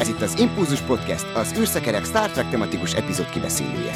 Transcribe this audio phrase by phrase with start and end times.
[0.00, 3.92] Ez itt az Impulzus Podcast, az űrszekerek Star Trek tematikus epizód kibeszélője.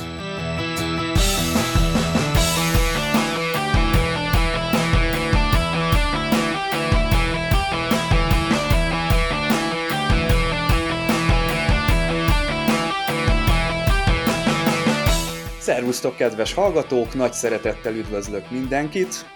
[15.58, 17.14] Szervusztok, kedves hallgatók!
[17.14, 19.26] Nagy szeretettel üdvözlök mindenkit!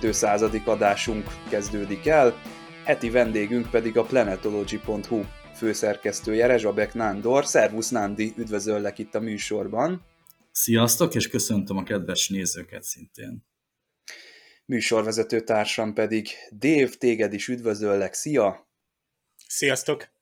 [0.00, 0.44] 200.
[0.64, 2.34] adásunk kezdődik el,
[2.84, 5.22] heti vendégünk pedig a planetology.hu
[5.54, 7.46] főszerkesztője, Rezsabek Nándor.
[7.46, 10.06] Szervusz Nándi, üdvözöllek itt a műsorban.
[10.52, 13.44] Sziasztok, és köszöntöm a kedves nézőket szintén.
[14.64, 18.68] Műsorvezető társam pedig Dév, téged is üdvözöllek, szia!
[19.48, 20.12] Sziasztok!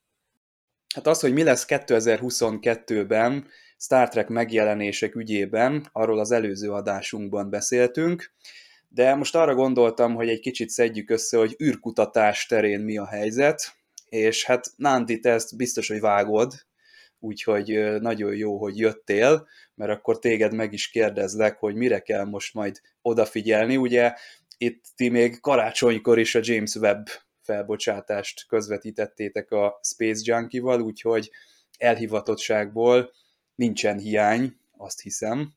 [0.95, 3.47] Hát az, hogy mi lesz 2022-ben
[3.77, 8.33] Star Trek megjelenések ügyében, arról az előző adásunkban beszéltünk,
[8.89, 13.82] de most arra gondoltam, hogy egy kicsit szedjük össze, hogy űrkutatás terén mi a helyzet,
[14.13, 16.53] és hát Nandi, te ezt biztos, hogy vágod,
[17.19, 22.55] úgyhogy nagyon jó, hogy jöttél, mert akkor téged meg is kérdezlek, hogy mire kell most
[22.55, 23.77] majd odafigyelni.
[23.77, 24.15] Ugye
[24.59, 27.07] itt ti még karácsonykor is a James Webb
[27.43, 31.31] felbocsátást közvetítettétek a Space Junkie-val, úgyhogy
[31.79, 33.13] elhivatottságból
[33.55, 35.53] nincsen hiány, azt hiszem.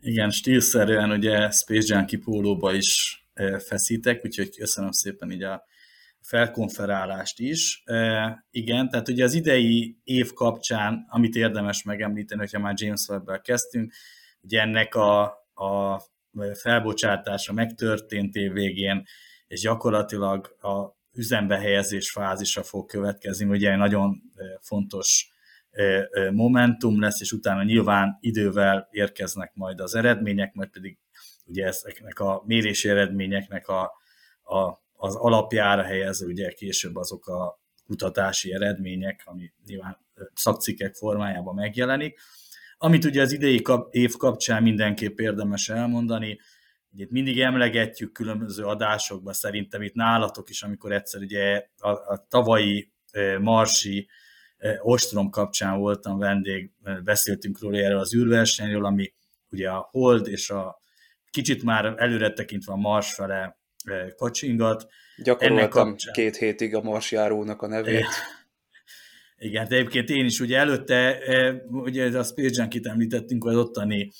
[0.00, 3.22] Igen, stílszerűen ugye Space Junkie pólóba is
[3.66, 5.66] feszítek, úgyhogy köszönöm szépen így a
[6.28, 7.82] felkonferálást is.
[7.84, 13.40] E, igen, tehát ugye az idei év kapcsán, amit érdemes megemlíteni, hogyha már James webb
[13.42, 13.92] kezdtünk,
[14.40, 15.22] ugye ennek a,
[15.54, 16.00] a
[16.54, 19.04] felbocsátása megtörtént év végén,
[19.46, 24.22] és gyakorlatilag a üzembe helyezés fázisa fog következni, ugye nagyon
[24.60, 25.30] fontos
[26.32, 30.98] momentum lesz, és utána nyilván idővel érkeznek majd az eredmények, majd pedig
[31.46, 33.82] ugye ezeknek a mérési eredményeknek a,
[34.42, 39.98] a az alapjára helyezve ugye később azok a kutatási eredmények, ami nyilván
[40.34, 42.18] szakcikkek formájában megjelenik.
[42.78, 46.38] Amit ugye az idei év kapcsán mindenképp érdemes elmondani,
[46.90, 52.26] hogy itt mindig emlegetjük különböző adásokban, szerintem itt nálatok is, amikor egyszer ugye a, a
[52.28, 52.92] tavalyi
[53.40, 54.08] marsi
[54.80, 56.70] ostrom kapcsán voltam vendég,
[57.04, 59.12] beszéltünk róla erről az űrversenyről, ami
[59.50, 60.82] ugye a Hold és a
[61.30, 63.57] kicsit már előre tekintve a Mars fele
[64.16, 64.86] kacsingat.
[65.22, 68.06] Gyakoroltam két hétig a marsjárónak a nevét.
[69.38, 71.18] Igen, de egyébként én is ugye előtte,
[71.68, 74.12] ugye a Space Junk-it említettünk, az ottani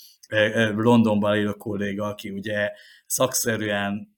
[0.75, 2.69] Londonban élő kolléga, aki ugye
[3.05, 4.17] szakszerűen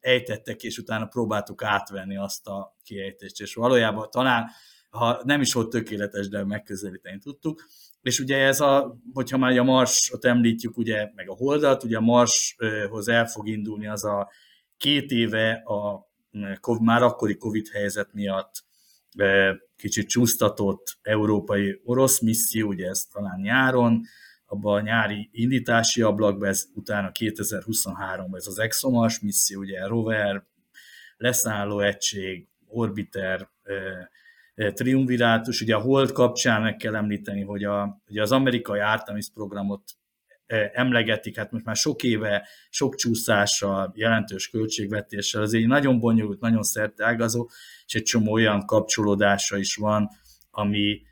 [0.00, 4.50] ejtettek, és utána próbáltuk átvenni azt a kiejtést, és valójában talán,
[4.90, 7.66] ha nem is volt tökéletes, de megközelíteni tudtuk.
[8.02, 12.00] És ugye ez a, hogyha már a Marsot említjük, ugye, meg a Holdat, ugye a
[12.00, 14.30] Marshoz el fog indulni az a
[14.78, 16.08] két éve a
[16.80, 18.64] már akkori Covid helyzet miatt
[19.76, 24.02] kicsit csúsztatott európai orosz misszió, ugye ez talán nyáron,
[24.46, 30.44] abban a nyári indítási ablakban, ez utána 2023 ez az ExoMars misszió, ugye rover,
[31.16, 33.48] leszálló egység, orbiter,
[34.54, 35.60] triumvirátus.
[35.60, 39.82] Ugye a Hold kapcsán meg kell említeni, hogy a, ugye az amerikai Artemis programot
[40.72, 46.62] emlegetik, hát most már sok éve, sok csúszással, jelentős költségvetéssel, az egy nagyon bonyolult, nagyon
[46.62, 47.48] szerteágazó,
[47.86, 50.08] és egy csomó olyan kapcsolódása is van,
[50.50, 51.02] ami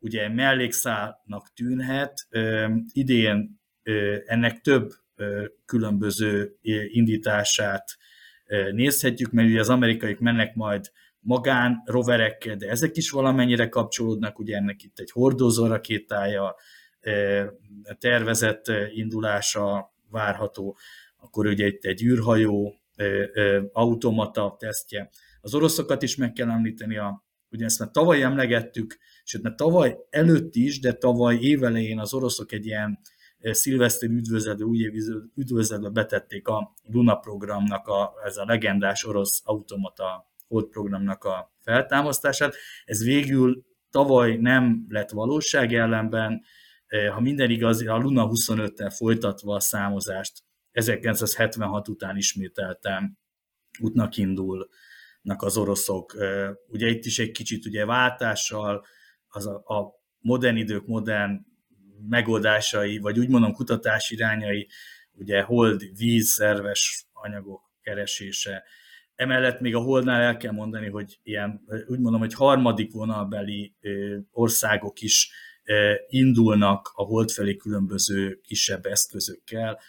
[0.00, 2.28] ugye mellékszálnak tűnhet.
[2.92, 3.60] Idén
[4.26, 4.90] ennek több
[5.64, 6.56] különböző
[6.88, 7.96] indítását
[8.70, 14.56] nézhetjük, mert ugye az amerikaiak mennek majd magán roverekkel, de ezek is valamennyire kapcsolódnak, ugye
[14.56, 16.56] ennek itt egy hordozó rakétája,
[17.98, 18.64] tervezett
[18.94, 20.76] indulása várható,
[21.16, 22.74] akkor ugye egy, egy űrhajó
[23.72, 25.10] automata tesztje.
[25.40, 29.96] Az oroszokat is meg kell említeni, a, ugye ezt már tavaly emlegettük, sőt, mert tavaly
[30.10, 32.98] előtt is, de tavaly évelején az oroszok egy ilyen
[33.42, 34.92] szilveszter üdvözletbe, új
[35.34, 42.54] üdvözletbe betették a Luna programnak, a, ez a legendás orosz automata Hold programnak a feltámasztását.
[42.84, 46.42] Ez végül tavaly nem lett valóság ellenben,
[47.12, 53.18] ha minden igaz, a Luna 25-tel folytatva a számozást 1976 után ismételten
[53.80, 56.14] útnak indulnak az oroszok.
[56.18, 58.84] Eh, ugye itt is egy kicsit ugye váltással,
[59.28, 61.46] az a, a modern idők modern
[62.08, 64.68] megoldásai, vagy úgy mondom kutatási irányai,
[65.12, 68.64] ugye hold, víz, szerves anyagok keresése.
[69.14, 73.74] Emellett még a holdnál el kell mondani, hogy ilyen, úgy mondom, hogy harmadik vonalbeli
[74.30, 75.30] országok is
[76.06, 79.80] indulnak a hold felé különböző kisebb eszközökkel.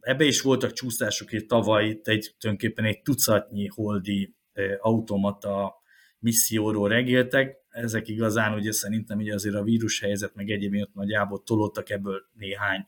[0.00, 4.34] Ebbe is voltak csúszások, hogy tavaly itt egy, tulajdonképpen egy tucatnyi holdi
[4.78, 5.74] automata
[6.18, 11.90] misszióról regéltek, ezek igazán ugye szerintem ugye azért a vírushelyzet meg egyéb miatt nagyjából tolódtak
[11.90, 12.86] ebből néhány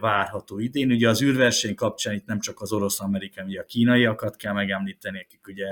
[0.00, 0.90] várható idén.
[0.90, 5.46] Ugye az űrverseny kapcsán itt nem csak az orosz-amerikai, ugye a kínaiakat kell megemlíteni, akik
[5.46, 5.66] ugye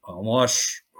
[0.00, 0.12] a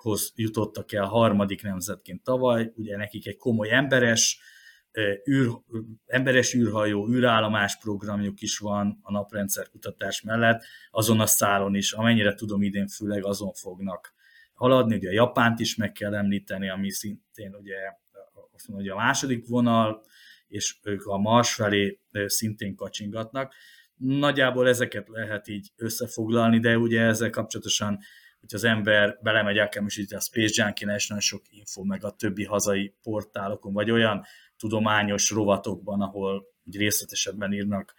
[0.04, 4.40] Marshoz jutottak el harmadik nemzetként tavaly, ugye nekik egy komoly emberes,
[5.30, 5.48] űr,
[6.06, 12.34] emberes űrhajó, űrállomás programjuk is van a naprendszer kutatás mellett, azon a szálon is, amennyire
[12.34, 14.14] tudom idén főleg azon fognak
[14.54, 17.76] haladni, ugye a Japánt is meg kell említeni, ami szintén ugye,
[18.52, 20.02] azt mondom, hogy a második vonal,
[20.48, 23.54] és ők a Mars felé szintén kacsingatnak.
[23.96, 27.98] Nagyjából ezeket lehet így összefoglalni, de ugye ezzel kapcsolatosan,
[28.44, 29.56] hogy az ember belemegy,
[29.87, 34.25] itt a Space Junkie is nagyon sok info, meg a többi hazai portálokon, vagy olyan
[34.56, 37.94] tudományos rovatokban, ahol részletesebben írnak,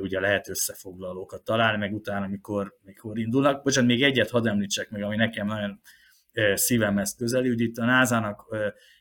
[0.00, 3.62] ugye lehet összefoglalókat találni, meg utána, amikor, amikor indulnak.
[3.62, 5.80] Bocsánat, még egyet hadd említsek meg, ami nekem nagyon
[6.54, 8.56] szívemhez közeli, hogy itt a NASA-nak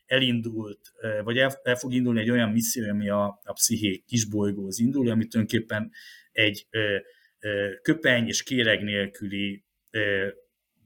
[0.05, 0.79] elindult,
[1.23, 5.27] vagy el, el fog indulni egy olyan misszió, ami a, a psziché kisbolygóhoz indul, ami
[5.27, 5.91] tulajdonképpen
[6.31, 6.97] egy ö,
[7.39, 10.27] ö, köpeny és kéreg nélküli ö,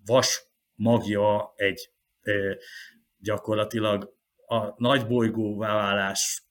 [0.09, 0.43] vas
[0.75, 1.89] magja egy
[3.17, 4.17] gyakorlatilag
[4.47, 6.43] a nagy bolygóvá válás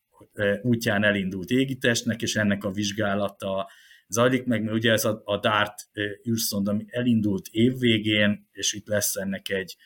[0.63, 3.71] útján elindult égitestnek, és ennek a vizsgálata
[4.09, 5.89] zajlik meg, mert ugye ez a, a DART
[6.29, 9.77] űrszond, ami elindult évvégén, és itt lesz ennek egy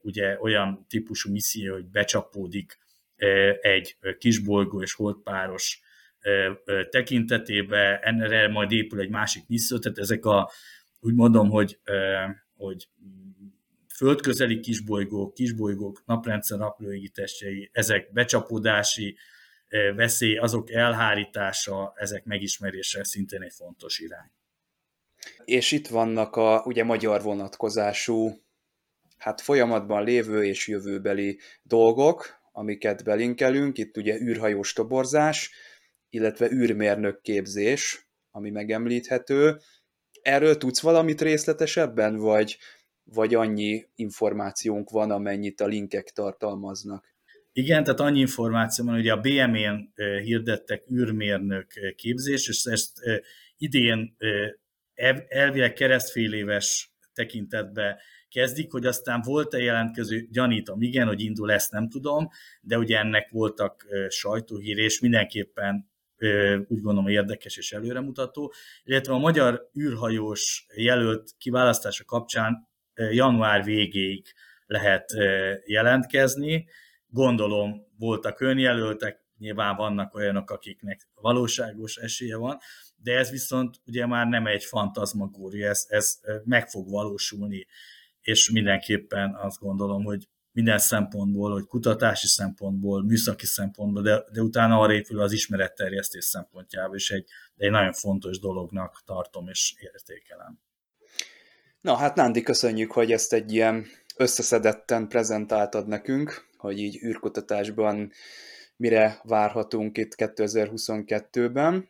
[0.00, 2.78] ugye olyan típusú misszió, hogy becsapódik
[3.60, 5.80] egy kisbolygó és holdpáros
[6.90, 10.50] tekintetébe, ennek majd épül egy másik misszió, tehát ezek a,
[11.00, 11.80] úgy mondom, hogy,
[12.58, 12.88] hogy
[13.94, 19.16] földközeli kisbolygók, kisbolygók, naprendszer naplóégi testjei, ezek becsapódási
[19.96, 24.30] veszély, azok elhárítása, ezek megismerése szintén egy fontos irány.
[25.44, 28.42] És itt vannak a ugye magyar vonatkozású
[29.18, 35.50] hát folyamatban lévő és jövőbeli dolgok, amiket belinkelünk, itt ugye űrhajós toborzás,
[36.10, 39.60] illetve űrmérnök képzés, ami megemlíthető.
[40.22, 42.58] Erről tudsz valamit részletesebben, vagy,
[43.04, 47.16] vagy annyi információnk van, amennyit a linkek tartalmaznak?
[47.52, 49.92] Igen, tehát annyi információ van, hogy a BM-én
[50.22, 52.98] hirdettek űrmérnök képzés, és ezt
[53.56, 54.16] idén
[55.28, 61.88] elvileg keresztfél éves tekintetbe kezdik, hogy aztán volt-e jelentkező, gyanítom, igen, hogy indul, ezt nem
[61.88, 62.28] tudom,
[62.60, 65.90] de ugye ennek voltak sajtóhír, és mindenképpen
[66.68, 68.52] úgy gondolom érdekes és előremutató,
[68.84, 74.26] illetve a magyar űrhajós jelölt kiválasztása kapcsán január végéig
[74.66, 75.12] lehet
[75.64, 76.68] jelentkezni.
[77.06, 82.58] Gondolom voltak önjelöltek, nyilván vannak olyanok, akiknek valóságos esélye van,
[82.96, 87.66] de ez viszont ugye már nem egy fantazmagória, ez, ez meg fog valósulni
[88.28, 94.78] és mindenképpen azt gondolom, hogy minden szempontból, hogy kutatási szempontból, műszaki szempontból, de, de utána
[94.78, 100.58] arra épül az ismeretterjesztés szempontjából is egy, egy nagyon fontos dolognak tartom és értékelem.
[101.80, 103.86] Na hát Nándi, köszönjük, hogy ezt egy ilyen
[104.16, 108.12] összeszedetten prezentáltad nekünk, hogy így űrkutatásban
[108.76, 111.88] mire várhatunk itt 2022-ben.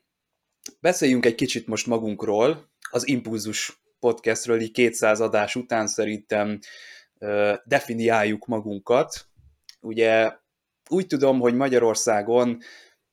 [0.81, 6.59] Beszéljünk egy kicsit most magunkról, az Impulzus podcastről így 200 adás után szerintem
[7.65, 9.27] definiáljuk magunkat.
[9.81, 10.33] Ugye
[10.91, 12.59] úgy tudom, hogy Magyarországon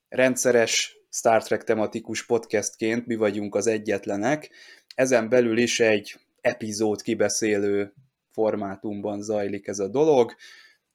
[0.10, 4.50] rendszeres Star Trek tematikus podcastként mi vagyunk az egyetlenek,
[4.96, 7.94] ezen belül is egy epizód kibeszélő
[8.32, 10.36] formátumban zajlik ez a dolog.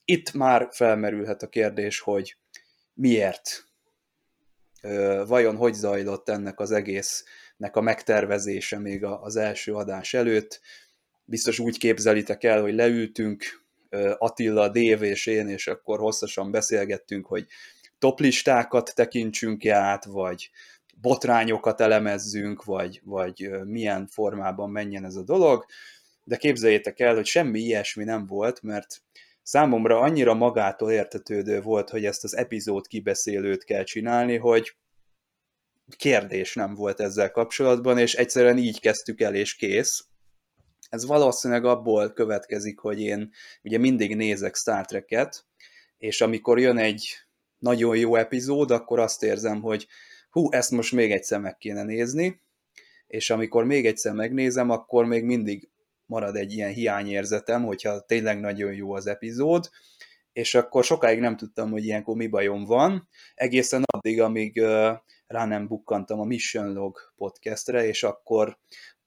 [0.04, 2.36] Itt már felmerülhet a kérdés, hogy
[2.94, 3.68] miért?
[5.26, 7.24] Vajon hogy zajlott ennek az egész
[7.56, 10.60] nek a megtervezése még az első adás előtt.
[11.30, 13.64] Biztos úgy képzelitek el, hogy leültünk,
[14.18, 17.46] Attila, Dév és én, és akkor hosszasan beszélgettünk, hogy
[17.98, 20.50] toplistákat tekintsünk át, vagy
[21.00, 25.64] botrányokat elemezzünk, vagy, vagy milyen formában menjen ez a dolog,
[26.24, 29.02] de képzeljétek el, hogy semmi ilyesmi nem volt, mert
[29.42, 34.76] számomra annyira magától értetődő volt, hogy ezt az epizód kibeszélőt kell csinálni, hogy
[35.96, 40.09] kérdés nem volt ezzel kapcsolatban, és egyszerűen így kezdtük el, és kész.
[40.90, 43.30] Ez valószínűleg abból következik, hogy én
[43.62, 45.44] ugye mindig nézek Star Trek-et,
[45.98, 47.14] és amikor jön egy
[47.58, 49.86] nagyon jó epizód, akkor azt érzem, hogy
[50.30, 52.40] hú, ezt most még egyszer meg kéne nézni,
[53.06, 55.68] és amikor még egyszer megnézem, akkor még mindig
[56.06, 59.70] marad egy ilyen hiányérzetem, hogyha tényleg nagyon jó az epizód,
[60.32, 64.60] és akkor sokáig nem tudtam, hogy ilyenkor mi bajom van, egészen addig, amíg
[65.26, 68.58] rá nem bukkantam a Mission Log podcastre, és akkor,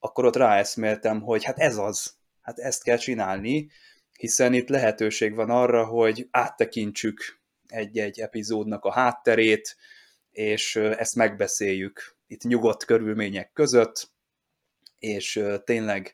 [0.04, 3.70] akkor ott ráeszméltem, hogy hát ez az, hát ezt kell csinálni,
[4.18, 9.76] hiszen itt lehetőség van arra, hogy áttekintsük egy-egy epizódnak a hátterét,
[10.32, 14.12] és ezt megbeszéljük itt nyugodt körülmények között,
[15.00, 16.14] és tényleg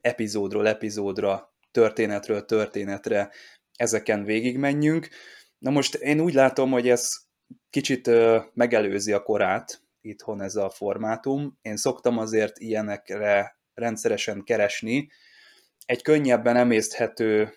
[0.00, 3.30] epizódról epizódra, történetről történetre
[3.76, 5.08] ezeken végigmenjünk.
[5.58, 7.16] Na most én úgy látom, hogy ez
[7.70, 8.10] kicsit
[8.54, 11.58] megelőzi a korát, itthon ez a formátum.
[11.62, 15.10] Én szoktam azért ilyenekre rendszeresen keresni.
[15.86, 17.52] Egy könnyebben emészthető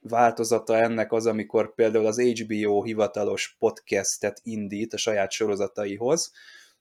[0.00, 6.32] változata ennek az, amikor például az HBO hivatalos podcastet indít a saját sorozataihoz,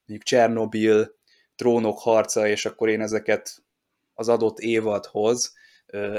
[0.05, 1.17] mondjuk Csernobil,
[1.55, 3.63] Trónok harca, és akkor én ezeket
[4.13, 5.53] az adott évadhoz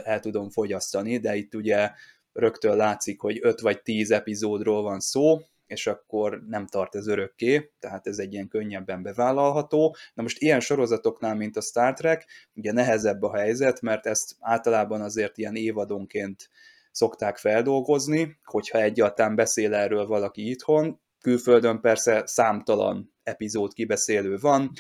[0.02, 1.90] el tudom fogyasztani, de itt ugye
[2.32, 5.38] rögtön látszik, hogy 5 vagy 10 epizódról van szó,
[5.70, 9.96] és akkor nem tart ez örökké, tehát ez egy ilyen könnyebben bevállalható.
[10.14, 15.00] Na most ilyen sorozatoknál, mint a Star Trek, ugye nehezebb a helyzet, mert ezt általában
[15.00, 16.50] azért ilyen évadonként
[16.90, 24.72] szokták feldolgozni, hogyha egyáltalán beszél erről valaki itthon, külföldön persze számtalan epizód kibeszélő van,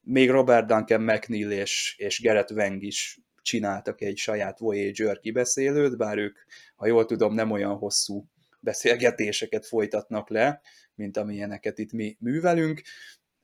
[0.00, 6.18] még Robert Duncan McNeil és, és Gerett Weng is csináltak egy saját Voyager kibeszélőt, bár
[6.18, 6.38] ők,
[6.74, 8.28] ha jól tudom, nem olyan hosszú
[8.64, 10.60] beszélgetéseket folytatnak le,
[10.94, 12.82] mint amilyeneket itt mi művelünk,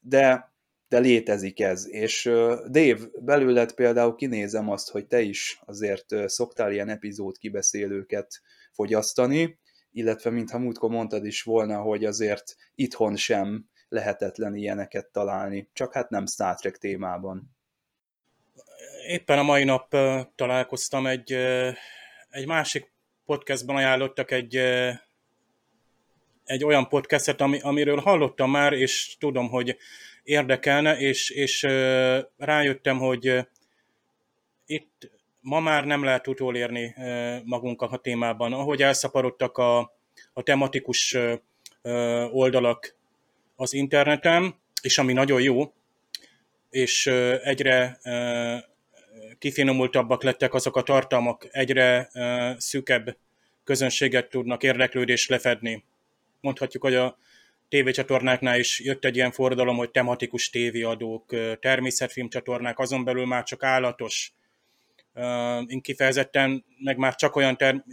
[0.00, 0.52] de,
[0.88, 1.88] de létezik ez.
[1.88, 2.22] És
[2.70, 8.40] Dave, belőled például kinézem azt, hogy te is azért szoktál ilyen epizód kibeszélőket
[8.72, 9.58] fogyasztani,
[9.92, 16.10] illetve mintha múltkor mondtad is volna, hogy azért itthon sem lehetetlen ilyeneket találni, csak hát
[16.10, 17.56] nem Star Trek témában.
[19.06, 19.96] Éppen a mai nap
[20.34, 21.32] találkoztam egy,
[22.28, 22.92] egy másik
[23.24, 24.60] podcastban ajánlottak egy,
[26.50, 29.76] egy olyan podcastet, ami, amiről hallottam már, és tudom, hogy
[30.22, 31.62] érdekelne, és, és
[32.36, 33.46] rájöttem, hogy
[34.66, 36.94] itt ma már nem lehet utolérni
[37.44, 38.52] magunkat a témában.
[38.52, 39.78] Ahogy elszaporodtak a,
[40.32, 41.16] a tematikus
[42.30, 42.96] oldalak
[43.56, 45.72] az interneten, és ami nagyon jó,
[46.70, 47.06] és
[47.42, 47.98] egyre
[49.38, 52.10] kifinomultabbak lettek azok a tartalmak, egyre
[52.58, 53.16] szűkebb
[53.64, 55.84] közönséget tudnak érdeklődés lefedni.
[56.40, 57.18] Mondhatjuk, hogy a
[57.68, 64.32] tévécsatornáknál is jött egy ilyen forradalom, hogy tematikus tévéadók, természetfilmcsatornák, azon belül már csak állatos,
[65.66, 67.84] én kifejezetten meg már csak olyan ter-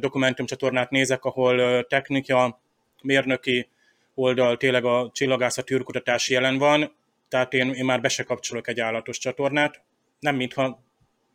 [0.00, 2.60] dokumentumcsatornát nézek, ahol technika,
[3.02, 3.68] mérnöki
[4.14, 6.96] oldal, tényleg a csillagászat űrkutatás jelen van,
[7.28, 9.82] tehát én, én már be se kapcsolok egy állatos csatornát,
[10.20, 10.82] nem mintha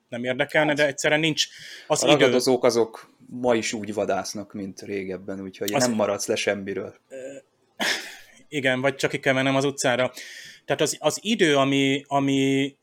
[0.10, 1.48] nem érdekelne, de egyszerűen nincs
[1.88, 2.40] az a idő.
[2.64, 5.88] azok ma is úgy vadásznak, mint régebben, úgyhogy az...
[5.88, 6.96] nem maradsz le semmiről.
[8.48, 10.12] Igen, vagy csak ki kell mennem az utcára.
[10.66, 12.76] Tehát az, az idő, ami, ami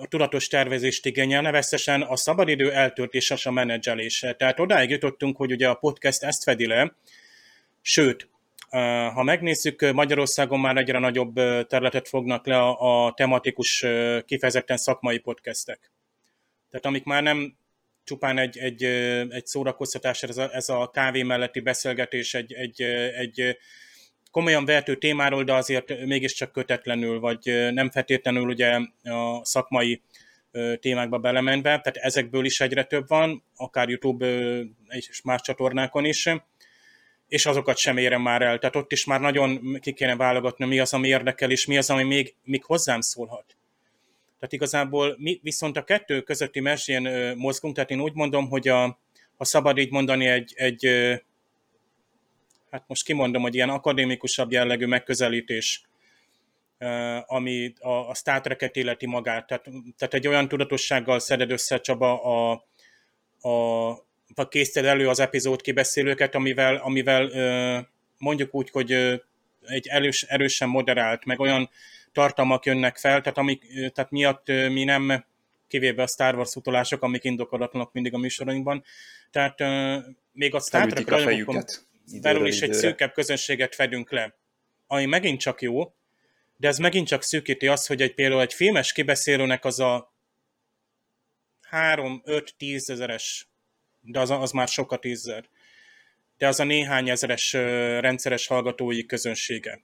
[0.00, 4.32] a tudatos tervezést igényel, nevezetesen a szabadidő eltöltése és a menedzselése.
[4.32, 6.94] Tehát odáig jutottunk, hogy ugye a podcast ezt fedi le,
[7.82, 8.28] sőt,
[9.14, 11.34] ha megnézzük, Magyarországon már egyre nagyobb
[11.66, 13.86] területet fognak le a, a tematikus,
[14.26, 15.92] kifejezetten szakmai podcastek.
[16.70, 17.56] Tehát amik már nem
[18.10, 18.84] csupán egy, egy,
[19.28, 22.82] egy szórakoztatás, ez a, ez a kávé melletti beszélgetés egy, egy,
[23.16, 23.56] egy
[24.30, 30.02] komolyan vehető témáról, de azért mégiscsak kötetlenül, vagy nem feltétlenül ugye a szakmai
[30.80, 34.26] témákba belemenve, tehát ezekből is egyre több van, akár YouTube
[34.88, 36.28] és más csatornákon is
[37.28, 38.58] és azokat sem érem már el.
[38.58, 41.90] Tehát ott is már nagyon ki kéne válogatni, mi az, ami érdekel, és mi az,
[41.90, 43.56] ami még, még hozzám szólhat.
[44.40, 48.98] Tehát igazából mi viszont a kettő közötti mesén mozgunk, tehát én úgy mondom, hogy a,
[49.36, 50.86] ha szabad így mondani egy, egy
[52.70, 55.82] hát most kimondom, hogy ilyen akadémikusabb jellegű megközelítés,
[57.26, 59.46] ami a, a Star Trek-et életi magát.
[59.46, 59.64] Tehát,
[59.96, 62.52] tehát egy olyan tudatossággal szeded össze Csaba a,
[63.48, 63.90] a,
[64.34, 67.30] vagy készíted elő az epizód kibeszélőket, amivel, amivel
[68.18, 68.92] mondjuk úgy, hogy
[69.66, 71.70] egy erős, erősen moderált, meg olyan
[72.12, 75.24] tartalmak jönnek fel, tehát, amik, tehát miatt mi nem,
[75.68, 78.84] kivéve a Star Wars utolások, amik indokolatlanok mindig a műsorainkban,
[79.30, 79.58] tehát
[80.32, 81.64] még a Star Trek
[82.20, 84.34] belül is egy szűkebb közönséget fedünk le,
[84.86, 85.94] ami megint csak jó,
[86.56, 90.14] de ez megint csak szűkíti azt, hogy egy például egy filmes kibeszélőnek az a
[91.70, 93.50] 3-5-10 ezeres
[94.00, 95.48] de az, az már sokat tízzer.
[96.38, 97.52] De az a néhány ezeres
[98.00, 99.82] rendszeres hallgatói közönsége.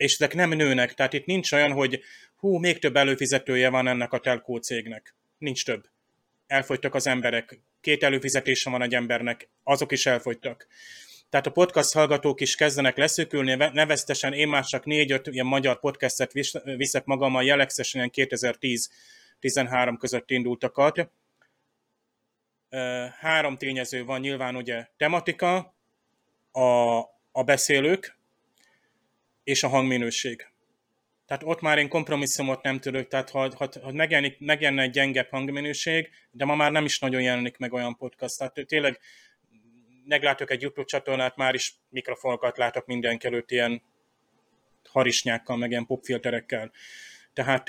[0.00, 2.02] És ezek nem nőnek, tehát itt nincs olyan, hogy
[2.36, 5.14] hú, még több előfizetője van ennek a telkó cégnek.
[5.38, 5.88] Nincs több.
[6.46, 7.60] Elfogytak az emberek.
[7.80, 10.66] Két előfizetése van egy embernek, azok is elfogytak.
[11.30, 16.32] Tehát a podcast hallgatók is kezdenek leszűkülni, neveztesen én már csak négy-öt ilyen magyar podcastet
[16.62, 21.10] viszek magammal, jellegzetesen 2010-13 között indultakat,
[23.18, 25.74] három tényező van nyilván ugye tematika,
[26.52, 26.98] a,
[27.32, 28.18] a beszélők
[29.50, 30.46] és a hangminőség.
[31.26, 35.28] Tehát ott már én kompromisszumot nem tudok, tehát ha, ha, ha megjelenik, megjelenne egy gyengebb
[35.28, 38.38] hangminőség, de ma már nem is nagyon jelenik meg olyan podcast.
[38.38, 38.98] Tehát tényleg
[40.04, 43.82] meglátok egy YouTube csatornát, már is mikrofonokat látok mindenki előtt ilyen
[44.88, 46.72] harisnyákkal, meg ilyen popfilterekkel.
[47.32, 47.68] Tehát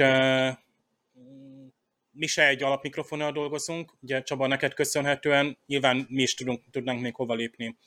[2.12, 7.16] mi se egy alapmikrofonnal dolgozunk, ugye Csaba, neked köszönhetően, nyilván mi is tudunk, tudnánk még
[7.16, 7.78] hova lépni,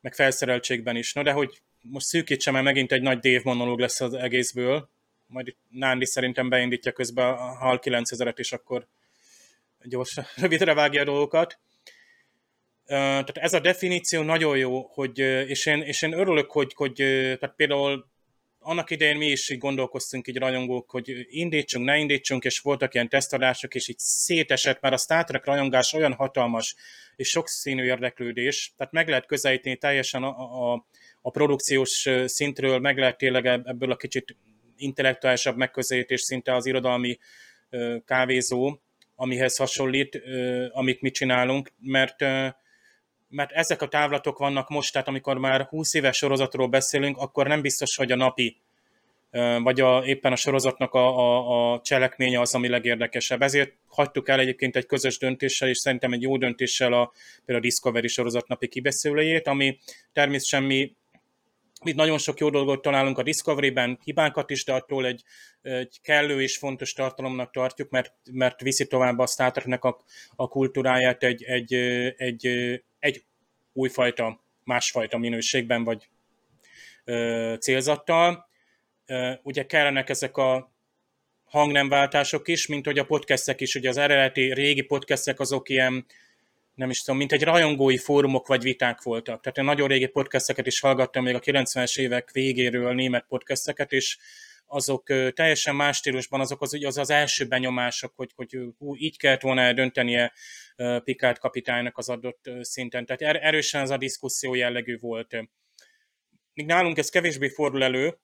[0.00, 1.12] meg felszereltségben is.
[1.12, 4.88] No, de hogy most szűkítsem, mert megint egy nagy Dave monológ lesz az egészből,
[5.26, 8.86] majd Nándi szerintem beindítja közben a HAL 9000-et, és akkor
[9.82, 11.58] gyorsan, rövidre vágja a dolgokat.
[12.86, 16.92] Tehát ez a definíció nagyon jó, hogy, és, én, és én örülök, hogy, hogy
[17.38, 18.06] tehát például
[18.58, 23.08] annak idején mi is így gondolkoztunk így rajongók, hogy indítsunk, ne indítsunk, és voltak ilyen
[23.08, 26.74] tesztadások, és így szétesett, mert a Star Trek rajongás olyan hatalmas,
[27.16, 30.86] és sokszínű érdeklődés, tehát meg lehet közelíteni teljesen a, a
[31.30, 34.36] produkciós szintről, meg lehet tényleg ebből a kicsit
[34.76, 37.18] intellektuálisabb megközelítés szinte az irodalmi
[38.04, 38.78] kávézó,
[39.14, 40.22] amihez hasonlít,
[40.70, 42.24] amit mi csinálunk, mert
[43.28, 47.60] mert ezek a távlatok vannak most, tehát amikor már 20 éves sorozatról beszélünk, akkor nem
[47.60, 48.60] biztos, hogy a napi
[49.62, 53.42] vagy a, éppen a sorozatnak a, a, a cselekménye az, ami legérdekesebb.
[53.42, 57.68] Ezért hagytuk el egyébként egy közös döntéssel, és szerintem egy jó döntéssel a, például a
[57.68, 59.78] Discovery sorozat napi kibeszélőjét, ami
[60.12, 60.94] természetesen mi
[61.88, 65.22] itt nagyon sok jó dolgot találunk a Discovery-ben, hibákat is, de attól egy,
[65.62, 70.02] egy kellő és fontos tartalomnak tartjuk, mert, mert viszi tovább a Star Trek-nek a,
[70.36, 71.74] a kultúráját egy, egy,
[72.16, 72.46] egy,
[72.98, 73.24] egy
[73.72, 76.08] újfajta, másfajta minőségben vagy
[77.04, 78.48] ö, célzattal.
[79.06, 80.72] Ö, ugye kellenek ezek a
[81.44, 86.06] hangnemváltások is, mint hogy a podcastek is, ugye az eredeti régi podcastek azok ilyen
[86.76, 89.40] nem is tudom, mint egy rajongói fórumok vagy viták voltak.
[89.40, 94.18] Tehát én nagyon régi podcasteket is hallgattam még a 90-es évek végéről német podcasteket, és
[94.66, 99.40] azok teljesen más stílusban, azok az, az, az első benyomások, hogy, hogy hú, így kellett
[99.40, 100.32] volna döntenie
[101.04, 103.06] Pikát kapitánynak az adott szinten.
[103.06, 105.36] Tehát er, erősen ez a diszkuszió jellegű volt.
[106.52, 108.18] Míg nálunk ez kevésbé fordul elő,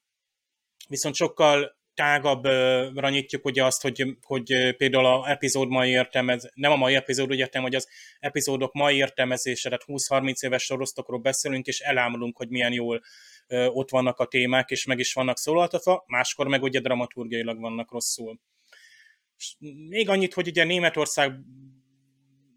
[0.88, 6.76] viszont sokkal tágabbra nyitjuk ugye azt, hogy, hogy például a epizód mai értelmez, nem a
[6.76, 11.80] mai epizód, úgy értem, hogy az epizódok mai értelmezése, tehát 20-30 éves sorosztokról beszélünk, és
[11.80, 13.02] elámulunk, hogy milyen jól
[13.48, 18.40] ott vannak a témák, és meg is vannak szólaltatva, máskor meg ugye dramaturgiailag vannak rosszul.
[19.36, 19.54] És
[19.88, 21.32] még annyit, hogy ugye Németország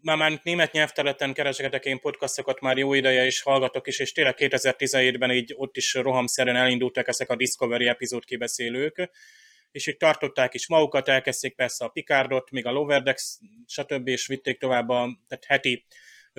[0.06, 4.34] már, már német nyelvterületen keresgetek én podcastokat már jó ideje, és hallgatok is, és tényleg
[4.38, 9.10] 2017-ben így ott is rohamszerűen elindultak ezek a Discovery epizód kibeszélők,
[9.70, 14.08] és itt tartották is magukat, elkezdték persze a Picardot, még a Loverdex, stb.
[14.08, 15.86] és vitték tovább a tehát heti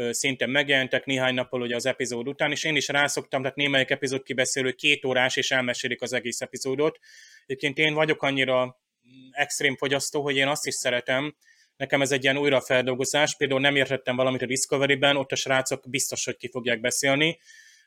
[0.10, 4.24] szinten megjelentek néhány nappal ugye az epizód után, és én is rászoktam, tehát némelyik epizód
[4.24, 7.00] kibeszélő két órás, és elmesélik az egész epizódot.
[7.46, 11.36] Egyébként én vagyok annyira mm, extrém fogyasztó, hogy én azt is szeretem,
[11.78, 16.26] Nekem ez egy ilyen újrafeldolgozás, például nem értettem valamit a Discovery-ben, ott a srácok biztos,
[16.26, 17.40] hogy ki fogják beszélni,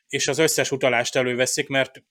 [0.09, 2.03] és az összes utalást előveszik, mert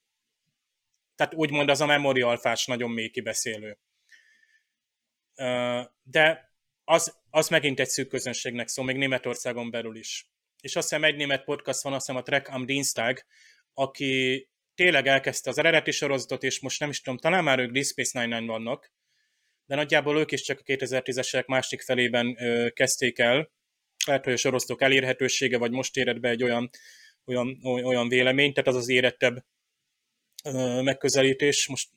[1.16, 3.78] tehát úgymond az a alfás nagyon mély kibeszélő.
[6.04, 10.30] De az, az megint egy szűk közönségnek szól, még Németországon belül is.
[10.62, 13.20] És azt hiszem egy német podcast van, azt hiszem a Trek am Dienstag,
[13.74, 17.86] aki tényleg elkezdte az eredeti sorozatot, és most nem is tudom, talán már ők Deep
[17.86, 18.92] Space Nine-Nine vannak,
[19.70, 22.38] de nagyjából ők is csak a 2010-esek másik felében
[22.74, 23.52] kezdték el.
[24.06, 26.70] Lehet, hogy a sorosztok elérhetősége, vagy most éred be egy olyan,
[27.26, 29.46] olyan, olyan vélemény, tehát az az érettebb
[30.84, 31.68] megközelítés.
[31.68, 31.90] Most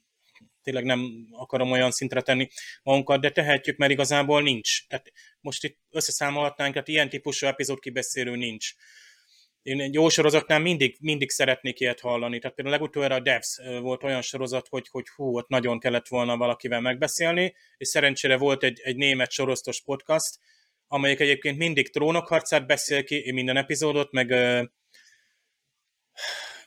[0.63, 2.49] tényleg nem akarom olyan szintre tenni
[2.83, 4.87] magunkat, de tehetjük, mert igazából nincs.
[4.87, 8.73] Tehát most itt összeszámolhatnánk, tehát ilyen típusú epizód kibeszélő nincs
[9.62, 12.38] én egy jó sorozatnál mindig, mindig szeretnék ilyet hallani.
[12.38, 16.37] Tehát például legutóbb a Devs volt olyan sorozat, hogy, hogy hú, ott nagyon kellett volna
[16.37, 20.38] valakivel megbeszélni, és szerencsére volt egy, egy német sorosztos podcast,
[20.87, 24.62] amelyik egyébként mindig trónokharcát beszél ki, minden epizódot, meg uh,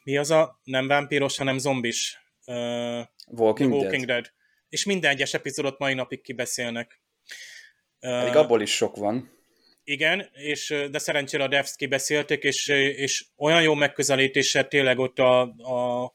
[0.04, 2.20] mi az a, nem vámpíros, hanem zombis.
[2.46, 4.06] Uh, Walking, Walking Dead.
[4.06, 4.34] Dead.
[4.70, 7.02] És minden egyes epizódot mai napig kibeszélnek.
[8.00, 9.35] Pedig abból is sok van.
[9.88, 15.42] Igen, és, de szerencsére a devs kibeszélték, és, és olyan jó megközelítéssel tényleg ott a,
[15.42, 16.14] a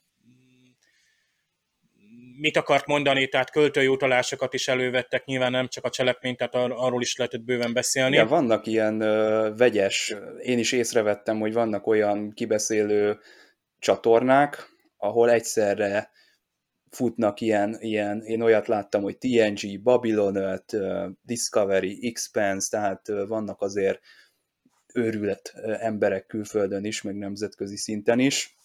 [2.41, 6.75] mit akart mondani, tehát költői utalásokat is elővettek, nyilván nem csak a cselekményt, tehát ar-
[6.77, 8.17] arról is lehetett bőven beszélni.
[8.17, 13.19] Ja, vannak ilyen ö, vegyes, én is észrevettem, hogy vannak olyan kibeszélő
[13.79, 16.11] csatornák, ahol egyszerre
[16.91, 20.77] futnak ilyen, ilyen, én olyat láttam, hogy TNG, Babylon 5,
[21.23, 24.01] Discovery, Expanse, tehát vannak azért
[24.95, 28.57] őrület emberek külföldön is, meg nemzetközi szinten is.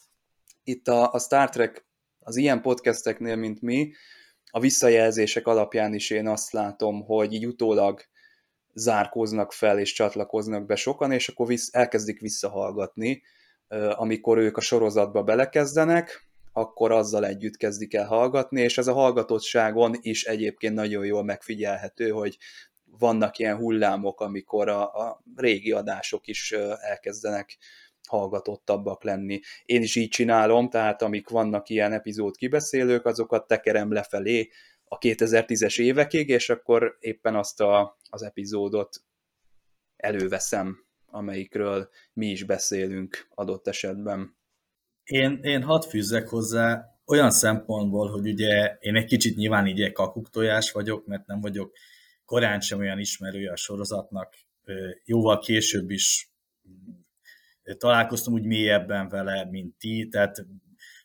[0.64, 1.86] Itt a, a Star Trek
[2.20, 3.92] az ilyen podcasteknél, mint mi,
[4.52, 8.02] a visszajelzések alapján is én azt látom, hogy így utólag
[8.74, 13.22] zárkóznak fel és csatlakoznak be sokan, és akkor visz, elkezdik visszahallgatni,
[13.92, 16.26] amikor ők a sorozatba belekezdenek,
[16.58, 22.10] akkor azzal együtt kezdik el hallgatni, és ez a hallgatottságon is egyébként nagyon jól megfigyelhető,
[22.10, 22.38] hogy
[22.84, 27.58] vannak ilyen hullámok, amikor a, a régi adások is elkezdenek
[28.08, 29.39] hallgatottabbak lenni.
[29.65, 34.50] Én is így csinálom, tehát amik vannak ilyen epizód kibeszélők, azokat tekerem lefelé
[34.84, 39.04] a 2010-es évekig, és akkor éppen azt a, az epizódot
[39.96, 44.35] előveszem, amelyikről mi is beszélünk adott esetben.
[45.06, 50.72] Én, én hadd fűzzek hozzá olyan szempontból, hogy ugye én egy kicsit nyilván így kakuktojás
[50.72, 51.74] vagyok, mert nem vagyok
[52.26, 54.36] korán sem olyan ismerője a sorozatnak,
[55.04, 56.30] jóval később is
[57.78, 60.46] találkoztam úgy mélyebben vele, mint ti, tehát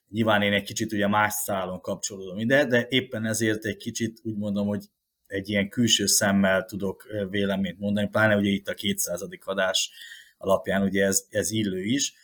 [0.08, 4.36] nyilván én egy kicsit ugye más szálon kapcsolódom ide, de éppen ezért egy kicsit úgy
[4.36, 4.84] mondom, hogy
[5.26, 9.26] egy ilyen külső szemmel tudok véleményt mondani, pláne ugye itt a 200.
[9.44, 9.90] adás
[10.38, 12.14] alapján ugye ez, ez illő is.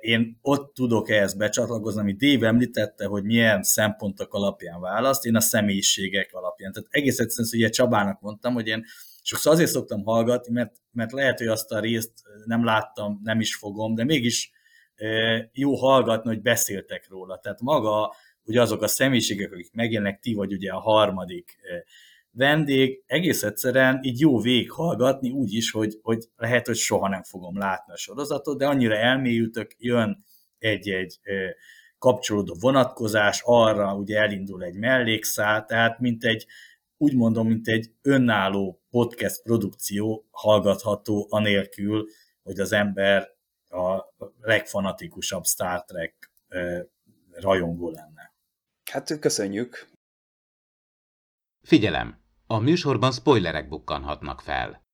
[0.00, 5.40] Én ott tudok ehhez becsatlakozni, amit Dave említette, hogy milyen szempontok alapján választ, én a
[5.40, 6.72] személyiségek alapján.
[6.72, 8.84] Tehát egész egyszerűen, ugye Csabának mondtam, hogy én
[9.22, 12.12] sokszor azért szoktam hallgatni, mert, mert lehet, hogy azt a részt
[12.44, 14.50] nem láttam, nem is fogom, de mégis
[15.52, 17.38] jó hallgatni, hogy beszéltek róla.
[17.38, 18.14] Tehát maga,
[18.44, 21.58] ugye azok a személyiségek, akik megjelennek, ti vagy ugye a harmadik
[22.36, 27.58] vendég, egész egyszerűen így jó végighallgatni úgy is, hogy, hogy lehet, hogy soha nem fogom
[27.58, 30.24] látni a sorozatot, de annyira elmélyültök, jön
[30.58, 31.20] egy-egy
[31.98, 36.46] kapcsolódó vonatkozás, arra ugye elindul egy mellékszál, tehát mint egy,
[36.96, 42.06] úgy mondom, mint egy önálló podcast produkció hallgatható anélkül,
[42.42, 43.34] hogy az ember
[43.68, 46.30] a legfanatikusabb Star Trek
[47.32, 48.34] rajongó lenne.
[48.90, 49.88] Hát köszönjük.
[51.62, 52.25] Figyelem!
[52.48, 54.84] A műsorban spoilerek bukkanhatnak fel.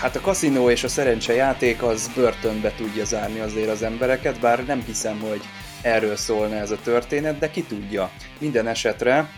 [0.00, 4.82] Hát a kaszinó és a szerencsejáték az börtönbe tudja zárni azért az embereket, bár nem
[4.82, 5.40] hiszem, hogy
[5.82, 8.10] erről szólna ez a történet, de ki tudja.
[8.40, 9.28] Minden esetre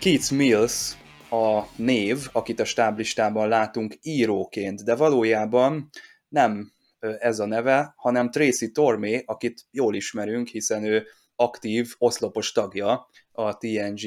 [0.00, 0.92] Keith Mills
[1.30, 5.90] a név, akit a stáblistában látunk íróként, de valójában
[6.28, 6.72] nem
[7.18, 13.56] ez a neve, hanem Tracy Tormé, akit jól ismerünk, hiszen ő aktív oszlopos tagja a
[13.56, 14.00] TNG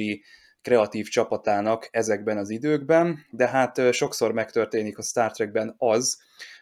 [0.62, 6.17] kreatív csapatának ezekben az időkben, de hát sokszor megtörténik a Star Trekben az,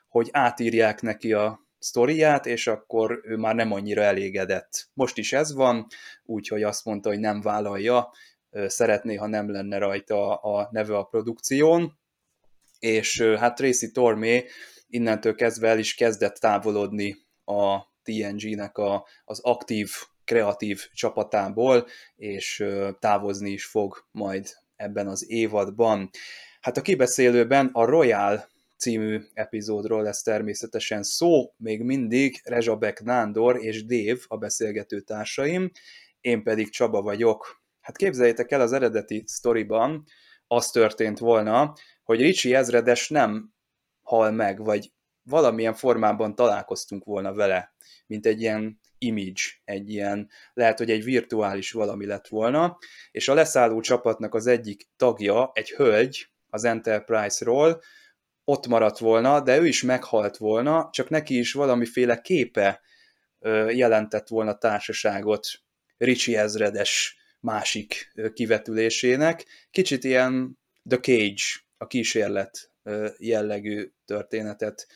[0.08, 4.90] hogy átírják neki a sztoriát, és akkor ő már nem annyira elégedett.
[4.94, 5.88] Most is ez van,
[6.24, 8.12] úgyhogy azt mondta, hogy nem vállalja,
[8.68, 12.00] szeretné, ha nem lenne rajta a neve a produkción,
[12.80, 14.46] és hát Tracy Tormé
[14.88, 19.92] innentől kezdve el is kezdett távolodni a TNG-nek a, az aktív,
[20.24, 22.66] kreatív csapatából, és
[23.00, 26.10] távozni is fog majd ebben az évadban.
[26.62, 28.48] Hát a kibeszélőben a Royal
[28.86, 35.72] című epizódról lesz természetesen szó, még mindig Rezsabek Nándor és Dév a beszélgető társaim,
[36.22, 37.64] én pedig Csaba vagyok.
[37.82, 40.04] Hát képzeljétek el, az eredeti sztoriban
[40.48, 43.54] az történt volna, hogy Ricsi ezredes nem
[44.02, 44.92] hal meg, vagy
[45.24, 47.76] valamilyen formában találkoztunk volna vele,
[48.08, 52.78] mint egy ilyen image, egy ilyen, lehet, hogy egy virtuális valami lett volna,
[53.12, 57.82] és a leszálló csapatnak az egyik tagja, egy hölgy az Enterprise-ról,
[58.46, 62.82] ott maradt volna, de ő is meghalt volna, csak neki is valamiféle képe
[63.70, 65.48] jelentett volna társaságot
[65.98, 69.46] Ricsi ezredes másik kivetülésének.
[69.72, 71.44] Kicsit ilyen The Cage,
[71.78, 72.72] a kísérlet
[73.18, 74.88] jellegű történetet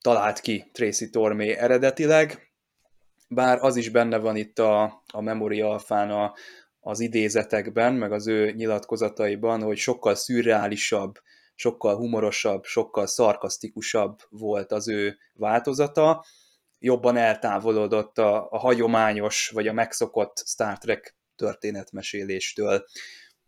[0.00, 2.52] talált ki Tracy Tormé eredetileg,
[3.28, 6.34] bár az is benne van itt a, a Memory Alfán a,
[6.80, 11.18] az idézetekben, meg az ő nyilatkozataiban, hogy sokkal szürreálisabb,
[11.60, 16.24] sokkal humorosabb, sokkal szarkasztikusabb volt az ő változata,
[16.78, 22.84] jobban eltávolodott a, a hagyományos, vagy a megszokott Star Trek történetmeséléstől.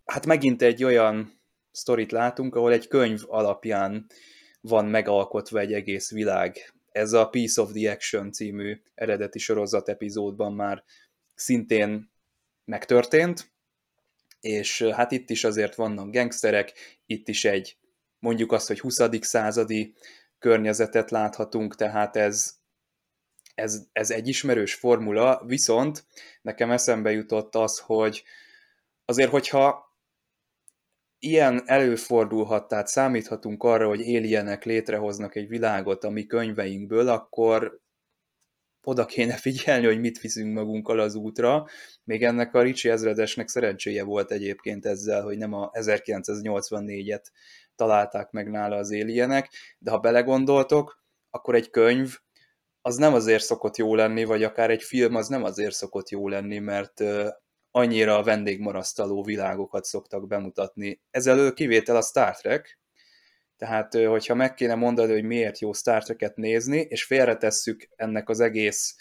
[0.04, 4.06] Hát megint egy olyan sztorit látunk, ahol egy könyv alapján
[4.60, 6.72] van megalkotva egy egész világ.
[6.90, 10.84] Ez a Piece of the Action című eredeti sorozat epizódban már
[11.34, 12.10] szintén
[12.64, 13.52] megtörtént,
[14.40, 16.72] és hát itt is azért vannak gangsterek,
[17.06, 17.76] itt is egy
[18.22, 19.00] mondjuk azt, hogy 20.
[19.20, 19.94] századi
[20.38, 22.54] környezetet láthatunk, tehát ez,
[23.54, 26.04] ez, ez egy ismerős formula, viszont
[26.42, 28.22] nekem eszembe jutott az, hogy
[29.04, 29.96] azért, hogyha
[31.18, 37.80] ilyen előfordulhat, tehát számíthatunk arra, hogy éljenek létrehoznak egy világot a mi könyveinkből, akkor
[38.84, 41.66] oda kéne figyelni, hogy mit viszünk magunkkal az útra.
[42.04, 47.24] Még ennek a Ricsi ezredesnek szerencséje volt egyébként ezzel, hogy nem a 1984-et
[47.74, 52.16] találták meg nála az éljenek, de ha belegondoltok, akkor egy könyv
[52.80, 56.28] az nem azért szokott jó lenni, vagy akár egy film az nem azért szokott jó
[56.28, 57.02] lenni, mert
[57.70, 61.00] annyira a vendégmarasztaló világokat szoktak bemutatni.
[61.10, 62.80] Ezzel kivétel a Star Trek,
[63.62, 68.40] tehát hogyha meg kéne mondani, hogy miért jó Star Trek-et nézni, és félretesszük ennek az
[68.40, 68.96] egész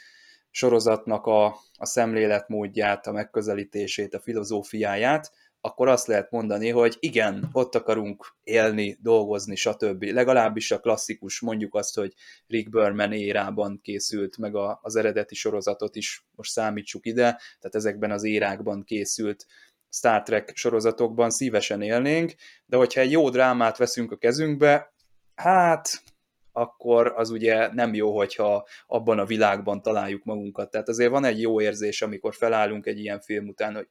[0.50, 1.45] sorozatnak a,
[1.78, 8.97] a szemléletmódját, a megközelítését, a filozófiáját, akkor azt lehet mondani, hogy igen, ott akarunk élni,
[9.02, 10.04] dolgozni, stb.
[10.04, 12.13] Legalábbis a klasszikus, mondjuk azt, hogy
[12.47, 17.24] Rick Berman érában készült, meg a, az eredeti sorozatot is most számítsuk ide,
[17.60, 19.45] tehát ezekben az érákban készült
[19.92, 22.34] Star Trek sorozatokban szívesen élnénk,
[22.66, 24.94] de hogyha egy jó drámát veszünk a kezünkbe,
[25.36, 26.04] hát
[26.52, 30.72] akkor az ugye nem jó, hogyha abban a világban találjuk magunkat.
[30.72, 33.88] Tehát azért van egy jó érzés, amikor felállunk egy ilyen film után, hogy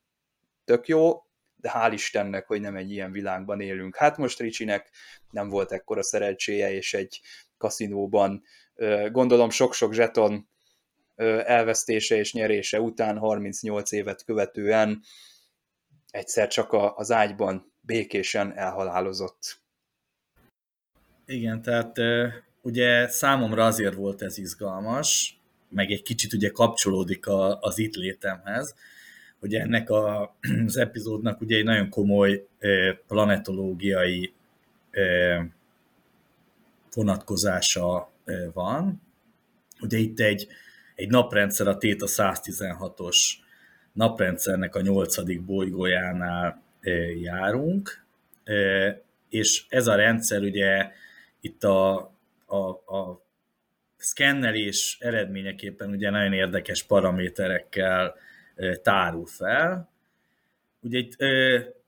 [0.65, 1.23] tök jó,
[1.57, 3.97] de hál' Istennek, hogy nem egy ilyen világban élünk.
[3.97, 4.91] Hát most Ricsinek
[5.31, 7.21] nem volt ekkora szerencséje, és egy
[7.59, 8.43] kaszinóban
[9.11, 10.49] gondolom sok-sok zseton
[11.45, 15.03] elvesztése és nyerése után 38 évet követően
[16.11, 19.61] egyszer csak az ágyban békésen elhalálozott.
[21.27, 21.97] Igen, tehát
[22.63, 27.27] ugye számomra azért volt ez izgalmas, meg egy kicsit ugye kapcsolódik
[27.61, 28.75] az itt létemhez,
[29.41, 32.47] hogy ennek a, az epizódnak ugye egy nagyon komoly
[33.07, 34.33] planetológiai
[36.95, 38.11] vonatkozása
[38.53, 39.03] van.
[39.81, 40.47] Ugye itt egy,
[40.95, 43.17] egy naprendszer, a Téta 116-os
[43.93, 46.63] naprendszernek a nyolcadik bolygójánál
[47.23, 48.05] járunk,
[49.29, 50.91] és ez a rendszer ugye
[51.41, 51.97] itt a,
[52.47, 53.23] a, a
[53.97, 58.15] szkennelés eredményeképpen ugye nagyon érdekes paraméterekkel
[58.83, 59.91] tárul fel.
[60.81, 61.17] Ugye, itt,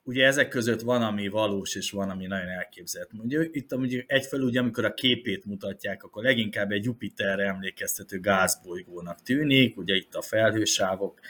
[0.03, 3.11] ugye ezek között van, ami valós, és van, ami nagyon elképzelt.
[3.23, 9.23] Ugye, itt ugye egyfelől, ugye, amikor a képét mutatják, akkor leginkább egy Jupiterre emlékeztető gázbolygónak
[9.23, 11.21] tűnik, ugye itt a felhősávok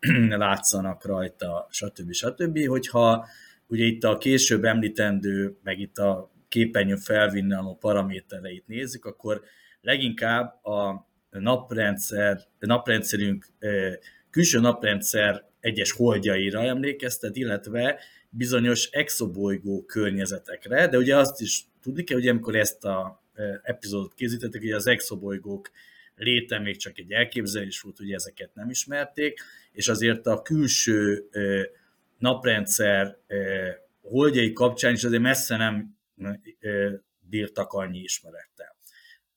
[0.28, 2.12] látszanak rajta, stb.
[2.12, 2.66] stb.
[2.66, 3.26] Hogyha
[3.66, 9.42] ugye itt a később említendő, meg itt a képernyőn felvinnaló paramétereit nézzük, akkor
[9.80, 13.46] leginkább a naprendszer, naprendszerünk
[14.30, 17.98] külső naprendszer egyes holdjaira emlékeztet, illetve
[18.30, 23.22] bizonyos exobolygó környezetekre, de ugye azt is tudni kell, hogy amikor ezt a
[23.62, 25.70] epizódot készítettek, hogy az exobolygók
[26.22, 29.40] léte még csak egy elképzelés volt, hogy ezeket nem ismerték,
[29.72, 31.28] és azért a külső
[32.18, 33.18] naprendszer
[34.00, 35.96] holdjai kapcsán is azért messze nem
[37.20, 38.76] bírtak annyi ismerettel.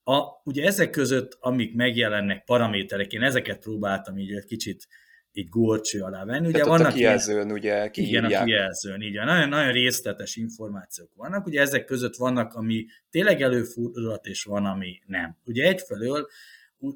[0.03, 4.87] A, ugye ezek között, amik megjelennek paraméterek, én ezeket próbáltam így egy kicsit
[5.33, 6.47] így górcső alá venni.
[6.47, 8.29] Ugye vannak a kijelzőn ilyen, ugye kiírják.
[8.29, 11.45] Igen, a kijelzőn, így nagyon, nagyon részletes információk vannak.
[11.45, 15.37] Ugye ezek között vannak, ami tényleg előfordulhat, és van, ami nem.
[15.45, 16.27] Ugye egyfelől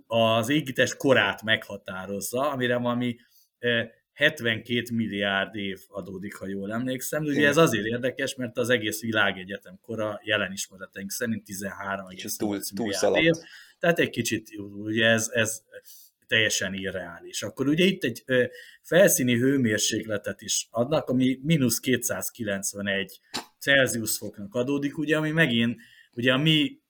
[0.07, 3.15] az égítés korát meghatározza, amire valami
[4.13, 7.23] 72 milliárd év adódik, ha jól emlékszem.
[7.23, 13.33] Ugye ez azért érdekes, mert az egész világegyetem kora jelen ismereteink szerint 13,8 milliárd év.
[13.79, 14.49] Tehát egy kicsit,
[14.83, 15.63] ugye ez, ez
[16.27, 17.43] teljesen irreális.
[17.43, 18.23] Akkor ugye itt egy
[18.81, 23.19] felszíni hőmérsékletet is adnak, ami mínusz 291
[23.59, 25.81] Celsius foknak adódik, ugye, ami megint
[26.13, 26.81] ugye a mi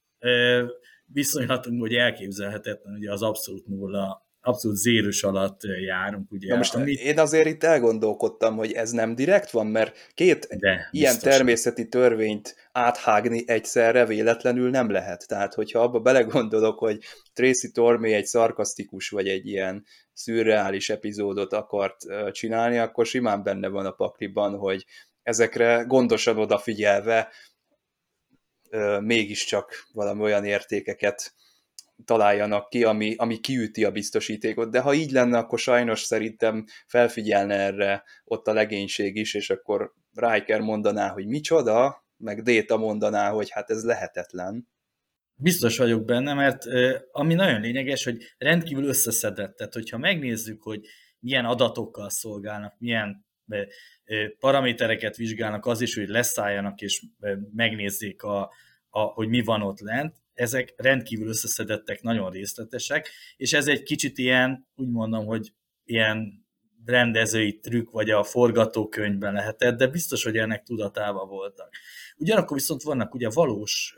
[1.14, 6.32] viszonylatunk, hogy elképzelhetetlen, ugye az abszolút nulla abszolút zérus alatt járunk.
[6.32, 7.00] Ugye, Na most amit...
[7.00, 11.90] én azért itt elgondolkodtam, hogy ez nem direkt van, mert két De, ilyen természeti nem.
[11.90, 15.28] törvényt áthágni egyszerre véletlenül nem lehet.
[15.28, 17.00] Tehát, hogyha abba belegondolok, hogy
[17.34, 21.98] Tracy Tormé egy szarkasztikus vagy egy ilyen szürreális epizódot akart
[22.32, 24.86] csinálni, akkor simán benne van a pakliban, hogy
[25.24, 27.32] ezekre gondosan odafigyelve
[29.00, 31.34] mégiscsak valami olyan értékeket
[32.06, 37.56] találjanak ki, ami, ami kiüti a biztosítékot, de ha így lenne, akkor sajnos szerintem felfigyelne
[37.56, 43.50] erre ott a legénység is, és akkor Riker mondaná, hogy micsoda, meg Déta mondaná, hogy
[43.50, 44.68] hát ez lehetetlen.
[45.36, 46.64] Biztos vagyok benne, mert
[47.12, 50.82] ami nagyon lényeges, hogy rendkívül összeszedett, tehát hogyha megnézzük, hogy
[51.20, 53.27] milyen adatokkal szolgálnak, milyen
[54.40, 57.04] paramétereket vizsgálnak az is, hogy leszálljanak és
[57.56, 58.52] megnézzék, a,
[58.90, 64.18] a, hogy mi van ott lent, ezek rendkívül összeszedettek, nagyon részletesek, és ez egy kicsit
[64.18, 66.46] ilyen, úgy mondom, hogy ilyen
[66.86, 71.70] rendezői trükk, vagy a forgatókönyvben lehetett, de biztos, hogy ennek tudatában voltak.
[72.18, 73.96] Ugyanakkor viszont vannak ugye valós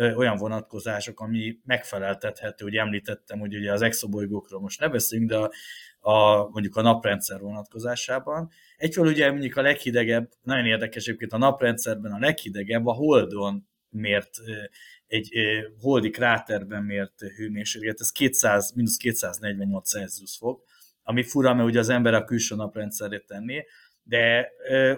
[0.00, 5.50] olyan vonatkozások, ami megfeleltethető, hogy említettem, hogy ugye az exobolygókról most ne beszéljünk, de a,
[6.12, 8.50] a, mondjuk a naprendszer vonatkozásában.
[8.76, 14.30] Egyfelől ugye mondjuk a leghidegebb, nagyon érdekes egyébként a naprendszerben a leghidegebb a Holdon mért
[15.06, 15.28] egy
[15.80, 20.64] holdi kráterben mért hőmérséklet, ez 200, mínusz 248 Celsius fok,
[21.02, 23.66] ami fura, mert ugye az ember a külső naprendszerét tenné,
[24.10, 24.52] de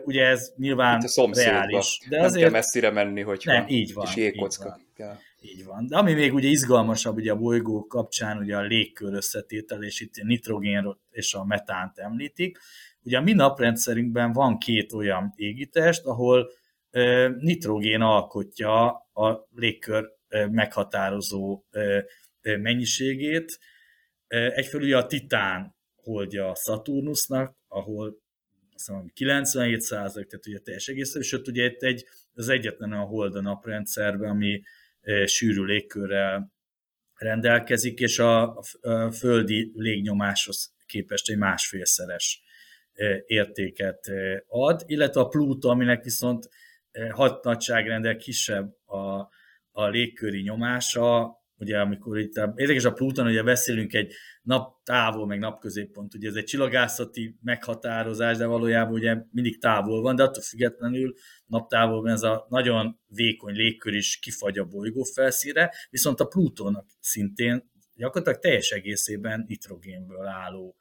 [0.05, 2.01] ugye ez nyilván Itt a reális.
[2.09, 2.43] De nem azért...
[2.43, 4.79] kell messzire menni, hogy nem, így van, kis jégkocka.
[4.81, 5.19] Így van.
[5.41, 5.87] Így van.
[5.87, 10.17] De ami még ugye izgalmasabb ugye a bolygó kapcsán, ugye a légkör összetétel, és itt
[10.17, 12.59] a nitrogén és a metánt említik.
[13.03, 16.51] Ugye a mi naprendszerünkben van két olyan égitest, ahol
[17.39, 20.09] nitrogén alkotja a légkör
[20.51, 21.65] meghatározó
[22.43, 23.59] mennyiségét.
[24.27, 28.22] Egyfelől ugye a titán holdja a Saturnusnak, ahol
[28.89, 33.01] azt 97 százalék, tehát ugye teljes egész, és ott ugye itt egy, az egyetlen a
[33.01, 34.63] hold a naprendszerben, ami
[35.25, 36.53] sűrű légkörrel
[37.15, 42.43] rendelkezik, és a, a földi légnyomáshoz képest egy másfélszeres
[43.27, 44.11] értéket
[44.47, 46.49] ad, illetve a Pluto, aminek viszont
[47.11, 49.29] hat nagyságrendel kisebb a,
[49.71, 55.39] a légköri nyomása, ugye amikor itt, érdekes a Pluton, ugye beszélünk egy nap távol, meg
[55.39, 61.15] napközéppont, ugye ez egy csillagászati meghatározás, de valójában ugye mindig távol van, de attól függetlenül
[61.47, 67.71] naptávolban ez a nagyon vékony légkör is kifagy a bolygó felszíre, viszont a Plutónak szintén
[67.95, 70.77] gyakorlatilag teljes egészében nitrogénből álló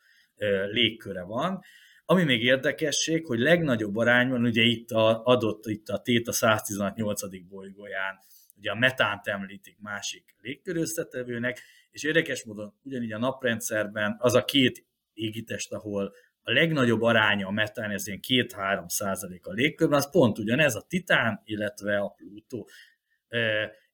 [0.72, 1.62] légköre van,
[2.06, 7.48] ami még érdekesség, hogy legnagyobb arányban, ugye itt a, adott itt a tét a 118.
[7.50, 8.20] bolygóján,
[8.62, 14.86] ugye a metánt említik másik légköröztetevőnek, és érdekes módon ugyanígy a naprendszerben az a két
[15.14, 20.38] égitest, ahol a legnagyobb aránya a metán, ez ilyen 2-3 százalék a légkörben, az pont
[20.38, 22.70] ugyanez a titán, illetve a Plutó.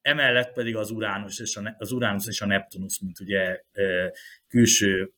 [0.00, 3.62] Emellett pedig az Uranus és a, az Uranus és a Neptunus, mint ugye
[4.48, 5.12] külső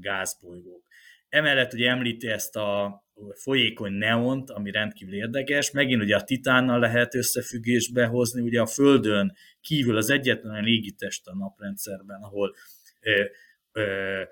[0.00, 0.84] gázbolygók.
[1.30, 3.02] Emellett ugye említi ezt a
[3.34, 5.70] folyékony neont, ami rendkívül érdekes.
[5.70, 11.36] Megint ugye a titánnal lehet összefüggésbe hozni, ugye a Földön kívül az egyetlen légitest a
[11.36, 12.54] naprendszerben, ahol
[13.00, 13.24] ö,
[13.72, 14.22] ö,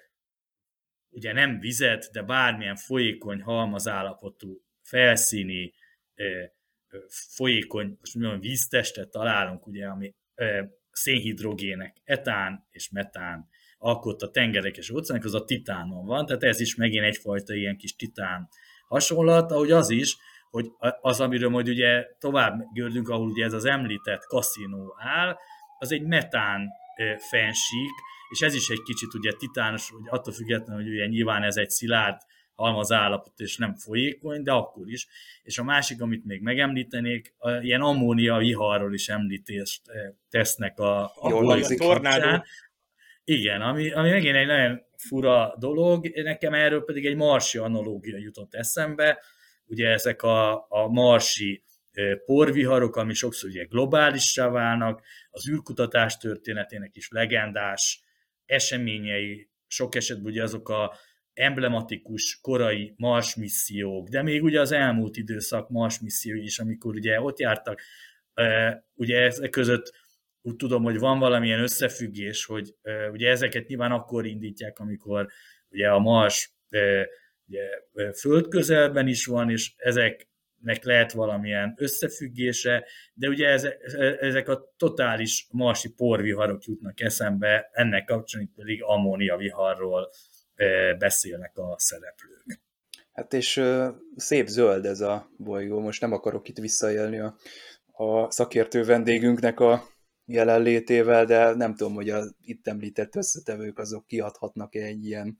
[1.11, 5.73] ugye nem vizet, de bármilyen folyékony halmazállapotú felszíni
[6.15, 6.45] ö,
[7.35, 14.77] folyékony, most mondjam, víztestet találunk, ugye, ami ö, szénhidrogének, etán és metán alkott a tengerek
[14.77, 18.49] és óceánok, az a titánon van, tehát ez is megint egyfajta ilyen kis titán
[18.89, 20.17] hasonlat, ahogy az is,
[20.51, 20.67] hogy
[21.01, 25.37] az, amiről majd ugye tovább gördünk, ahol ugye ez az említett kaszinó áll,
[25.79, 26.69] az egy metán
[27.31, 27.95] fensík,
[28.31, 31.71] és ez is egy kicsit ugye titános, hogy attól függetlenül, hogy ugye nyilván ez egy
[31.71, 32.17] szilárd
[32.55, 35.07] halmaz állapot, és nem folyékony, de akkor is.
[35.43, 39.83] És a másik, amit még megemlítenék, a, ilyen ammónia viharról is említést
[40.31, 42.45] tesznek a, a, Jól a tornádó.
[43.31, 48.55] Igen, ami, ami megint egy nagyon fura dolog, nekem erről pedig egy marsi analógia jutott
[48.55, 49.23] eszembe,
[49.67, 51.63] ugye ezek a, a marsi
[52.25, 58.03] porviharok, ami sokszor ugye globálissá válnak, az űrkutatás történetének is legendás
[58.47, 60.95] eseményei, sok esetben ugye azok a
[61.33, 67.21] emblematikus korai Mars missziók, de még ugye az elmúlt időszak Mars missziói is, amikor ugye
[67.21, 67.81] ott jártak,
[68.95, 69.93] ugye ezek között
[70.49, 72.75] úgy tudom, hogy van valamilyen összefüggés, hogy
[73.13, 75.27] ugye ezeket nyilván akkor indítják, amikor
[75.71, 76.53] ugye a Mars
[77.47, 77.65] ugye,
[78.13, 83.49] föld közelben is van, és ezeknek lehet valamilyen összefüggése, de ugye
[84.21, 90.11] ezek a totális marsi porviharok jutnak eszembe, ennek kapcsolatban pedig ammónia viharról
[90.99, 92.61] beszélnek a szereplők.
[93.13, 93.63] Hát és
[94.17, 97.37] szép zöld ez a bolygó, most nem akarok itt visszaélni a,
[97.93, 99.83] a szakértő vendégünknek a
[100.29, 105.39] jelenlétével, de nem tudom, hogy az itt említett összetevők azok kiadhatnak-e egy ilyen,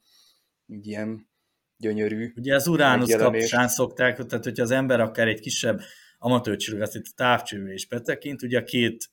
[0.67, 1.29] egy ilyen
[1.77, 5.81] gyönyörű Ugye az Uránusz kapcsán szokták, tehát hogyha az ember akár egy kisebb
[6.17, 9.11] amatőrcsillagászat távcsővé is betekint, ugye a két,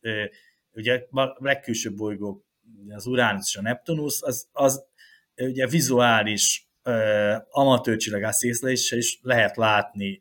[0.72, 2.44] ugye a legkülsőbb bolygók,
[2.88, 4.84] az Uránusz és a Neptunus, az, az
[5.36, 6.68] ugye vizuális
[7.50, 10.20] amatőrcsillagász észleléssel is lehet látni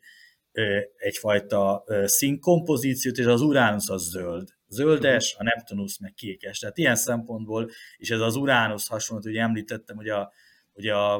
[0.96, 6.58] egyfajta színkompozíciót, és az Uránusz az zöld zöldes, a Neptunus meg kékes.
[6.58, 10.32] Tehát ilyen szempontból, és ez az Uránusz hasonló, hogy említettem, hogy a,
[10.72, 11.14] hogy a,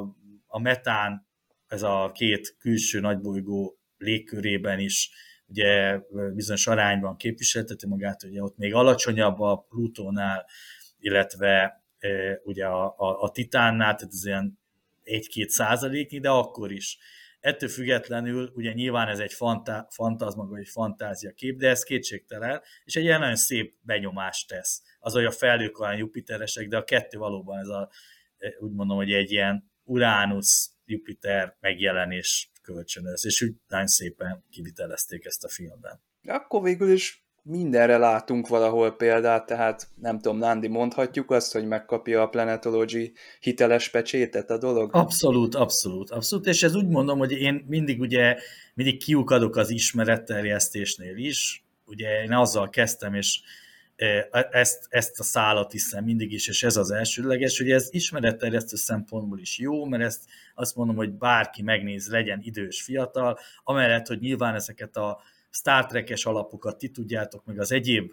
[0.47, 1.26] a metán
[1.66, 5.11] ez a két külső nagybolygó légkörében is
[5.47, 6.01] ugye
[6.34, 10.47] bizonyos arányban képviselteti magát, ugye ott még alacsonyabb a Plutónál,
[10.99, 11.84] illetve
[12.44, 14.59] ugye a, a, a Titánnál, tehát ez ilyen
[15.05, 16.99] 1-2 százaléknyi, de akkor is.
[17.47, 22.62] Ettől függetlenül ugye nyilván ez egy fanta, fantazma, vagy egy fantázia kép, de ez kétségtelen,
[22.84, 24.82] és egy ilyen nagyon szép benyomást tesz.
[24.99, 27.90] Az, hogy a felők olyan jupiteresek, de a kettő valóban ez a,
[28.59, 35.49] úgy mondom, hogy egy ilyen Uranus-Jupiter megjelenés kölcsönöz, és úgy nagyon szépen kivitelezték ezt a
[35.49, 36.03] filmben.
[36.22, 42.22] Akkor végül is mindenre látunk valahol példát, tehát nem tudom, Nandi, mondhatjuk azt, hogy megkapja
[42.22, 44.90] a Planetology hiteles pecsétet a dolog?
[44.92, 48.36] Abszolút, abszolút, abszolút, és ez úgy mondom, hogy én mindig ugye,
[48.74, 53.40] mindig kiukadok az ismeretterjesztésnél is, ugye én azzal kezdtem, és
[53.97, 58.76] e, ezt, ezt a szálat hiszem mindig is, és ez az elsődleges, hogy ez ismeretterjesztő
[58.76, 60.24] szempontból is jó, mert ezt
[60.55, 65.20] azt mondom, hogy bárki megnéz, legyen idős, fiatal, amellett, hogy nyilván ezeket a
[65.57, 68.12] Star Trek-es alapokat ti tudjátok, meg az egyéb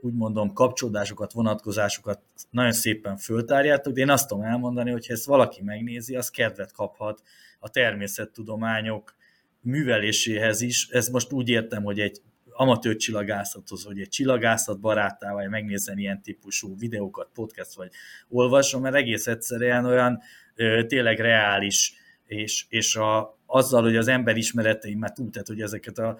[0.00, 5.24] úgy mondom, kapcsolódásokat, vonatkozásokat nagyon szépen föltárjátok, de én azt tudom elmondani, hogy ha ezt
[5.24, 7.22] valaki megnézi, az kedvet kaphat
[7.58, 9.14] a természettudományok
[9.60, 10.88] műveléséhez is.
[10.88, 16.78] Ez most úgy értem, hogy egy amatőr csillagászathoz, hogy egy csillagászat barátával megnézzen ilyen típusú
[16.78, 17.90] videókat, podcast vagy
[18.28, 20.20] olvasom, mert egész egyszerűen olyan
[20.54, 21.94] ö, tényleg reális,
[22.26, 26.18] és, és a, azzal, hogy az ember ismereteim már túl, tehát hogy ezeket a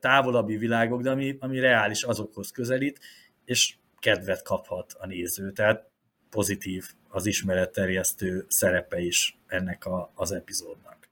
[0.00, 3.00] távolabbi világok, de ami, ami reális azokhoz közelít,
[3.44, 5.52] és kedvet kaphat a néző.
[5.52, 5.90] Tehát
[6.30, 11.08] pozitív az ismeretterjesztő szerepe is ennek a, az epizódnak.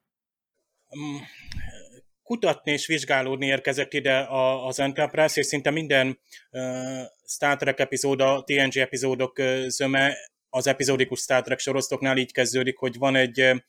[0.98, 1.16] Mm,
[2.22, 4.26] kutatni és vizsgálódni érkezett ide
[4.66, 6.18] az Enterprise, és szinte minden
[6.50, 10.16] uh, Star Trek epizód, a TNG epizódok zöme
[10.50, 13.62] az epizódikus Star Trek sorosztoknál így kezdődik, hogy van egy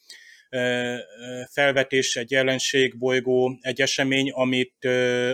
[1.52, 4.86] felvetés, egy jelenség, bolygó, egy esemény, amit,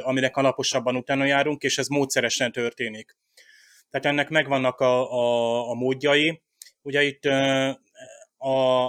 [0.01, 3.17] aminek alaposabban utána járunk, és ez módszeresen történik.
[3.89, 6.41] Tehát ennek megvannak a, a, a módjai.
[6.81, 7.25] Ugye itt
[8.37, 8.85] a,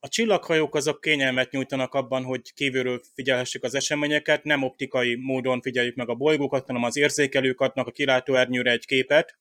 [0.00, 5.94] a csillaghajók azok kényelmet nyújtanak abban, hogy kívülről figyelhessük az eseményeket, nem optikai módon figyeljük
[5.94, 9.38] meg a bolygókat, hanem az érzékelők adnak a kilátóernyőre egy képet,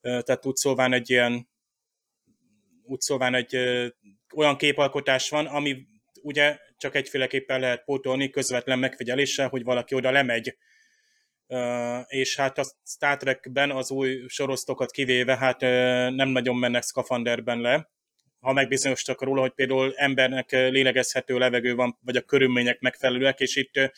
[0.00, 1.48] tehát úgy szóván egy ilyen
[2.86, 3.58] úgy szóván egy
[4.34, 5.86] olyan képalkotás van, ami
[6.22, 10.56] ugye csak egyféleképpen lehet pótolni közvetlen megfigyeléssel, hogy valaki oda lemegy.
[12.06, 15.60] és hát a Star Trekben az új sorosztokat kivéve, hát
[16.10, 17.90] nem nagyon mennek szkafanderben le,
[18.40, 23.90] ha megbizonyosodtak róla, hogy például embernek lélegezhető levegő van, vagy a körülmények megfelelőek, és itt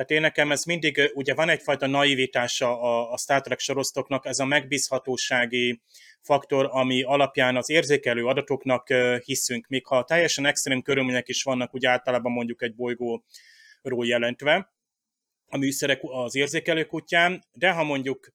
[0.00, 4.38] tehát én nekem ez mindig, ugye van egyfajta naivitása a, a Star Trek sorosztoknak, ez
[4.38, 5.82] a megbízhatósági
[6.20, 8.88] faktor, ami alapján az érzékelő adatoknak
[9.24, 14.72] hiszünk, még ha teljesen extrém körülmények is vannak, ugye általában mondjuk egy bolygóról jelentve,
[15.46, 18.28] a műszerek az érzékelő kutyán, de ha mondjuk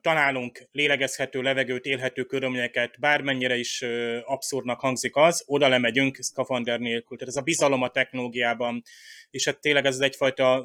[0.00, 3.84] találunk lélegezhető levegőt, élhető körülményeket, bármennyire is
[4.24, 7.18] abszurdnak hangzik az, oda lemegyünk szkafander nélkül.
[7.18, 8.82] Tehát ez a bizalom a technológiában,
[9.30, 10.64] és hát tényleg ez egyfajta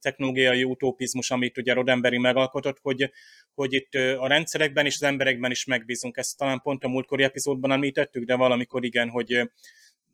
[0.00, 3.10] technológiai utópizmus, amit ugye Rodemberi megalkotott, hogy,
[3.54, 6.16] hogy itt a rendszerekben és az emberekben is megbízunk.
[6.16, 9.50] Ezt talán pont a múltkori epizódban említettük, de valamikor igen, hogy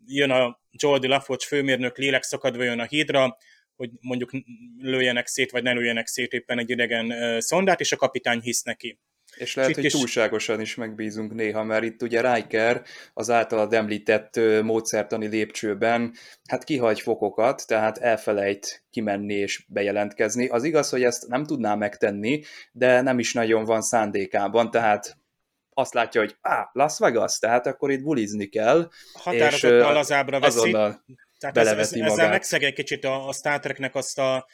[0.07, 3.37] jön a Joldi Lafoch főmérnök lélekszakadva jön a hídra,
[3.77, 4.31] hogy mondjuk
[4.79, 9.01] lőjenek szét, vagy ne lőjenek szét éppen egy idegen szondát, és a kapitány hisz neki.
[9.37, 9.93] És lehet, hogy is...
[9.93, 16.15] túlságosan is megbízunk néha, mert itt ugye Riker az általad említett módszertani lépcsőben
[16.49, 20.49] hát kihagy fokokat, tehát elfelejt kimenni és bejelentkezni.
[20.49, 25.17] Az igaz, hogy ezt nem tudná megtenni, de nem is nagyon van szándékában, tehát
[25.71, 28.91] azt látja, hogy á, Las Vegas, tehát akkor itt bulizni kell.
[29.13, 30.59] Határozottan lazábra veszi.
[30.59, 31.05] Azonnal
[31.39, 34.47] tehát ez, ez, ezzel megszeg egy kicsit a, a Star Treknek azt a,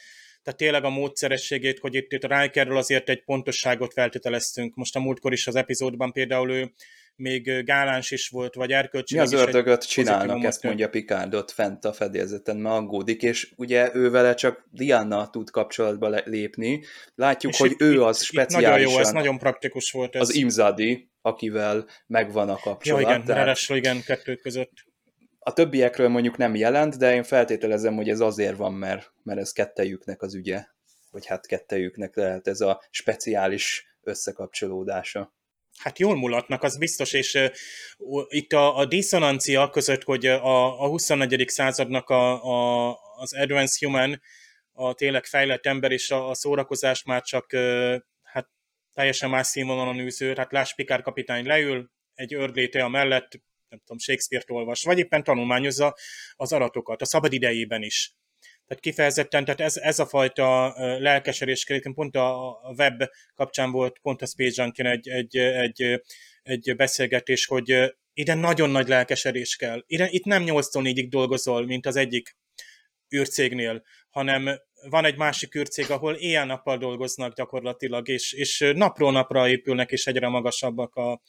[0.42, 4.74] tehát tényleg a módszerességét, hogy itt, itt a Rikerről azért egy pontosságot feltételeztünk.
[4.74, 6.72] Most a múltkor is az epizódban például ő
[7.16, 9.14] még gáláns is volt, vagy erkölcsi.
[9.14, 14.10] Mi az ördögöt csinálnak, ezt mondja Picardot fent a fedélzeten, mert aggódik, és ugye ő
[14.10, 16.84] vele csak Diana tud kapcsolatba lépni.
[17.14, 18.60] Látjuk, és hogy itt, ő az itt, speciálisan...
[18.60, 20.14] Itt nagyon jó, ez nagyon praktikus volt.
[20.14, 20.20] Ez.
[20.20, 23.02] Az Imzadi, akivel megvan a kapcsolat.
[23.02, 23.58] Ja, igen, tehát...
[23.68, 24.72] igen, kettő között.
[25.44, 29.52] A többiekről mondjuk nem jelent, de én feltételezem, hogy ez azért van, mert, mert ez
[29.52, 30.64] kettejüknek az ügye,
[31.10, 35.34] vagy hát kettejüknek lehet ez a speciális összekapcsolódása.
[35.78, 37.34] Hát jól mulatnak, az biztos, és
[37.98, 41.44] uh, itt a, a diszonancia között, hogy a, a 21.
[41.46, 44.20] századnak a, a, az advanced human,
[44.72, 48.48] a tényleg fejlett ember és a, a szórakozás már csak uh, hát
[48.94, 53.40] teljesen más színvonalon űző, hát láss Pikár kapitány leül, egy ördléte a mellett,
[53.72, 55.94] nem tudom, Shakespeare-t olvas, vagy éppen tanulmányozza
[56.36, 58.14] az aratokat, a szabad idejében is.
[58.66, 63.02] Tehát kifejezetten, tehát ez, ez a fajta lelkesedés, pont a web
[63.34, 66.00] kapcsán volt, pont a Space Junkin egy, egy, egy,
[66.42, 69.82] egy beszélgetés, hogy ide nagyon nagy lelkesedés kell.
[69.86, 72.36] Ide, itt nem 8-tól 4-ig dolgozol, mint az egyik
[73.16, 79.90] űrcégnél, hanem van egy másik űrcég, ahol éjjel-nappal dolgoznak gyakorlatilag, és, és napról napra épülnek,
[79.90, 81.22] és egyre magasabbak a,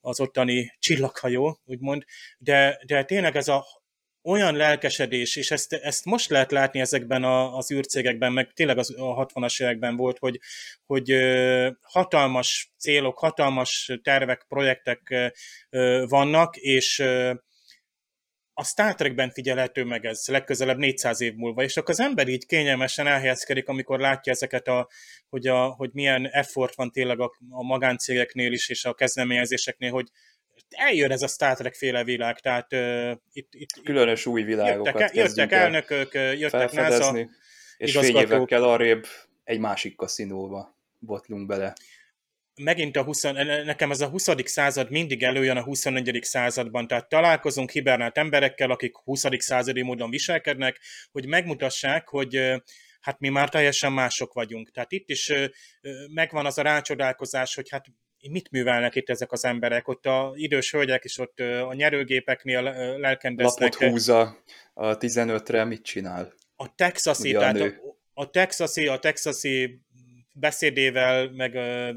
[0.00, 2.04] az ottani csillaghajó, úgymond,
[2.38, 3.64] de, de tényleg ez a
[4.22, 8.94] olyan lelkesedés, és ezt, ezt most lehet látni ezekben a, az űrcégekben, meg tényleg az,
[8.98, 10.40] a 60-as években volt, hogy,
[10.86, 11.16] hogy
[11.82, 15.32] hatalmas célok, hatalmas tervek, projektek
[16.08, 17.04] vannak, és
[18.60, 22.46] a Star Trekben figyelhető meg ez legközelebb 400 év múlva, és akkor az ember így
[22.46, 24.88] kényelmesen elhelyezkedik, amikor látja ezeket, a,
[25.28, 30.08] hogy, a, hogy milyen effort van tényleg a, a magáncégeknél is, és a kezdeményezéseknél, hogy
[30.68, 33.82] eljön ez a Star Trek féle világ, tehát uh, itt, itt...
[33.84, 37.28] Különös új világokat jöttek, jöttek elnökök, jöttek NASA
[37.76, 39.06] és fél évekkel arrébb
[39.44, 41.74] egy másik kaszinóba botlunk bele
[42.62, 43.22] megint a 20,
[43.64, 44.28] nekem ez a 20.
[44.44, 46.18] század mindig előjön a 21.
[46.22, 49.24] században, tehát találkozunk hibernált emberekkel, akik 20.
[49.38, 50.80] századi módon viselkednek,
[51.12, 52.60] hogy megmutassák, hogy
[53.00, 54.70] hát mi már teljesen mások vagyunk.
[54.70, 55.32] Tehát itt is
[56.14, 57.84] megvan az a rácsodálkozás, hogy hát
[58.30, 59.88] mit művelnek itt ezek az emberek?
[59.88, 62.62] Ott a idős hölgyek is ott a nyerőgépeknél
[62.98, 63.72] lelkendeznek.
[63.72, 64.36] Lapot húzza
[64.74, 66.32] a 15-re, mit csinál?
[66.56, 67.72] A texasi, tehát a,
[68.14, 69.80] a texasi, a texasi
[70.32, 71.90] beszédével, meg ö,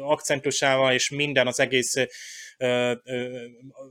[0.00, 2.04] akcentusával, és minden az egész ö,
[3.04, 3.44] ö,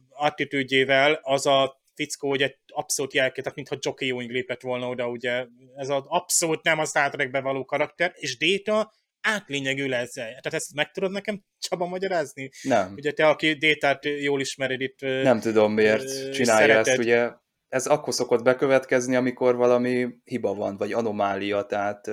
[0.10, 5.46] attitűdjével, az a fickó ugye abszolút jelkét, tehát mintha Jockey Ewing lépett volna oda, ugye
[5.76, 10.28] ez az abszolút nem a Star Trekbe való karakter, és Data átlényegű ezzel.
[10.28, 12.50] Tehát ezt meg tudod nekem Csaba magyarázni?
[12.62, 12.94] Nem.
[12.96, 15.00] Ugye te, aki Détát jól ismered itt.
[15.02, 16.88] Nem tudom miért csinálja szereted.
[16.88, 17.30] ezt, ugye
[17.68, 22.08] ez akkor szokott bekövetkezni, amikor valami hiba van, vagy anomália, tehát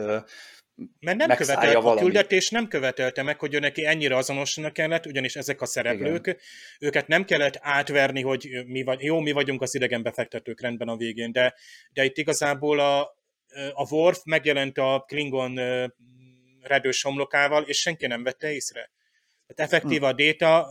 [1.00, 5.36] mert nem követelt, a küldetés nem követelte meg, hogy ő neki ennyire azonosnak kellett, ugyanis
[5.36, 6.38] ezek a szereplők, Igen.
[6.78, 10.96] őket nem kellett átverni, hogy mi vagy, jó, mi vagyunk az idegen befektetők rendben a
[10.96, 11.54] végén, de,
[11.92, 13.00] de itt igazából a,
[13.72, 15.60] a Worf megjelent a Klingon
[16.60, 18.90] redős homlokával, és senki nem vette észre.
[19.46, 20.04] Tehát effektív hm.
[20.04, 20.68] a Data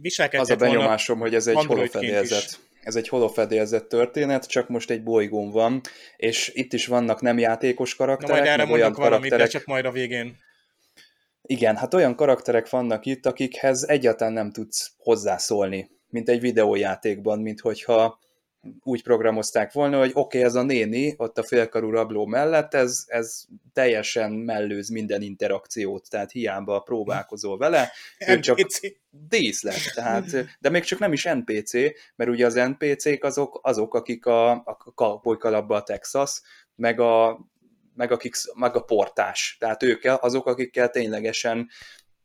[0.00, 5.02] viselkedett Az a benyomásom, hogy ez egy holofedélzet ez egy holofedélzett történet, csak most egy
[5.02, 5.80] bolygón van,
[6.16, 9.30] és itt is vannak nem játékos karakterek, Na majd erre olyan karakterek...
[9.30, 10.36] Valamit, csak majd a végén.
[11.42, 17.60] Igen, hát olyan karakterek vannak itt, akikhez egyáltalán nem tudsz hozzászólni, mint egy videójátékban, mint
[17.60, 18.18] hogyha
[18.82, 23.04] úgy programozták volna, hogy oké, okay, ez a néni ott a félkarú rabló mellett, ez,
[23.06, 27.92] ez teljesen mellőz minden interakciót, tehát hiába próbálkozol vele,
[28.26, 28.58] ő csak
[29.10, 31.72] díszlet, tehát, de még csak nem is NPC,
[32.16, 36.40] mert ugye az NPC-k azok, azok akik a, a kalapba a Texas,
[36.74, 37.38] meg a,
[37.94, 41.68] meg, akik, meg a portás, tehát ők azok, akikkel ténylegesen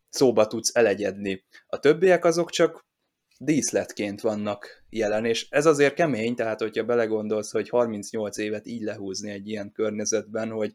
[0.10, 1.44] szóba tudsz elegyedni.
[1.68, 2.88] A többiek azok csak
[3.42, 9.32] díszletként vannak jelen, és ez azért kemény, tehát hogyha belegondolsz, hogy 38 évet így lehúzni
[9.32, 10.74] egy ilyen környezetben, hogy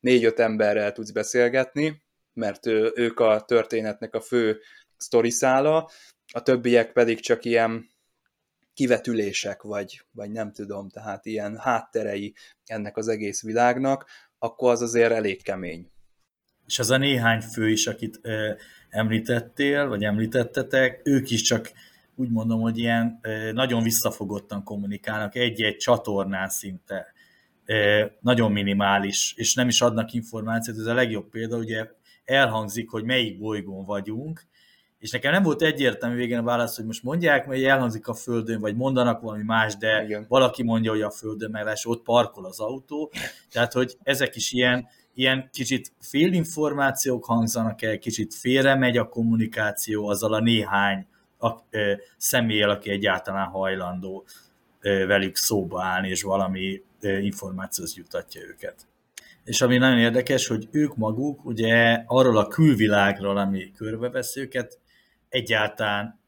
[0.00, 2.02] négy-öt emberrel tudsz beszélgetni,
[2.32, 4.60] mert ő, ők a történetnek a fő
[4.96, 5.90] sztoriszála,
[6.32, 7.88] a többiek pedig csak ilyen
[8.74, 12.34] kivetülések, vagy, vagy nem tudom, tehát ilyen hátterei
[12.64, 14.06] ennek az egész világnak,
[14.38, 15.90] akkor az azért elég kemény.
[16.66, 18.52] És az a néhány fő is, akit ö,
[18.88, 21.70] említettél, vagy említettetek, ők is csak
[22.16, 23.20] úgy mondom, hogy ilyen
[23.52, 27.12] nagyon visszafogottan kommunikálnak, egy-egy csatornán szinte,
[28.20, 31.90] nagyon minimális, és nem is adnak információt, ez a legjobb példa, ugye
[32.24, 34.46] elhangzik, hogy melyik bolygón vagyunk,
[34.98, 38.60] és nekem nem volt egyértelmű végén a válasz, hogy most mondják, hogy elhangzik a Földön,
[38.60, 40.24] vagy mondanak valami más, de Igen.
[40.28, 43.12] valaki mondja, hogy a Földön, mert ott parkol az autó.
[43.50, 50.08] Tehát, hogy ezek is ilyen, ilyen kicsit félinformációk hangzanak el, kicsit félre megy a kommunikáció
[50.08, 51.06] azzal a néhány
[51.38, 54.24] a, ö, személyel, aki egyáltalán hajlandó
[54.80, 58.86] ö, velük szóba állni, és valami ö, információhoz jutatja őket.
[59.44, 64.78] És ami nagyon érdekes, hogy ők maguk ugye arról a külvilágról, ami körbevesz őket,
[65.28, 66.20] egyáltalán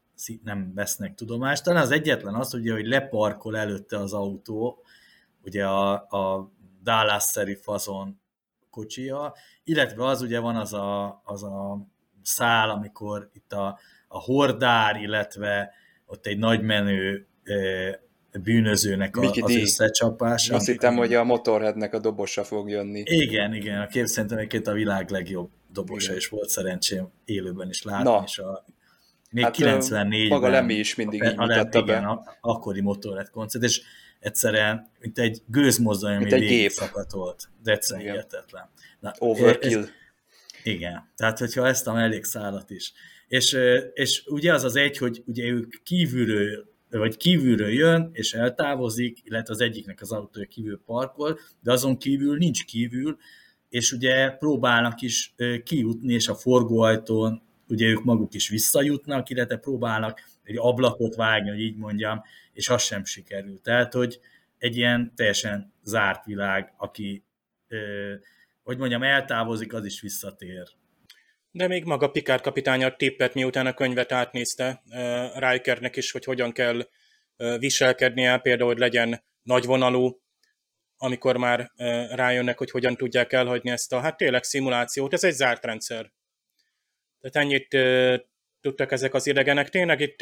[0.43, 1.63] nem vesznek tudomást.
[1.63, 4.83] Talán az egyetlen az, ugye, hogy leparkol előtte az autó,
[5.45, 6.51] ugye a, a
[6.83, 8.19] Dallas-szeri fazon
[8.69, 11.87] kocsia, illetve az ugye van az a, az a
[12.21, 13.79] szál, amikor itt a
[14.11, 15.73] a hordár, illetve
[16.05, 17.27] ott egy nagy menő
[18.43, 20.55] bűnözőnek a, az összecsapása.
[20.55, 23.03] Azt hittem, hogy a Motorheadnek a dobosa fog jönni.
[23.05, 26.17] Igen, igen, a kép szerintem egyébként a világ legjobb dobosa, igen.
[26.17, 28.23] is volt szerencsém élőben is látni, Na.
[28.25, 28.65] és a
[29.31, 31.91] Még hát, 94 Maga Lemmy is mindig így mutatta be.
[31.91, 33.81] Igen, a, akkori motorlett koncert, és
[34.19, 37.49] egyszerűen, mint egy gőzmozdony, ami egy gép szakadt volt.
[37.63, 38.69] De egyszerűen hihetetlen.
[38.99, 39.79] Na, Overkill.
[39.79, 39.89] Ez,
[40.69, 42.93] igen, tehát hogyha ezt a mellékszálat is.
[43.27, 43.57] És,
[43.93, 49.53] és ugye az az egy, hogy ugye ők kívülről vagy kívülről jön, és eltávozik, illetve
[49.53, 53.17] az egyiknek az autója kívül parkol, de azon kívül nincs kívül,
[53.69, 60.21] és ugye próbálnak is kijutni, és a forgóajtón ugye ők maguk is visszajutnak, illetve próbálnak
[60.43, 62.21] egy ablakot vágni, hogy így mondjam,
[62.53, 63.61] és az sem sikerül.
[63.61, 64.19] Tehát, hogy
[64.57, 67.23] egy ilyen teljesen zárt világ, aki,
[68.69, 70.63] hogy mondjam, eltávozik, az is visszatér.
[71.51, 74.83] De még maga Picard kapitánya tippet, miután a könyvet átnézte
[75.35, 76.87] Rikernek is, hogy hogyan kell
[77.57, 80.21] viselkednie, például, hogy legyen nagyvonalú,
[80.97, 81.71] amikor már
[82.09, 86.11] rájönnek, hogy hogyan tudják elhagyni ezt a, hát tényleg szimulációt, ez egy zárt rendszer.
[87.19, 87.67] Tehát ennyit
[88.61, 89.69] tudtak ezek az idegenek.
[89.69, 90.17] Tényleg itt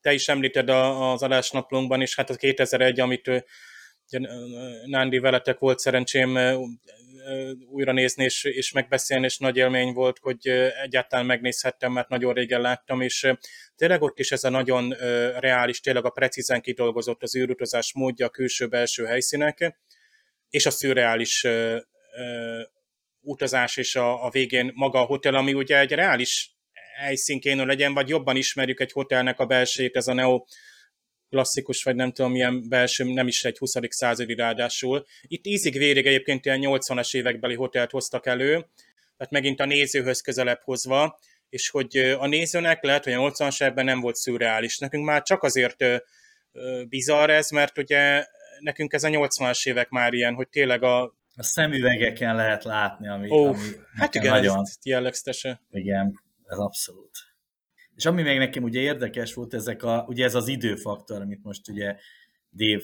[0.00, 3.44] te is említed az adásnaplónkban is, hát a 2001, amit
[4.84, 6.38] Nándi veletek volt szerencsém
[7.70, 10.48] újra nézni és, és megbeszélni, és nagy élmény volt, hogy
[10.82, 13.32] egyáltalán megnézhettem, mert nagyon régen láttam, és
[13.76, 14.94] tényleg ott is ez a nagyon
[15.38, 19.76] reális, tényleg a precízen kidolgozott az űrutazás módja, a külső-belső helyszínek,
[20.50, 21.46] és a szürreális
[23.20, 26.56] utazás és a, a végén maga a hotel, ami ugye egy reális
[26.98, 30.44] helyszín kéne legyen, vagy jobban ismerjük egy hotelnek a belsejét, ez a neo
[31.30, 33.74] klasszikus, vagy nem tudom, milyen belső, nem is egy 20.
[33.88, 35.06] századi ráadásul.
[35.22, 38.50] Itt ízig vérig egyébként ilyen 80-as évekbeli hotelt hoztak elő,
[39.16, 41.18] tehát megint a nézőhöz közelebb hozva,
[41.48, 44.78] és hogy a nézőnek lehet, hogy a 80-as években nem volt szürreális.
[44.78, 45.84] Nekünk már csak azért
[46.88, 48.26] bizarr ez, mert ugye
[48.60, 53.26] nekünk ez a 80-as évek már ilyen, hogy tényleg a a szemüvegeken lehet látni, ami,
[53.30, 53.58] oh, ami
[53.94, 54.64] hát igen, nagyon...
[54.82, 55.60] jellegzetese.
[55.70, 57.10] Igen, ez abszolút.
[57.98, 61.68] És ami még nekem ugye érdekes volt, ezek a, ugye ez az időfaktor, amit most
[61.68, 61.96] ugye
[62.52, 62.82] Dave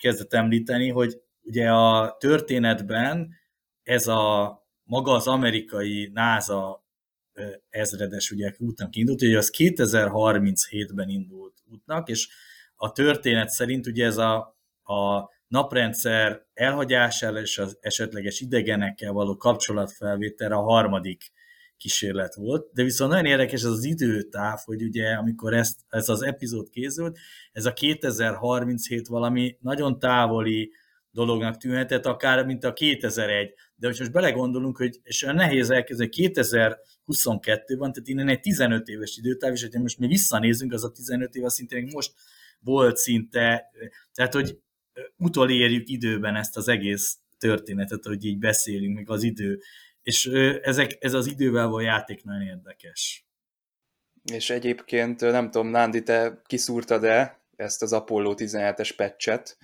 [0.00, 3.34] kezdett említeni, hogy ugye a történetben
[3.82, 6.84] ez a maga az amerikai NASA
[7.68, 12.28] ezredes ugye útnak indult, ugye az 2037-ben indult útnak, és
[12.74, 14.36] a történet szerint ugye ez a,
[14.82, 21.34] a naprendszer elhagyására és az esetleges idegenekkel való kapcsolatfelvételre a harmadik
[21.76, 26.22] kísérlet volt, de viszont nagyon érdekes az az időtáv, hogy ugye amikor ezt, ez az
[26.22, 27.18] epizód készült,
[27.52, 30.70] ez a 2037 valami nagyon távoli
[31.10, 36.10] dolognak tűnhetett, akár mint a 2001, de hogy most belegondolunk, hogy és olyan nehéz elkezdeni
[36.12, 41.34] 2022-ban, tehát innen egy 15 éves időtáv, és hogyha most mi visszanézünk, az a 15
[41.34, 42.12] év, az szintén most
[42.60, 43.70] volt szinte,
[44.12, 44.58] tehát hogy
[45.16, 49.60] utolérjük időben ezt az egész történetet, hogy így beszélünk, meg az idő.
[50.06, 50.26] És
[50.62, 53.26] ezek, ez az idővel való játék nagyon érdekes.
[54.32, 59.58] És egyébként, nem tudom, Nándi, te kiszúrtad-e ezt az Apollo 17-es patchet,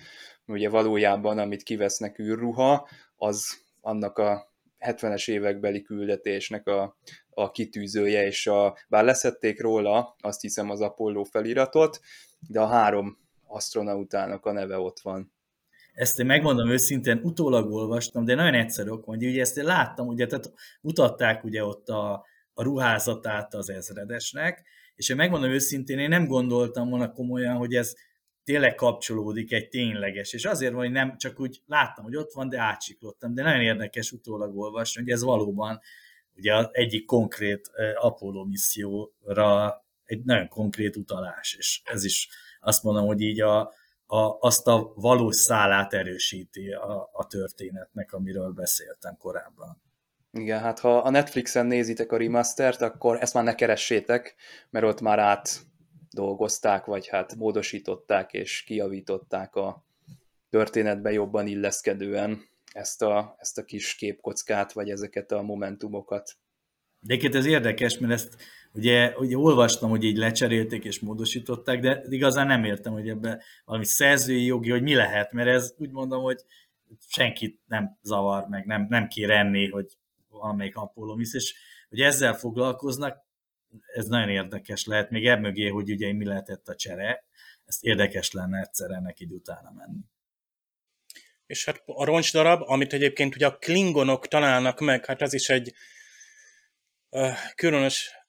[0.46, 6.96] ugye valójában, amit kivesznek űrruha, az annak a 70-es évekbeli küldetésnek a,
[7.30, 12.00] a kitűzője, és a, bár leszették róla, azt hiszem az Apollo feliratot,
[12.48, 15.32] de a három astronautának a neve ott van.
[15.92, 19.16] Ezt én megmondom őszintén, utólag olvastam, de nagyon egyszerű ok van.
[19.16, 22.24] Ugye ezt én láttam, ugye, tehát mutatták ugye ott a,
[22.54, 24.62] a ruházatát az ezredesnek,
[24.94, 27.94] és én megmondom őszintén, én nem gondoltam volna komolyan, hogy ez
[28.44, 32.48] tényleg kapcsolódik egy tényleges, és azért van, hogy nem csak úgy láttam, hogy ott van,
[32.48, 35.80] de átsiklottam, de nagyon érdekes utólag olvasni, hogy ez valóban
[36.36, 42.28] ugye az egyik konkrét Apollo misszióra egy nagyon konkrét utalás, és ez is
[42.60, 43.72] azt mondom, hogy így a,
[44.12, 49.82] a, azt a valós szálát erősíti a, a történetnek, amiről beszéltem korábban.
[50.30, 54.34] Igen, hát ha a Netflixen nézitek a remastert, akkor ezt már ne keressétek,
[54.70, 55.60] mert ott már át
[56.10, 59.84] dolgozták, vagy hát módosították és kijavították a
[60.50, 66.36] történetbe jobban illeszkedően ezt a, ezt a kis képkockát, vagy ezeket a momentumokat.
[67.00, 68.36] De ez érdekes, mert ezt
[68.74, 73.84] Ugye, ugye olvastam, hogy így lecserélték és módosították, de igazán nem értem, hogy ebben valami
[73.84, 76.44] szerzői jogi, hogy mi lehet, mert ez úgy mondom, hogy
[77.08, 79.86] senkit nem zavar, meg nem, nem kér enni, hogy
[80.28, 81.54] valamelyik Apollo visz, és
[81.88, 83.24] hogy ezzel foglalkoznak,
[83.94, 87.24] ez nagyon érdekes lehet, még mögé, hogy ugye mi lehetett a csere,
[87.64, 90.00] ezt érdekes lenne egyszer ennek így utána menni.
[91.46, 95.74] És hát a roncsdarab, amit egyébként ugye a klingonok találnak meg, hát ez is egy
[97.08, 98.21] uh, különös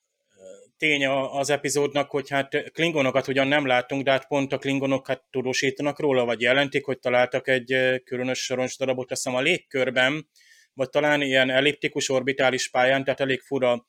[0.76, 5.22] tény az epizódnak, hogy hát klingonokat ugyan nem látunk, de hát pont a klingonok hát
[5.30, 10.28] tudósítanak róla, vagy jelentik, hogy találtak egy különös soros darabot, azt hiszem a légkörben,
[10.74, 13.86] vagy talán ilyen elliptikus orbitális pályán, tehát elég fura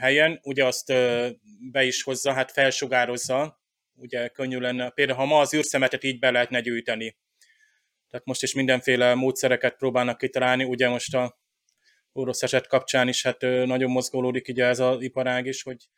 [0.00, 0.92] helyen, ugye azt
[1.70, 3.60] be is hozza, hát felsugározza,
[3.94, 7.16] ugye könnyű lenne, például ha ma az űrszemetet így be lehetne gyűjteni.
[8.10, 11.38] Tehát most is mindenféle módszereket próbálnak kitalálni, ugye most a
[12.16, 15.88] orosz eset kapcsán is hát nagyon mozgolódik ugye ez az iparág is, hogy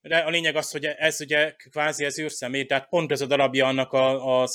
[0.00, 3.66] de a lényeg az, hogy ez ugye kvázi az űrszemély, tehát pont ez a darabja
[3.66, 4.48] annak a, a,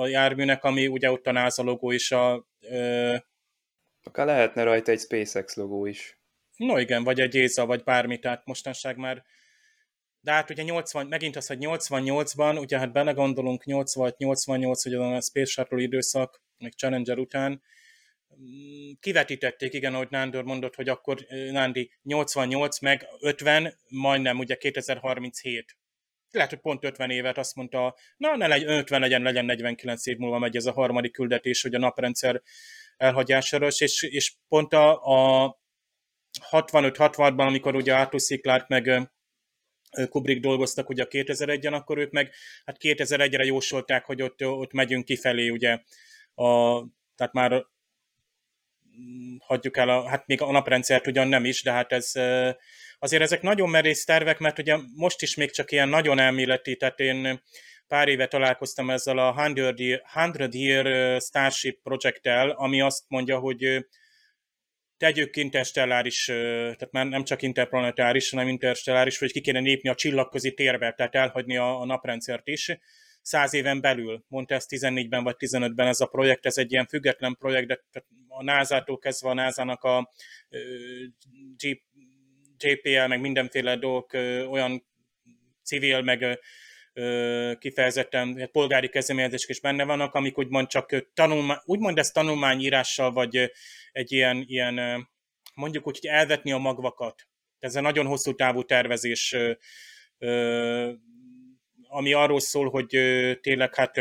[0.00, 2.46] a járműnek, ami ugye ott a NASA logó is a...
[2.60, 3.16] Ö...
[4.02, 6.20] Akár lehetne rajta egy SpaceX logó is.
[6.56, 9.24] No igen, vagy egy ESA, vagy bármi, tehát mostanság már
[10.26, 15.50] de hát ugye 80, megint az, hogy 88-ban, ugye hát belegondolunk 86-88, hogy a Space
[15.50, 17.62] Shuttle időszak, még Challenger után,
[19.00, 25.76] kivetítették, igen, ahogy Nándor mondott, hogy akkor Nándi 88 meg 50, majdnem ugye 2037.
[26.30, 30.16] Lehet, hogy pont 50 évet azt mondta, na ne legyen 50 legyen, legyen 49 év
[30.16, 32.42] múlva megy ez a harmadik küldetés, hogy a naprendszer
[32.96, 35.02] elhagyására, és, és pont a,
[35.42, 35.58] a
[36.50, 38.40] 65-66-ban, amikor ugye Arthur C.
[38.40, 39.10] Clarke meg
[40.08, 42.32] Kubrick dolgoztak ugye 2001-en, akkor ők meg
[42.64, 45.78] hát 2001-re jósolták, hogy ott, ott megyünk kifelé, ugye,
[46.34, 46.80] a,
[47.14, 47.66] tehát már
[49.38, 52.12] hagyjuk el, a, hát még a naprendszert ugyan nem is, de hát ez
[52.98, 56.98] azért ezek nagyon merész tervek, mert ugye most is még csak ilyen nagyon elméleti, tehát
[56.98, 57.42] én
[57.88, 63.86] pár éve találkoztam ezzel a 100 Year, 100 Year Starship projekttel, ami azt mondja, hogy
[64.96, 70.54] tegyük interstelláris, tehát már nem csak interplanetáris, hanem interstelláris, hogy ki kéne népni a csillagközi
[70.54, 72.78] térbe, tehát elhagyni a, a naprendszert is.
[73.26, 77.36] Száz éven belül, mondta ezt 14-ben vagy 15-ben ez a projekt, ez egy ilyen független
[77.38, 77.80] projekt, de
[78.28, 80.12] a NASA-tól kezdve a NASA-nak a
[82.56, 84.12] JPL, meg mindenféle dolgok
[84.50, 84.86] olyan
[85.62, 86.38] civil, meg
[87.58, 93.50] kifejezetten hát polgári kezdeményezések is benne vannak, amik úgymond csak tanulmány, úgymond ez tanulmányírással, vagy
[93.92, 95.08] egy ilyen, ilyen
[95.54, 97.28] mondjuk úgy, hogy elvetni a magvakat.
[97.58, 99.36] Ez egy nagyon hosszú távú tervezés,
[101.88, 102.88] ami arról szól, hogy
[103.40, 103.96] tényleg hát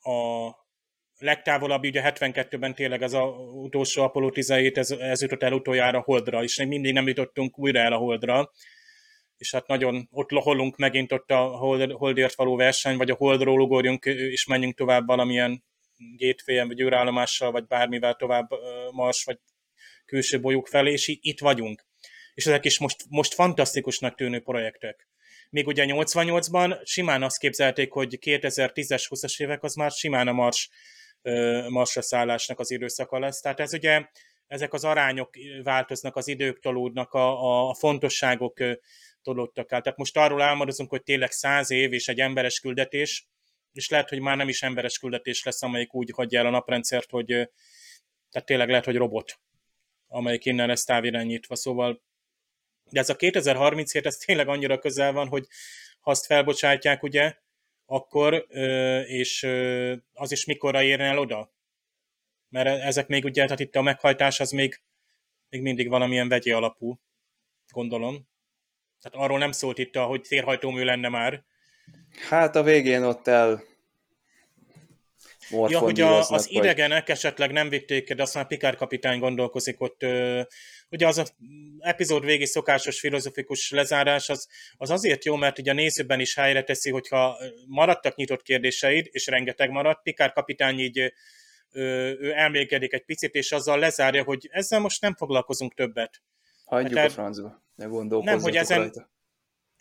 [0.00, 0.50] a
[1.18, 6.42] legtávolabb, ugye 72-ben tényleg az a utolsó Apollo 17, ez, ez jutott el utoljára Holdra,
[6.42, 8.50] és még mindig nem jutottunk újra el a Holdra,
[9.36, 13.60] és hát nagyon ott loholunk megint ott a hold, Holdért való verseny, vagy a Holdról
[13.60, 15.64] ugorjunk, és menjünk tovább valamilyen
[16.16, 18.50] gateway vagy űrállomással, vagy bármivel tovább
[18.90, 19.38] Mars, vagy
[20.04, 21.86] külső bolyók felé, és itt vagyunk.
[22.34, 25.08] És ezek is most, most fantasztikusnak tűnő projektek.
[25.50, 30.68] Még ugye 88-ban simán azt képzelték, hogy 2010-es, 20-as évek az már simán a Mars,
[31.68, 33.40] Marsra szállásnak az időszaka lesz.
[33.40, 34.08] Tehát ez ugye,
[34.46, 38.60] ezek az arányok változnak, az idők tolódnak, a, a fontosságok
[39.22, 39.80] tolódtak el.
[39.80, 43.28] Tehát most arról álmodozunk, hogy tényleg száz év és egy emberes küldetés,
[43.72, 47.10] és lehet, hogy már nem is emberes küldetés lesz, amelyik úgy hagyja el a naprendszert,
[47.10, 47.26] hogy
[48.30, 49.40] tehát tényleg lehet, hogy robot,
[50.06, 51.56] amelyik innen lesz távirányítva.
[51.56, 52.02] Szóval
[52.90, 55.46] de ez a 2037, ez tényleg annyira közel van, hogy
[56.00, 57.34] ha azt felbocsátják, ugye,
[57.86, 58.46] akkor,
[59.06, 59.42] és
[60.12, 61.52] az is mikorra érne el oda?
[62.48, 64.82] Mert ezek még ugye, tehát itt a meghajtás az még,
[65.48, 67.00] még mindig valamilyen vegyi alapú,
[67.72, 68.28] gondolom.
[69.00, 71.44] Tehát arról nem szólt itt, hogy térhajtómű lenne már.
[72.28, 73.62] Hát a végén ott el
[75.50, 76.46] Ja, hogy a, az vagy...
[76.48, 80.02] idegenek esetleg nem vitték, de azt már Pikár kapitány gondolkozik ott.
[80.02, 80.42] Ö,
[80.90, 81.24] ugye az a
[81.78, 86.62] epizód végi szokásos filozofikus lezárás az, az azért jó, mert ugye a nézőben is helyre
[86.62, 91.12] teszi, hogyha maradtak nyitott kérdéseid, és rengeteg maradt, Pikár kapitány így
[91.74, 96.22] ő elmégedik egy picit, és azzal lezárja, hogy ezzel most nem foglalkozunk többet.
[96.64, 97.86] Hagyjuk hát, a francba, ne
[98.22, 99.12] Nem, hogy ezen, rajta.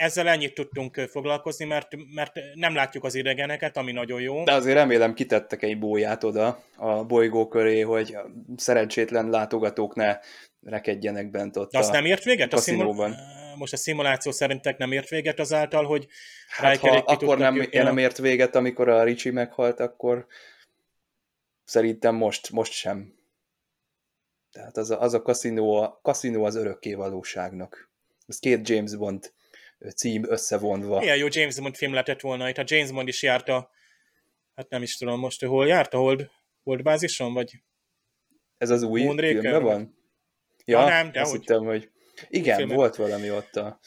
[0.04, 4.43] Ezzel ennyit tudtunk foglalkozni, mert, mert nem látjuk az idegeneket, ami nagyon jó.
[4.43, 8.18] De azért remélem kitettek egy bóját oda a bolygó köré, hogy
[8.56, 10.18] szerencsétlen látogatók ne
[10.62, 12.54] rekedjenek bent ott De azt a nem ért véget?
[12.54, 13.16] A szimul...
[13.56, 16.08] Most a szimuláció szerintek nem ért véget azáltal, hogy
[16.47, 20.26] hát, ha akkor nem, nem ért véget, amikor a Ricsi meghalt, akkor
[21.64, 23.14] szerintem most, most sem.
[24.51, 27.91] Tehát az a, az a kaszinó, a kaszinó az örökké valóságnak.
[28.28, 29.34] Ez két James Bond
[29.89, 30.99] cím összevonva.
[30.99, 33.69] Milyen jó James Bond film lehetett volna, itt a James Bond is járt a,
[34.55, 36.29] hát nem is tudom most, hol járt a Hold,
[36.63, 37.63] Hold bázison, vagy?
[38.57, 39.97] Ez az új Moonraker, filmben van?
[40.65, 41.39] Ja, ha nem, de azt hogy...
[41.39, 41.89] hittem, hogy
[42.29, 42.75] igen, Filmet.
[42.75, 43.79] volt valami ott a...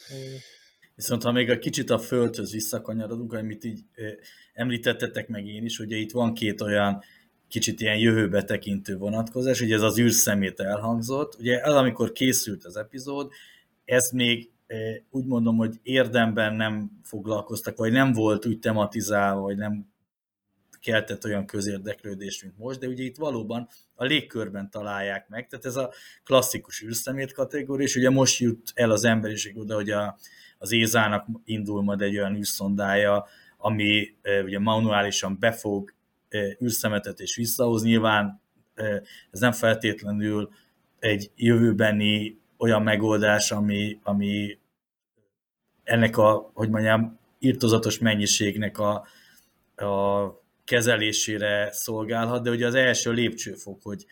[0.95, 3.79] Viszont ha még egy kicsit a földhöz visszakanyarodunk, amit így
[4.53, 7.03] említettetek meg én is, ugye itt van két olyan
[7.47, 12.75] kicsit ilyen jövőbe tekintő vonatkozás, ugye ez az űrszemét elhangzott, ugye ez amikor készült az
[12.75, 13.31] epizód,
[13.85, 14.51] ez még
[15.09, 19.87] úgy mondom, hogy érdemben nem foglalkoztak, vagy nem volt úgy tematizálva, vagy nem
[20.79, 25.75] keltett olyan közérdeklődést, mint most, de ugye itt valóban a légkörben találják meg, tehát ez
[25.75, 25.91] a
[26.23, 30.17] klasszikus űrszemét kategória, és ugye most jut el az emberiség oda, hogy a,
[30.57, 33.25] az Ézának indul majd egy olyan űrszondája,
[33.57, 35.93] ami ugye manuálisan befog
[36.29, 37.83] e, űrszemetet és visszahoz.
[37.83, 38.41] Nyilván
[39.31, 40.49] ez nem feltétlenül
[40.99, 44.57] egy jövőbeni olyan megoldás, ami, ami
[45.83, 49.07] ennek a, hogy mondjam, írtozatos mennyiségnek a,
[49.85, 54.05] a kezelésére szolgálhat, de ugye az első lépcsőfok, hogy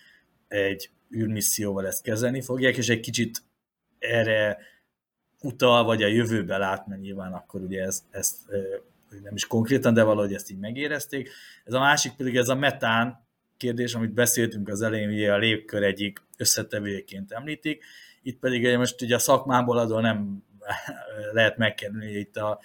[0.47, 3.43] egy űrmisszióval ezt kezelni fogják, és egy kicsit
[3.99, 4.57] erre
[5.41, 8.37] utal, vagy a jövőbe lát, mert nyilván akkor ugye ezt, ezt
[9.23, 11.29] nem is konkrétan, de valahogy ezt így megérezték.
[11.63, 13.27] Ez a másik pedig ez a metán
[13.57, 17.83] kérdés, amit beszéltünk az elején, ugye a légkör egyik összetevőjeként említik,
[18.26, 20.43] itt pedig most ugye a szakmából adó nem
[21.32, 22.59] lehet megkerülni itt a,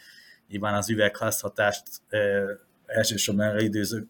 [0.48, 2.18] nyilván az üvegházhatást e,
[2.86, 4.08] elsősorban időző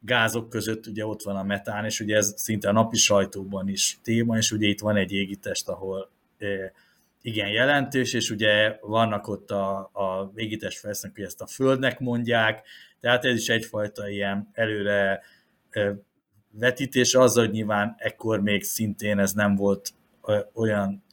[0.00, 3.98] gázok között ugye ott van a metán, és ugye ez szinte a napi sajtóban is
[4.02, 6.72] téma, és ugye itt van egy égitest, ahol e,
[7.22, 12.66] igen jelentős, és ugye vannak ott a, a égitest felszínek, hogy ezt a Földnek mondják,
[13.00, 15.22] tehát ez is egyfajta ilyen előre
[16.50, 19.92] vetítés, azzal, hogy nyilván ekkor még szintén ez nem volt
[20.54, 21.04] olyan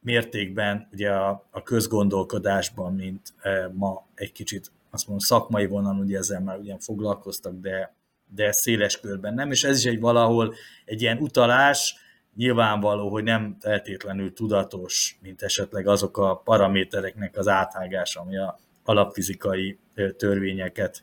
[0.00, 3.34] mértékben ugye a, a közgondolkodásban, mint
[3.72, 7.94] ma egy kicsit azt mondom szakmai vonalon ugye ezzel már ugyan foglalkoztak, de,
[8.34, 10.54] de széles körben nem, és ez is egy valahol
[10.84, 11.94] egy ilyen utalás,
[12.36, 19.78] nyilvánvaló, hogy nem feltétlenül tudatos, mint esetleg azok a paramétereknek az áthágása, ami a alapfizikai
[20.16, 21.02] törvényeket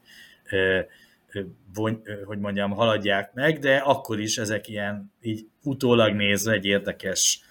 [2.25, 7.41] hogy mondjam, haladják meg, de akkor is ezek ilyen így utólag nézve egy érdekes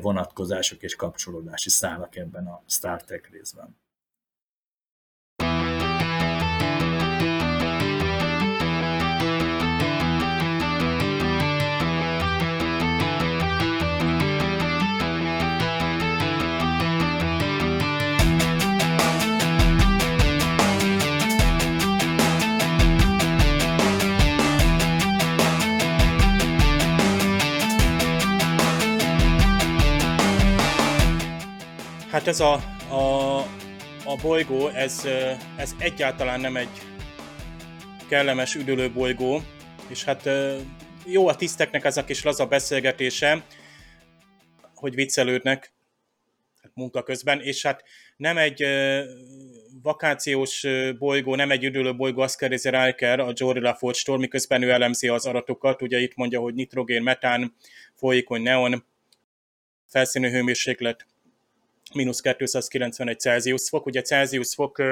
[0.00, 3.76] vonatkozások és kapcsolódási szálak ebben a Star Trek részben.
[32.18, 32.52] Hát ez a,
[32.90, 33.38] a,
[34.04, 35.04] a bolygó, ez,
[35.56, 36.68] ez egyáltalán nem egy
[38.08, 39.42] kellemes üdülő bolygó,
[39.88, 40.28] és hát
[41.06, 43.44] jó a tiszteknek ez a kis laza beszélgetése,
[44.74, 45.72] hogy viccelődnek
[46.74, 47.82] munka közben, és hát
[48.16, 48.64] nem egy
[49.82, 50.66] vakációs
[50.98, 55.26] bolygó, nem egy üdülő bolygó, azt kérdezi Riker a Jory LaForge-tól, miközben ő elemzi az
[55.26, 57.54] adatokat, ugye itt mondja, hogy nitrogén, metán,
[57.94, 58.84] folyékony neon,
[59.86, 61.06] felszínű hőmérséklet
[61.94, 63.86] mínusz 291 Celsius fok.
[63.86, 64.82] Ugye Celsius fok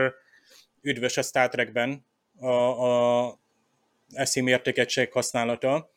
[0.80, 2.06] üdvös a Star Trekben
[2.38, 3.38] a, a
[4.12, 5.90] eszi mértékegység használata.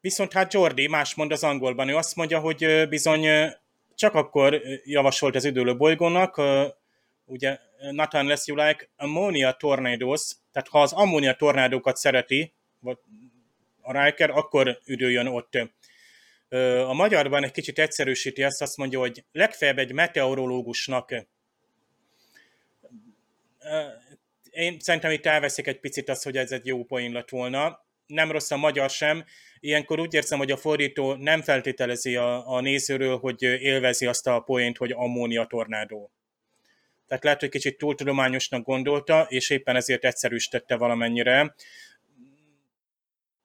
[0.00, 1.88] Viszont hát Jordi más mond az angolban.
[1.88, 3.26] Ő azt mondja, hogy bizony
[3.94, 6.40] csak akkor javasolt az üdülő bolygónak,
[7.24, 7.58] ugye
[7.90, 12.98] not unless you like ammonia tornadoes, tehát ha az ammónia tornádókat szereti, vagy
[13.80, 15.58] a Riker, akkor üdüljön ott.
[16.86, 21.12] A magyarban egy kicsit egyszerűsíti ezt, azt mondja, hogy legfeljebb egy meteorológusnak
[24.54, 27.84] én szerintem itt elveszik egy picit azt, hogy ez egy jó poén lett volna.
[28.06, 29.24] Nem rossz a magyar sem.
[29.60, 34.40] Ilyenkor úgy érzem, hogy a fordító nem feltételezi a, a nézőről, hogy élvezi azt a
[34.40, 36.10] poént, hogy ammónia tornádó.
[37.06, 41.54] Tehát lehet, hogy kicsit túltudományosnak gondolta, és éppen ezért egyszerűsítette valamennyire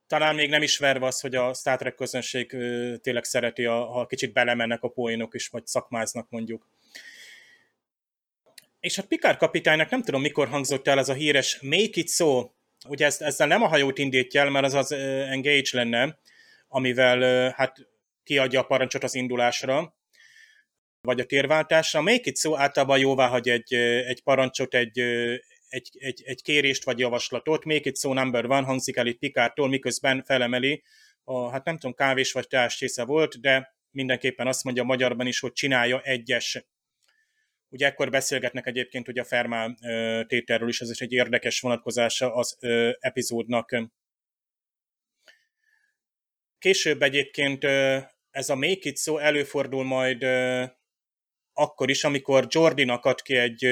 [0.10, 2.48] talán még nem ismerve az, hogy a Star Trek közönség
[3.02, 6.68] tényleg szereti, ha kicsit belemennek a poénok is, vagy szakmáznak mondjuk.
[8.80, 12.50] És hát Picard kapitánynak nem tudom, mikor hangzott el ez a híres Make it so.
[12.88, 16.20] Ugye ezt, ezzel nem a hajót indítja el, mert az az Engage lenne,
[16.68, 17.88] amivel hát
[18.24, 19.96] kiadja a parancsot az indulásra,
[21.02, 22.02] vagy a térváltásra.
[22.02, 25.02] Make it so általában jóvá hagy egy, egy parancsot egy,
[25.70, 29.68] egy, egy, egy kérést vagy javaslatot, még egy szó number van hangzik el itt Pikártól,
[29.68, 30.84] miközben felemeli,
[31.24, 35.40] a, hát nem tudom, kávés vagy teás csésze volt, de mindenképpen azt mondja magyarban is,
[35.40, 36.66] hogy csinálja egyes.
[37.70, 39.78] Ugye ekkor beszélgetnek egyébként ugye a Fermál
[40.28, 43.90] tételről is, ez is egy érdekes vonatkozása az ö, epizódnak.
[46.58, 47.98] Később egyébként ö,
[48.32, 50.64] ez a Make It szó előfordul majd ö,
[51.54, 53.66] akkor is, amikor Jordinak ad ki egy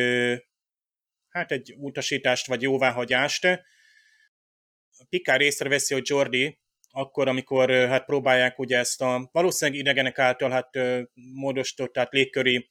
[1.38, 3.47] hát egy utasítást vagy jóváhagyást.
[5.09, 6.59] Pikár észreveszi, hogy Jordi
[6.89, 10.69] akkor, amikor hát próbálják ugye ezt a valószínűleg idegenek által hát
[11.13, 12.69] módosított, tehát légköri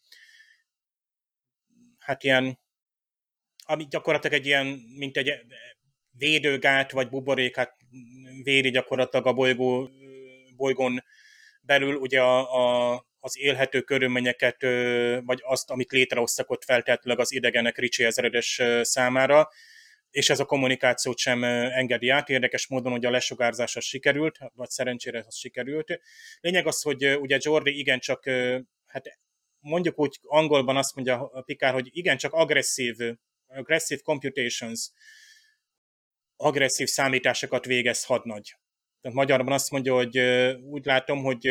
[1.98, 2.58] hát ilyen,
[3.64, 5.32] ami gyakorlatilag egy ilyen, mint egy
[6.10, 7.76] védőgát vagy buborékát
[8.42, 9.90] védi gyakorlatilag a bolygó,
[10.56, 11.04] bolygón
[11.60, 12.38] belül ugye a,
[12.92, 14.62] a, az élhető körülményeket,
[15.24, 19.48] vagy azt, amit létrehoztak ott feltétlenül az idegenek Ricsi ezredes számára,
[20.10, 22.28] és ez a kommunikációt sem engedi át.
[22.28, 26.00] Érdekes módon, hogy a lesugárzás az sikerült, vagy szerencsére az sikerült.
[26.40, 28.24] Lényeg az, hogy ugye Jordi igencsak,
[28.86, 29.18] hát
[29.60, 32.96] mondjuk úgy angolban azt mondja a Pikár, hogy igencsak agresszív,
[33.46, 34.90] aggressive computations,
[36.36, 38.56] agresszív számításokat végez hadnagy.
[39.00, 40.18] Tehát magyarban azt mondja, hogy
[40.62, 41.46] úgy látom, hogy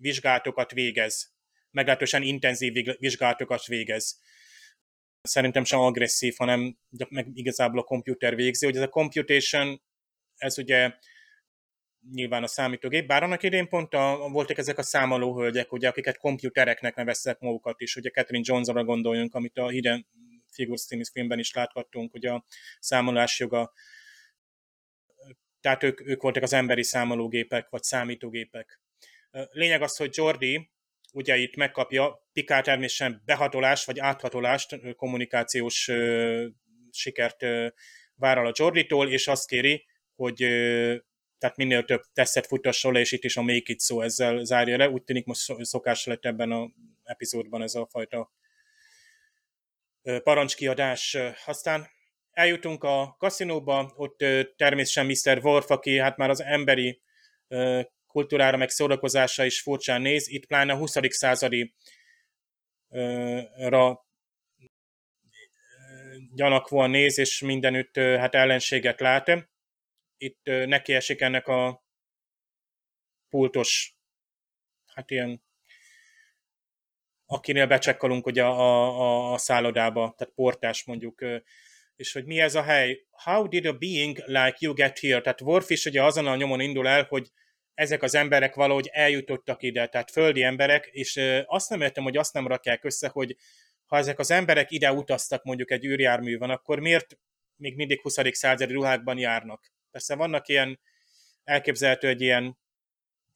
[0.00, 1.34] vizsgálatokat végez,
[1.70, 4.20] meglehetősen intenzív vizsgálatokat végez.
[5.22, 6.78] Szerintem sem agresszív, hanem
[7.08, 9.82] meg igazából a komputer végzi, hogy ez a computation,
[10.36, 10.92] ez ugye
[12.12, 16.94] nyilván a számítógép, bár annak idén pont a, voltak ezek a számolóhölgyek, ugye, akiket komputereknek
[16.94, 20.06] neveztek magukat is, ugye Catherine Johnsonra gondoljunk, amit a Hidden
[20.50, 22.44] Figures című filmben is láthattunk, hogy a
[22.78, 23.72] számolásjoga
[25.60, 28.80] tehát ők, ők voltak az emberi számológépek, vagy számítógépek.
[29.50, 30.70] Lényeg az, hogy Jordi
[31.12, 35.90] ugye itt megkapja Pikár természetesen behatolást, vagy áthatolást, kommunikációs
[36.90, 37.40] sikert
[38.14, 40.36] vállal a Jorditól, és azt kéri, hogy
[41.38, 44.76] tehát minél több tesztet futasson le, és itt is a Make It szó ezzel zárja
[44.76, 44.88] le.
[44.88, 46.70] Úgy tűnik most szokás lett ebben a
[47.04, 48.32] epizódban ez a fajta
[50.22, 51.16] parancskiadás.
[51.46, 51.86] Aztán
[52.30, 54.24] eljutunk a kaszinóba, ott
[54.56, 55.44] természetesen Mr.
[55.44, 57.00] Worf, aki hát már az emberi
[58.10, 60.96] kultúrára meg szórakozása is furcsán néz, itt pláne a 20.
[61.08, 61.74] századi
[63.56, 64.06] ra
[66.34, 69.48] gyanakvóan néz, és mindenütt hát ellenséget lát.
[70.16, 71.84] Itt neki esik ennek a
[73.28, 73.94] pultos,
[74.94, 75.42] hát ilyen
[77.26, 81.24] akinél becsekkolunk ugye a, a, a szállodába, tehát portás mondjuk,
[81.96, 83.06] és hogy mi ez a hely.
[83.10, 85.20] How did a being like you get here?
[85.20, 87.28] Tehát Worf is ugye azon a nyomon indul el, hogy
[87.74, 92.32] ezek az emberek valahogy eljutottak ide, tehát földi emberek, és azt nem értem, hogy azt
[92.32, 93.36] nem rakják össze, hogy
[93.86, 97.18] ha ezek az emberek ide utaztak mondjuk egy űrjárművön, akkor miért
[97.56, 98.16] még mindig 20.
[98.30, 99.72] századi ruhákban járnak?
[99.90, 100.80] Persze vannak ilyen
[101.44, 102.58] elképzelhető egy ilyen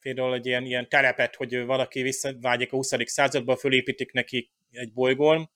[0.01, 2.93] például egy ilyen, ilyen telepet, hogy valaki visszavágyik a 20.
[3.05, 5.51] századba, fölépítik neki egy bolygón,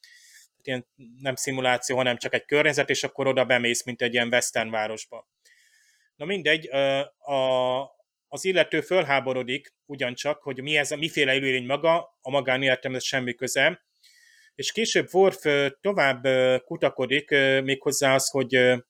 [0.62, 0.86] ilyen
[1.20, 5.28] nem szimuláció, hanem csak egy környezet, és akkor oda bemész, mint egy ilyen western városba.
[6.16, 6.68] Na mindegy,
[7.18, 7.80] a,
[8.28, 13.86] az illető fölháborodik ugyancsak, hogy mi ez, miféle élőlény maga, a magánéletemhez semmi köze,
[14.54, 15.44] és később Worf
[15.80, 16.26] tovább
[16.64, 17.30] kutakodik,
[17.62, 18.80] méghozzá az, hogy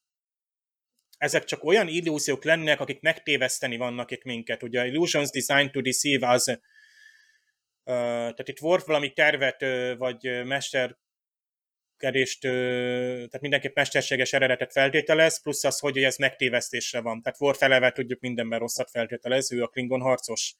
[1.18, 4.62] ezek csak olyan illúziók lennek, akik megtéveszteni vannak itt minket.
[4.62, 6.44] Ugye illusions designed to deceive us.
[7.84, 9.60] Tehát itt Worf valami tervet,
[9.98, 10.96] vagy mester
[11.98, 17.22] kedést, tehát mindenképp mesterséges eredetet feltételez, plusz az, hogy ez megtévesztésre van.
[17.22, 20.54] Tehát Worf eleve tudjuk mindenben rosszat feltételez, ő a Klingon harcos.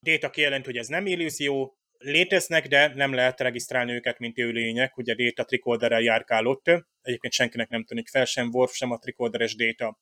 [0.00, 4.96] Data kijelent, hogy ez nem illúzió, léteznek, de nem lehet regisztrálni őket, mint élőlények.
[4.96, 6.66] Ugye Data tricorderrel járkálott,
[7.02, 9.98] egyébként senkinek nem tűnik fel, sem Worf, sem a tricorderes Data.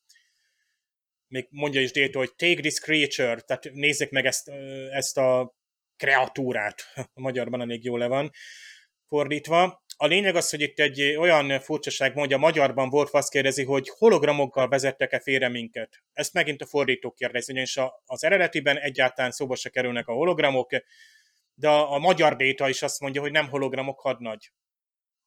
[1.26, 4.48] Még mondja is Data, hogy take this creature, tehát nézzék meg ezt,
[4.90, 5.54] ezt a
[5.96, 6.82] kreatúrát.
[7.14, 8.30] A magyarban elég jól le van
[9.06, 9.79] fordítva.
[10.02, 14.68] A lényeg az, hogy itt egy olyan furcsaság mondja, magyarban Worf azt kérdezi, hogy hologramokkal
[14.68, 16.02] vezettek-e félre minket.
[16.12, 20.70] Ezt megint a fordító kérdezi, ugyanis az eredetiben egyáltalán szóba se kerülnek a hologramok,
[21.54, 24.52] de a, magyar déta is azt mondja, hogy nem hologramok hadnagy.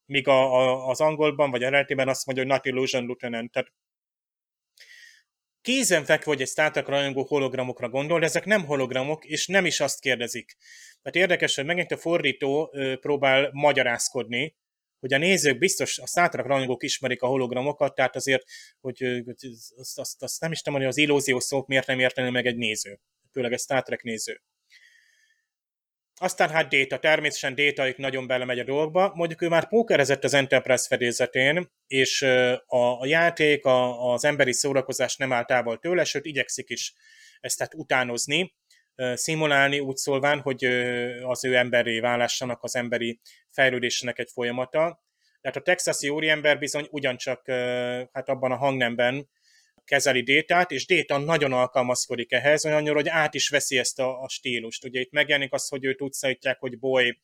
[0.06, 3.52] Míg a, a, az angolban, vagy eredetiben azt mondja, hogy not illusion lieutenant.
[3.52, 3.74] Tehát
[5.62, 9.80] kézenfekvő, hogy egy Star Trek rajongó hologramokra gondol, de ezek nem hologramok, és nem is
[9.80, 10.58] azt kérdezik.
[11.02, 14.62] Tehát érdekes, hogy megint a fordító próbál magyarázkodni,
[15.04, 18.44] hogy a nézők biztos, a Star Trek rajongók ismerik a hologramokat, tehát azért,
[18.82, 19.24] hogy
[19.76, 22.56] azt, azt, azt nem is tudom, hogy az illúzió szót miért nem érteni meg egy
[22.56, 23.00] néző,
[23.32, 24.42] főleg egy Star Trek néző.
[26.16, 29.12] Aztán hát Data, természetesen Data itt nagyon belemegy a dolgba.
[29.16, 32.22] Mondjuk ő már pókerezett az Enterprise fedélzetén, és
[32.66, 36.94] a, a játék, a, az emberi szórakozás nem áll távol tőle, sőt igyekszik is
[37.40, 38.56] ezt tehát utánozni,
[39.14, 40.66] szimulálni úgy szólván, hogy
[41.24, 43.20] az ő emberi válásának, az emberi
[43.50, 45.04] fejlődésének egy folyamata.
[45.42, 47.50] Tehát a texasi úriember bizony ugyancsak
[48.12, 49.30] hát abban a hangnemben
[49.86, 54.30] kezeli détát, és déta nagyon alkalmazkodik ehhez, olyannyira, hogy át is veszi ezt a, a
[54.30, 54.86] stílust.
[54.86, 57.20] Ugye itt megjelenik az, hogy őt úgy szállítják, hogy boy,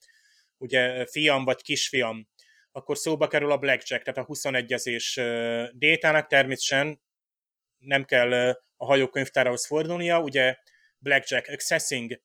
[0.57, 2.27] ugye fiam vagy kisfiam,
[2.71, 5.21] akkor szóba kerül a blackjack, tehát a 21-ezés
[5.73, 7.01] détának természetesen
[7.77, 8.31] nem kell
[8.77, 10.55] a hajókönyvtárahoz fordulnia, ugye
[10.99, 12.21] blackjack accessing,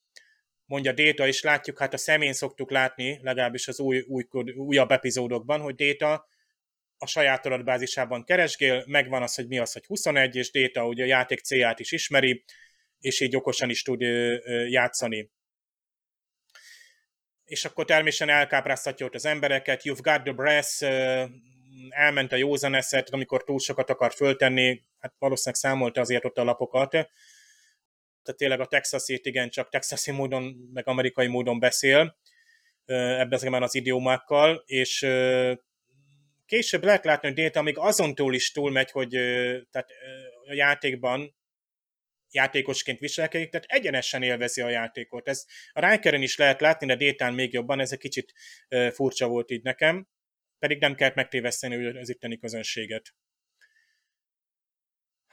[0.65, 5.61] mondja Déta, és látjuk, hát a szemén szoktuk látni, legalábbis az új, új, újabb epizódokban,
[5.61, 6.29] hogy Déta
[6.99, 11.07] a saját adatbázisában keresgél, megvan az, hogy mi az, hogy 21, és Data ugye a
[11.07, 12.45] játék célját is ismeri,
[13.01, 14.01] és így okosan is tud
[14.69, 15.31] játszani.
[17.45, 20.83] És akkor természetesen elkápráztatja ott az embereket, you've got the brass,
[21.89, 26.45] elment a józan eszet, amikor túl sokat akar föltenni, hát valószínűleg számolta azért ott a
[26.45, 27.09] lapokat,
[28.25, 32.19] tehát tényleg a Texasét igen, csak texasi módon, meg amerikai módon beszél
[32.85, 35.07] ebben az idiomákkal, és
[36.47, 39.11] később lehet látni, hogy Data még azon túl is túlmegy, hogy
[39.71, 39.89] tehát
[40.47, 41.35] a játékban
[42.31, 45.29] játékosként viselkedik, tehát egyenesen élvezi a játékot.
[45.29, 48.33] Ez a Rikeren is lehet látni, de Détán még jobban, ez egy kicsit
[48.93, 50.09] furcsa volt így nekem,
[50.59, 53.15] pedig nem kellett megtéveszteni az itteni közönséget.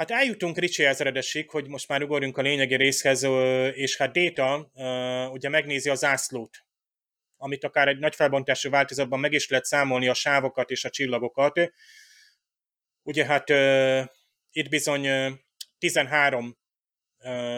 [0.01, 3.23] Hát eljutunk Ricsi ezredesig, hogy most már ugorjunk a lényegi részhez,
[3.73, 4.71] és hát Data
[5.31, 6.57] ugye megnézi a zászlót,
[7.37, 11.71] amit akár egy nagy felbontású változatban meg is lehet számolni a sávokat és a csillagokat.
[13.03, 13.49] Ugye hát
[14.51, 15.07] itt bizony
[15.77, 16.57] 13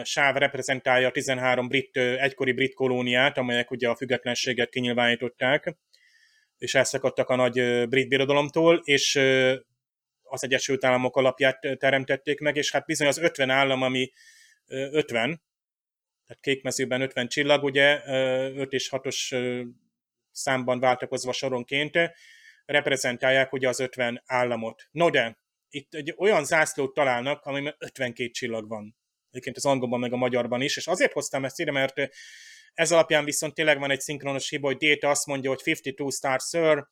[0.02, 5.76] sáv reprezentálja 13 brit, egykori brit kolóniát, amelyek ugye a függetlenséget kinyilvánították,
[6.58, 9.20] és elszakadtak a nagy brit birodalomtól, és
[10.24, 14.12] az Egyesült Államok alapját teremtették meg, és hát bizony az 50 állam, ami
[14.66, 15.42] 50,
[16.26, 19.68] tehát kékmezőben 50 csillag, ugye 5 és 6-os
[20.30, 21.98] számban váltakozva soronként
[22.64, 24.88] reprezentálják ugye az 50 államot.
[24.90, 28.96] No de, itt egy olyan zászlót találnak, amiben 52 csillag van.
[29.30, 31.94] Egyébként az angolban meg a magyarban is, és azért hoztam ezt ide, mert
[32.74, 36.40] ez alapján viszont tényleg van egy szinkronos hiba, hogy Data azt mondja, hogy 52 star
[36.40, 36.86] sir,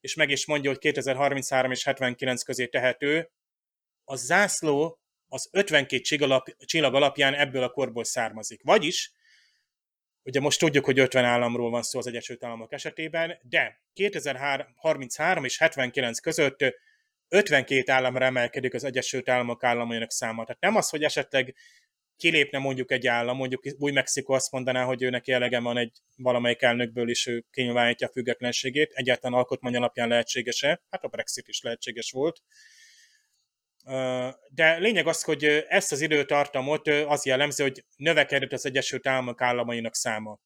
[0.00, 3.30] és meg is mondja, hogy 2033 és 79 közé tehető.
[4.04, 6.00] A zászló az 52
[6.58, 8.62] csillag alapján ebből a korból származik.
[8.62, 9.12] Vagyis,
[10.22, 15.58] ugye most tudjuk, hogy 50 államról van szó az Egyesült Államok esetében, de 2033 és
[15.58, 16.64] 79 között
[17.28, 20.44] 52 államra emelkedik az Egyesült Államok államainak száma.
[20.44, 21.54] Tehát nem az, hogy esetleg
[22.20, 26.62] kilépne mondjuk egy állam, mondjuk új Mexikó azt mondaná, hogy őnek elege van egy valamelyik
[26.62, 30.82] elnökből is, ő kinyilvánítja a függetlenségét, egyáltalán alkotmány alapján lehetséges-e?
[30.90, 32.42] Hát a Brexit is lehetséges volt.
[34.48, 39.94] De lényeg az, hogy ezt az időtartamot az jellemző, hogy növekedett az Egyesült Államok államainak
[39.94, 40.38] száma.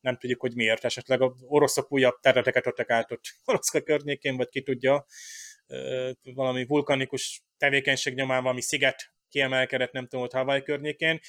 [0.00, 0.84] Nem tudjuk, hogy miért.
[0.84, 5.06] Esetleg az oroszok újabb területeket adtak át ott Oroszka környékén, vagy ki tudja,
[6.22, 11.20] valami vulkanikus tevékenység nyomán valami sziget kiemelkedett, nem tudom, ott Hawaii környékén.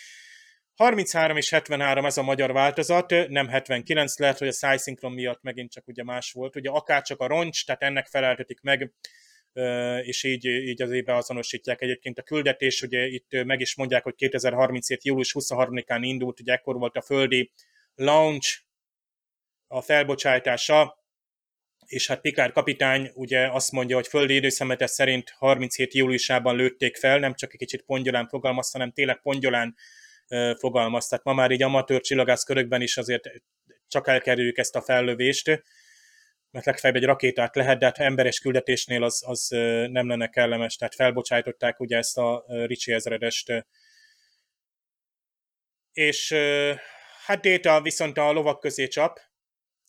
[0.75, 5.71] 33 és 73 ez a magyar változat, nem 79, lehet, hogy a szájszinkron miatt megint
[5.71, 6.55] csak ugye más volt.
[6.55, 8.93] Ugye akár csak a roncs, tehát ennek feleltetik meg,
[10.01, 11.81] és így, így az éve azonosítják.
[11.81, 15.03] Egyébként a küldetés, ugye itt meg is mondják, hogy 2037.
[15.03, 17.51] július 23-án indult, ugye ekkor volt a földi
[17.95, 18.59] launch,
[19.67, 20.98] a felbocsátása,
[21.89, 27.19] és hát Pikár kapitány ugye azt mondja, hogy földi időszemete szerint 37 júliusában lőtték fel,
[27.19, 29.75] nem csak egy kicsit pongyolán fogalmazta, hanem tényleg pongyolán
[30.57, 31.07] fogalmaz.
[31.07, 33.29] Tehát ma már így amatőr csillagász körökben is azért
[33.87, 35.63] csak elkerüljük ezt a fellövést,
[36.51, 39.47] mert legfeljebb egy rakétát lehet, de hát emberes küldetésnél az, az
[39.89, 43.65] nem lenne kellemes, tehát felbocsájtották ugye ezt a Ricsi ezredest.
[45.91, 46.33] És
[47.25, 49.19] hát Déta viszont a lovak közé csap,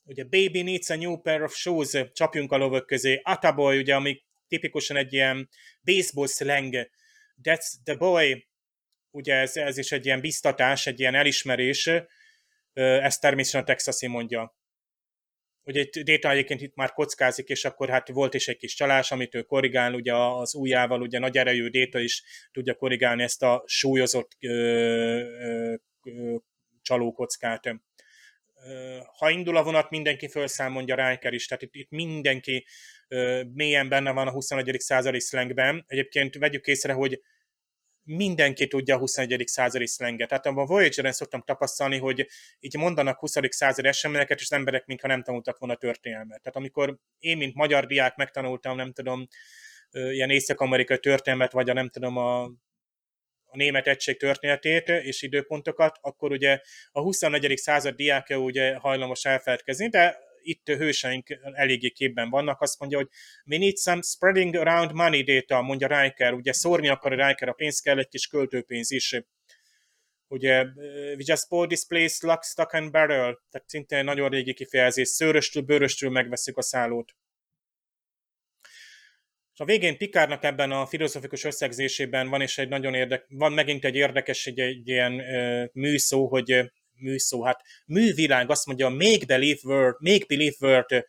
[0.04, 4.22] ugye Baby needs a new pair of shoes, csapjunk a lovak közé, Ataboy, ugye, ami
[4.48, 5.48] tipikusan egy ilyen
[5.82, 6.90] baseball slang,
[7.42, 8.48] that's the boy,
[9.10, 11.90] ugye ez, ez is egy ilyen biztatás, egy ilyen elismerés,
[12.72, 14.58] ezt természetesen a Texasi mondja.
[15.62, 19.34] Ugye Data egyébként itt már kockázik, és akkor hát volt is egy kis csalás, amit
[19.34, 22.22] ő korrigál, ugye az ujjával, ugye nagy erejű Data is
[22.52, 26.36] tudja korrigálni ezt a súlyozott ö, ö, ö,
[26.82, 27.80] csalókockát
[29.18, 32.66] ha indul a vonat, mindenki felszáll, mondja Riker is, tehát itt, itt mindenki
[33.52, 34.76] mélyen benne van a 21.
[34.78, 35.84] századi szlengben.
[35.86, 37.20] Egyébként vegyük észre, hogy
[38.02, 39.46] mindenki tudja a 21.
[39.46, 40.28] századi szlenget.
[40.28, 42.26] Tehát a Voyager-en szoktam tapasztalni, hogy
[42.60, 43.36] így mondanak 20.
[43.48, 46.42] századi eseményeket, és az emberek mintha nem tanultak volna történelmet.
[46.42, 49.26] Tehát amikor én, mint magyar diák megtanultam, nem tudom,
[49.90, 52.50] ilyen észak-amerikai történelmet, vagy a nem tudom, a
[53.50, 56.60] a német egység történetét és időpontokat, akkor ugye
[56.92, 57.56] a 24.
[57.56, 63.08] század diákja ugye hajlamos elfeledkezni, de itt hőseink eléggé képben vannak, azt mondja, hogy
[63.46, 67.52] we need some spreading around money data, mondja Riker, ugye szórni akar a Riker a
[67.52, 69.20] pénz, kell egy kis költőpénz is.
[70.28, 70.64] Ugye,
[71.16, 75.62] we just bought this place lock, stock and barrel, tehát szintén nagyon régi kifejezés, szőröstől,
[75.62, 77.12] bőröstől megveszük a szállót
[79.60, 83.94] a végén Pikárnak ebben a filozofikus összegzésében van is egy nagyon érdek, van megint egy
[83.94, 89.96] érdekes egy, egy ilyen uh, műszó, hogy műszó, hát művilág azt mondja, make believe world,
[90.00, 91.06] make believe world,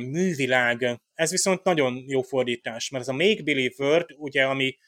[0.00, 4.78] művilág, ez viszont nagyon jó fordítás, mert ez a Make Believe World, ugye, ami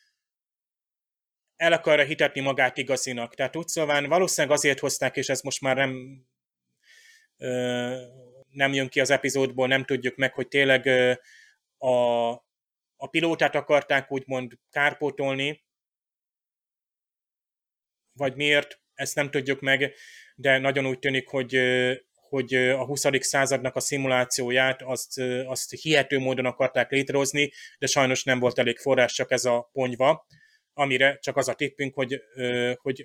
[1.56, 3.34] el akarja hitetni magát igazinak.
[3.34, 6.24] Tehát úgy szóval valószínűleg azért hozták, és ez most már nem,
[8.50, 10.86] nem jön ki az epizódból, nem tudjuk meg, hogy tényleg
[11.78, 12.32] a,
[13.04, 15.64] a pilótát akarták úgymond kárpótolni,
[18.12, 19.94] vagy miért, ezt nem tudjuk meg,
[20.34, 21.60] de nagyon úgy tűnik, hogy,
[22.12, 23.04] hogy a 20.
[23.20, 29.12] századnak a szimulációját azt, azt hihető módon akarták létrehozni, de sajnos nem volt elég forrás,
[29.12, 30.26] csak ez a ponyva,
[30.72, 32.22] amire csak az a tippünk, hogy,
[32.76, 33.04] hogy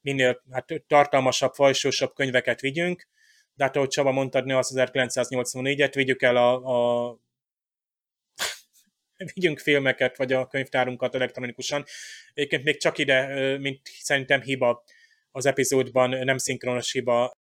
[0.00, 3.08] minél hát, tartalmasabb, fajsósabb könyveket vigyünk,
[3.54, 7.18] de hát ahogy Csaba mondtad, ne az 1984-et, vigyük el a, a
[9.34, 11.84] vigyünk filmeket, vagy a könyvtárunkat elektronikusan.
[12.34, 14.84] Egyébként még csak ide, mint szerintem hiba
[15.30, 17.40] az epizódban, nem szinkronos hiba,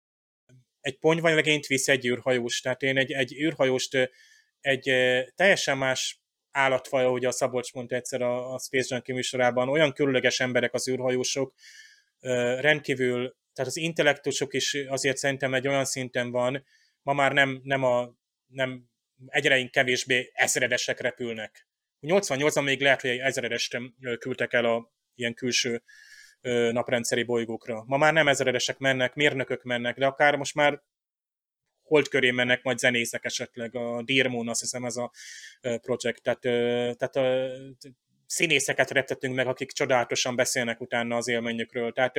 [0.81, 2.61] egy ponyvalegényt visz egy űrhajós.
[2.61, 4.09] Tehát én egy, egy űrhajóst
[4.61, 4.91] egy
[5.35, 6.21] teljesen más
[6.51, 10.87] állatfaj, ahogy a Szabolcs mondta egyszer a, a Space Junkie műsorában, olyan különleges emberek az
[10.87, 11.53] űrhajósok,
[12.59, 16.65] rendkívül, tehát az intellektusok is azért szerintem egy olyan szinten van,
[17.01, 18.13] ma már nem, nem, a,
[18.47, 18.89] nem
[19.25, 21.67] egyre kevésbé ezredesek repülnek.
[22.01, 23.77] 88-ban még lehet, hogy egy ezredest
[24.19, 25.83] küldtek el a ilyen külső
[26.71, 27.83] naprendszeri bolygókra.
[27.87, 30.81] Ma már nem ezredesek mennek, mérnökök mennek, de akár most már
[31.81, 35.11] hold köré mennek majd zenészek esetleg, a Dirmon, azt hiszem ez a
[35.61, 36.39] projekt, tehát,
[36.97, 37.15] tehát
[38.25, 41.91] színészeket reptetünk meg, akik csodálatosan beszélnek utána az élményükről.
[41.91, 42.13] Tehát,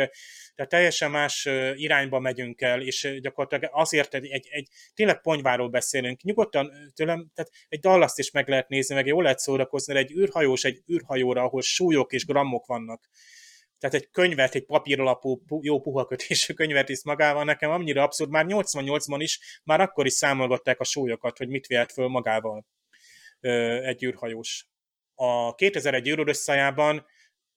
[0.55, 6.22] tehát teljesen más irányba megyünk el, és gyakorlatilag azért egy, egy, egy tényleg ponyváról beszélünk.
[6.22, 10.12] Nyugodtan tőlem, tehát egy dallaszt is meg lehet nézni, meg jól lehet szórakozni, de egy
[10.12, 13.09] űrhajós egy űrhajóra, ahol súlyok és grammok vannak
[13.85, 18.44] tehát egy könyvet, egy papíralapú, jó puha kötésű könyvet is magával, nekem annyira abszurd, már
[18.48, 22.66] 88-ban is, már akkor is számolgatták a súlyokat, hogy mit vihet föl magával
[23.85, 24.66] egy űrhajós.
[25.14, 27.06] A 2001 űrösszájában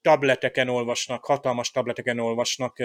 [0.02, 2.84] tableteken olvasnak, hatalmas tableteken olvasnak,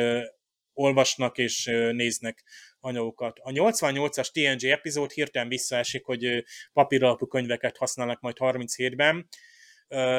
[0.72, 2.44] olvasnak és néznek
[2.80, 3.38] anyagokat.
[3.42, 9.28] A 88-as TNG epizód hirtelen visszaesik, hogy papíralapú könyveket használnak majd 37-ben.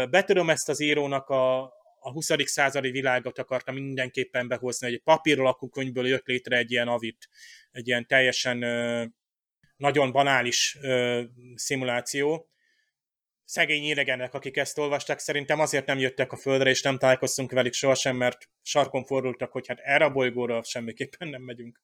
[0.09, 1.61] Betudom ezt az írónak a,
[1.99, 2.29] a 20.
[2.43, 7.29] századi világot akarta mindenképpen behozni, hogy egy papír alakú könyvből jött létre egy ilyen avit,
[7.71, 9.05] egy ilyen teljesen ö,
[9.75, 11.21] nagyon banális ö,
[11.55, 12.52] szimuláció.
[13.53, 17.73] Szegény idegenek, akik ezt olvasták, szerintem azért nem jöttek a földre, és nem találkoztunk velük
[17.73, 21.81] sohasem, mert sarkon fordultak, hogy hát erre a bolygóra semmiképpen nem megyünk.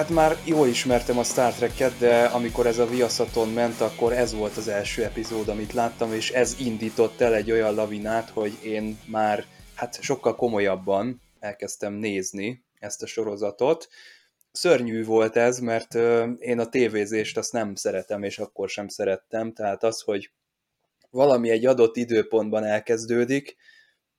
[0.00, 4.34] Hát már jól ismertem a Star Trek-et, de amikor ez a Viaszaton ment, akkor ez
[4.34, 8.98] volt az első epizód, amit láttam, és ez indított el egy olyan lavinát, hogy én
[9.06, 9.44] már
[9.74, 13.88] hát sokkal komolyabban elkezdtem nézni ezt a sorozatot.
[14.52, 15.94] Szörnyű volt ez, mert
[16.38, 20.30] én a tévézést azt nem szeretem, és akkor sem szerettem, tehát az, hogy
[21.10, 23.56] valami egy adott időpontban elkezdődik,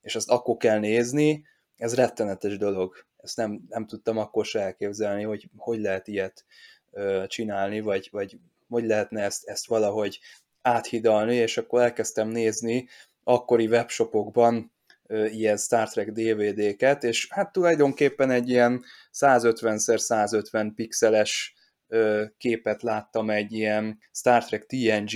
[0.01, 1.45] és azt akkor kell nézni,
[1.77, 6.45] ez rettenetes dolog ezt nem, nem tudtam akkor se elképzelni, hogy hogy lehet ilyet
[6.91, 8.37] ö, csinálni, vagy, vagy
[8.69, 10.19] hogy lehetne ezt, ezt valahogy
[10.61, 12.87] áthidalni, és akkor elkezdtem nézni
[13.23, 14.71] akkori webshopokban
[15.07, 18.83] ö, ilyen Star Trek DVD-ket, és hát tulajdonképpen egy ilyen
[19.13, 21.55] 150x150 pixeles
[21.87, 25.11] ö, képet láttam egy ilyen Star Trek TNG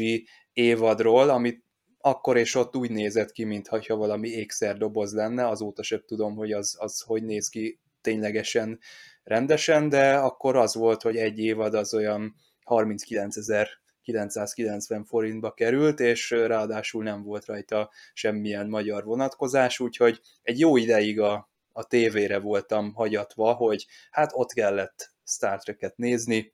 [0.54, 1.64] évadról, amit
[2.06, 6.76] akkor és ott úgy nézett ki, mintha valami ékszerdoboz lenne, azóta sem tudom, hogy az,
[6.80, 8.80] az hogy néz ki ténylegesen
[9.24, 17.04] rendesen, de akkor az volt, hogy egy évad az olyan 39.990 forintba került, és ráadásul
[17.04, 23.54] nem volt rajta semmilyen magyar vonatkozás, úgyhogy egy jó ideig a, a tévére voltam hagyatva,
[23.54, 26.54] hogy hát ott kellett Star Trek-et nézni,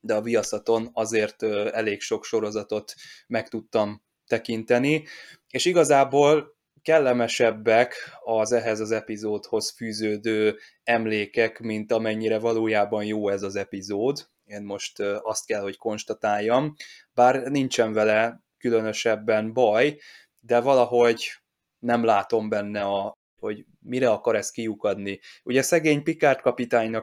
[0.00, 1.42] de a Viaszaton azért
[1.72, 2.94] elég sok sorozatot
[3.26, 5.04] meg tudtam tekinteni,
[5.48, 7.94] és igazából kellemesebbek
[8.24, 14.30] az ehhez az epizódhoz fűződő emlékek, mint amennyire valójában jó ez az epizód.
[14.44, 16.74] Én most azt kell, hogy konstatáljam,
[17.14, 19.98] bár nincsen vele különösebben baj,
[20.40, 21.30] de valahogy
[21.78, 25.20] nem látom benne, a, hogy mire akar ez kiukadni.
[25.42, 27.02] Ugye szegény Picard kapitánynak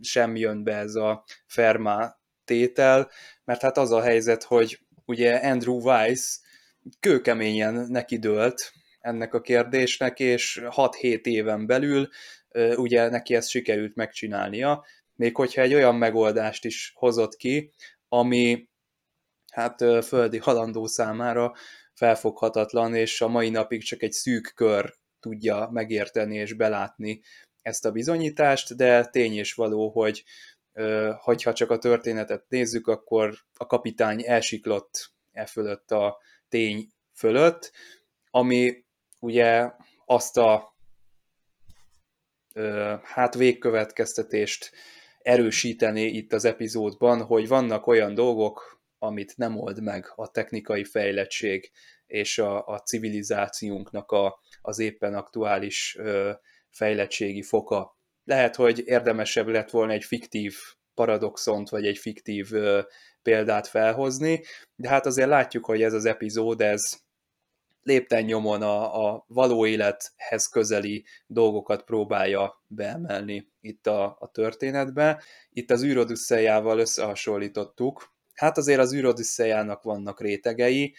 [0.00, 3.10] sem jön be ez a Ferma tétel,
[3.44, 6.40] mert hát az a helyzet, hogy ugye Andrew Weiss
[7.00, 8.72] kőkeményen nekidőlt
[9.04, 12.08] ennek a kérdésnek, és 6-7 éven belül
[12.74, 17.72] ugye neki ezt sikerült megcsinálnia, még hogyha egy olyan megoldást is hozott ki,
[18.08, 18.68] ami
[19.52, 21.54] hát földi halandó számára
[21.92, 27.22] felfoghatatlan, és a mai napig csak egy szűk kör tudja megérteni és belátni
[27.62, 30.24] ezt a bizonyítást, de tény és való, hogy
[31.18, 36.18] hogyha csak a történetet nézzük, akkor a kapitány elsiklott e fölött a
[36.48, 37.72] tény fölött,
[38.30, 38.83] ami
[39.24, 39.70] ugye
[40.04, 40.72] azt a
[43.02, 44.72] hát végkövetkeztetést
[45.18, 51.70] erősíteni itt az epizódban, hogy vannak olyan dolgok, amit nem old meg a technikai fejlettség
[52.06, 56.32] és a, a civilizációnknak a, az éppen aktuális ö,
[56.70, 57.98] fejlettségi foka.
[58.24, 60.56] Lehet, hogy érdemesebb lett volna egy fiktív
[60.94, 62.80] paradoxont, vagy egy fiktív ö,
[63.22, 64.42] példát felhozni,
[64.74, 67.03] de hát azért látjuk, hogy ez az epizód, ez
[67.84, 75.22] lépten nyomon a, a való élethez közeli dolgokat próbálja beemelni itt a, a történetbe.
[75.50, 78.12] Itt az űrodüsszeljával összehasonlítottuk.
[78.34, 80.94] Hát azért az űrodüsszejának vannak rétegei,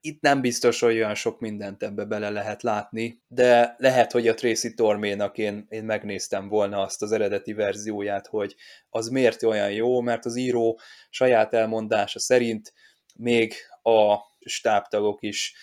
[0.00, 4.34] itt nem biztos, hogy olyan sok mindent ebbe bele lehet látni, de lehet, hogy a
[4.34, 8.54] Tracy Torménak én, én megnéztem volna azt az eredeti verzióját, hogy
[8.90, 10.80] az miért olyan jó, mert az író
[11.10, 12.72] saját elmondása szerint
[13.16, 15.54] még a stábtagok is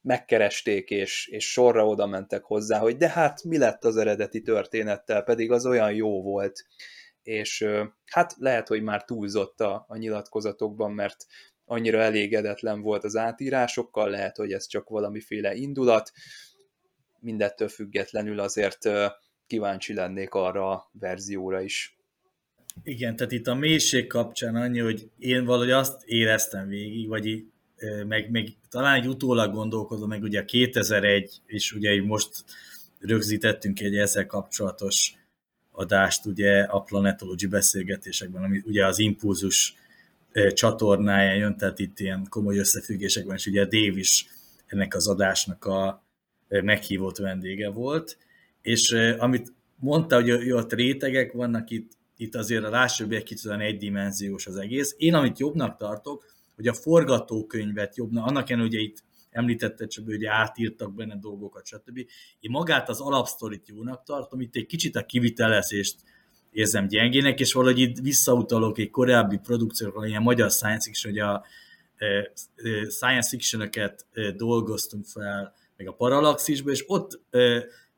[0.00, 5.22] megkeresték, és, és sorra oda mentek hozzá, hogy de hát mi lett az eredeti történettel,
[5.22, 6.66] pedig az olyan jó volt.
[7.22, 7.66] És
[8.04, 11.26] hát lehet, hogy már túlzott a, a nyilatkozatokban, mert
[11.64, 16.12] annyira elégedetlen volt az átírásokkal, lehet, hogy ez csak valamiféle indulat,
[17.20, 18.88] mindettől függetlenül azért
[19.46, 21.96] kíváncsi lennék arra a verzióra is.
[22.82, 27.26] Igen, tehát itt a mélység kapcsán annyi, hogy én valahogy azt éreztem végig, vagy
[28.06, 32.30] meg, meg talán egy utólag gondolkodom, meg ugye a 2001, és ugye most
[32.98, 35.14] rögzítettünk egy ezzel kapcsolatos
[35.70, 39.74] adást ugye a Planetology beszélgetésekben, ami ugye az impulzus
[40.52, 44.26] csatornáján jön, tehát itt ilyen komoly összefüggésekben, és ugye Dave is
[44.66, 46.04] ennek az adásnak a
[46.48, 48.18] meghívott vendége volt,
[48.62, 53.60] és amit mondta, hogy ott rétegek vannak itt, itt azért a lássuk egy kicsit olyan
[53.60, 54.94] egydimenziós az egész.
[54.98, 60.24] Én amit jobbnak tartok, hogy a forgatókönyvet jobbnak, annak ellenére, hogy itt említette csak, hogy
[60.24, 61.96] átírtak benne dolgokat, stb.
[62.40, 65.96] Én magát az alapsztorit jónak tartom, itt egy kicsit a kivitelezést
[66.50, 71.44] érzem gyengének, és valahogy itt visszautalok egy korábbi produkciókra, ilyen magyar science fiction, hogy a
[71.96, 77.20] e, e, science fiction e, dolgoztunk fel, meg a Parallaxisba, és ott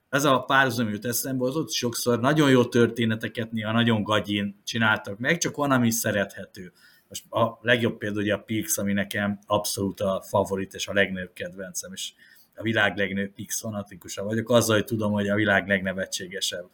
[0.09, 5.19] ez a párhuzam jut eszembe, az ott sokszor nagyon jó történeteket néha nagyon gagyin csináltak
[5.19, 6.73] meg, csak van, ami szerethető.
[7.09, 11.33] Most a legjobb példa ugye a Pix, ami nekem abszolút a favorit és a legnagyobb
[11.33, 12.13] kedvencem, és
[12.55, 16.65] a világ legnagyobb Pix fanatikusa vagyok, azzal, hogy tudom, hogy a világ legnevetségesebb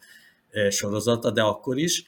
[0.69, 2.03] sorozata, de akkor is.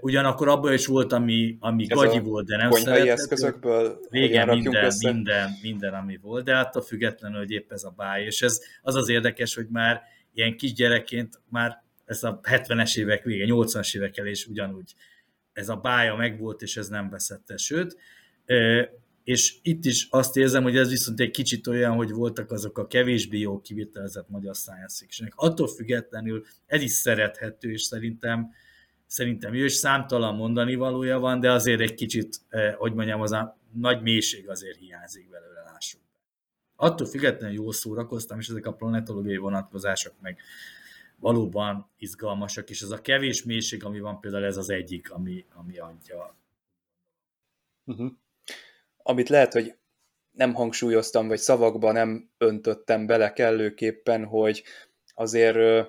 [0.00, 3.10] Ugyanakkor abban is volt, ami, ami Ez gagyi volt, de nem szerethető.
[3.10, 5.12] eszközökből Régen minden, össze.
[5.12, 8.24] minden, minden, ami volt, de hát a függetlenül, hogy épp ez a báj.
[8.24, 10.02] És ez az az érdekes, hogy már
[10.34, 14.94] ilyen kisgyerekként már ez a 70-es évek vége, 80-as évek elé is ugyanúgy
[15.58, 17.56] ez a bája megvolt, és ez nem veszette.
[17.56, 17.96] Sőt,
[19.24, 22.86] és itt is azt érzem, hogy ez viszont egy kicsit olyan, hogy voltak azok a
[22.86, 28.50] kevésbé jó kivitelezett magyar science fiction Attól függetlenül ez is szerethető, és szerintem,
[29.06, 32.40] szerintem jó, és számtalan mondani valója van, de azért egy kicsit,
[32.76, 36.00] hogy mondjam, az a nagy mélység azért hiányzik belőle, lássuk.
[36.76, 40.38] Attól függetlenül jól szórakoztam, és ezek a planetológiai vonatkozások meg
[41.20, 45.78] valóban izgalmasak, és az a kevés mélység, ami van például ez az egyik, ami, ami
[45.78, 46.36] adja.
[47.84, 48.10] Uh-huh
[49.08, 49.74] amit lehet, hogy
[50.30, 54.62] nem hangsúlyoztam, vagy szavakba nem öntöttem bele kellőképpen, hogy
[55.14, 55.88] azért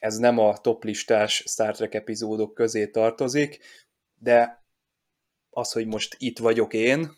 [0.00, 3.58] ez nem a toplistás Star Trek epizódok közé tartozik,
[4.18, 4.64] de
[5.50, 7.10] az, hogy most itt vagyok én,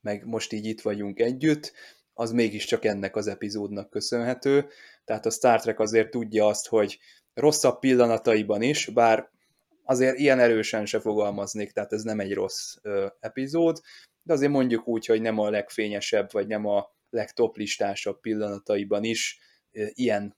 [0.00, 1.72] meg most így itt vagyunk együtt,
[2.14, 4.68] az mégiscsak ennek az epizódnak köszönhető.
[5.04, 6.98] Tehát a Star Trek azért tudja azt, hogy
[7.34, 9.30] rosszabb pillanataiban is, bár
[9.84, 13.80] azért ilyen erősen se fogalmaznék, tehát ez nem egy rossz ö, epizód,
[14.22, 19.38] de azért mondjuk úgy, hogy nem a legfényesebb, vagy nem a legtoplistásabb pillanataiban is
[19.72, 20.36] ilyen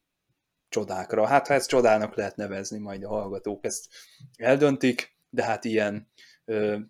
[0.69, 1.27] csodákra.
[1.27, 3.89] Hát ha ezt csodának lehet nevezni, majd a hallgatók ezt
[4.37, 6.11] eldöntik, de hát ilyen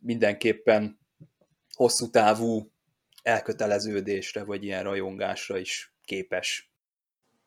[0.00, 0.98] mindenképpen
[1.74, 2.72] hosszú távú
[3.26, 6.70] elköteleződésre, vagy ilyen rajongásra is képes.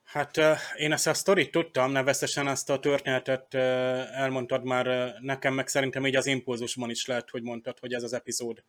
[0.04, 0.38] Hát
[0.76, 6.16] én ezt a sztorit tudtam, nevezesen ezt a történetet elmondtad már nekem, meg szerintem így
[6.16, 8.64] az impulzusban is lehet, hogy mondtad, hogy ez az epizód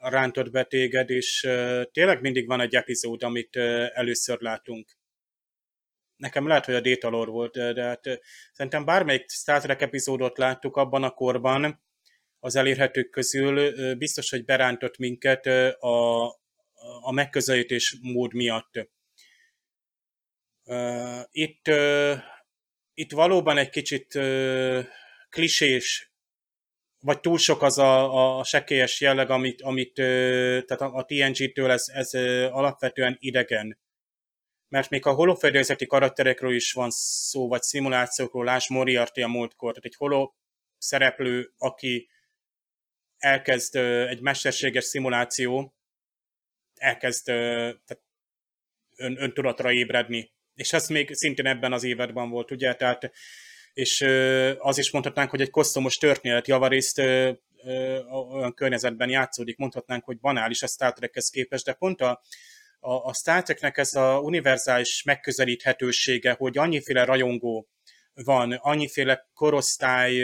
[0.00, 1.40] rántott be téged, és
[1.92, 3.56] tényleg mindig van egy epizód, amit
[3.94, 4.98] először látunk.
[6.16, 8.20] Nekem lehet, hogy a Datalor volt, de hát
[8.52, 11.82] szerintem bármelyik Star Trek epizódot láttuk abban a korban,
[12.40, 15.46] az elérhetők közül biztos, hogy berántott minket
[15.78, 16.26] a,
[17.02, 18.88] a megközelítés mód miatt.
[21.30, 21.70] Itt,
[22.94, 24.18] itt valóban egy kicsit
[25.28, 26.12] klisés,
[27.00, 32.14] vagy túl sok az a, a sekélyes jelleg, amit, amit tehát a, TNG-től ez, ez
[32.52, 33.78] alapvetően idegen.
[34.68, 39.84] Mert még a holofedélzeti karakterekről is van szó, vagy szimulációkról, Lás Moriarty a múltkor, tehát
[39.84, 40.32] egy holo
[40.78, 42.08] szereplő, aki
[43.20, 45.74] elkezd egy mesterséges szimuláció,
[46.74, 48.02] elkezd tehát
[48.96, 50.32] ön, öntudatra ébredni.
[50.54, 52.74] És ez még szintén ebben az évadban volt, ugye?
[52.74, 53.12] Tehát,
[53.72, 54.00] és
[54.58, 56.98] az is mondhatnánk, hogy egy kosztomos történet javarészt
[58.08, 62.22] olyan környezetben játszódik, mondhatnánk, hogy banális a Star Trekhez képest, de pont a,
[62.80, 67.68] a, a Star Treknek ez a univerzális megközelíthetősége, hogy annyiféle rajongó
[68.14, 70.22] van, annyiféle korosztály,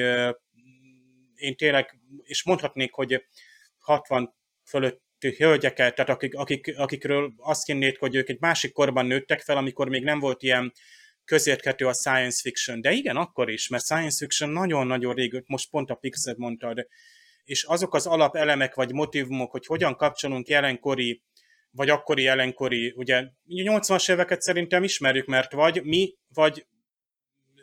[1.37, 3.25] én tényleg, és mondhatnék, hogy
[3.79, 4.35] 60
[4.65, 5.05] fölött
[5.37, 9.89] hölgyeket, tehát akik, akik, akikről azt hinnéd, hogy ők egy másik korban nőttek fel, amikor
[9.89, 10.73] még nem volt ilyen
[11.25, 12.81] közérthető a science fiction.
[12.81, 16.87] De igen, akkor is, mert science fiction nagyon-nagyon rég, most pont a Pixar mondtad,
[17.45, 21.23] és azok az alapelemek vagy motivumok, hogy hogyan kapcsolunk jelenkori
[21.77, 26.67] vagy akkori jelenkori, ugye 80-as éveket szerintem ismerjük, mert vagy mi, vagy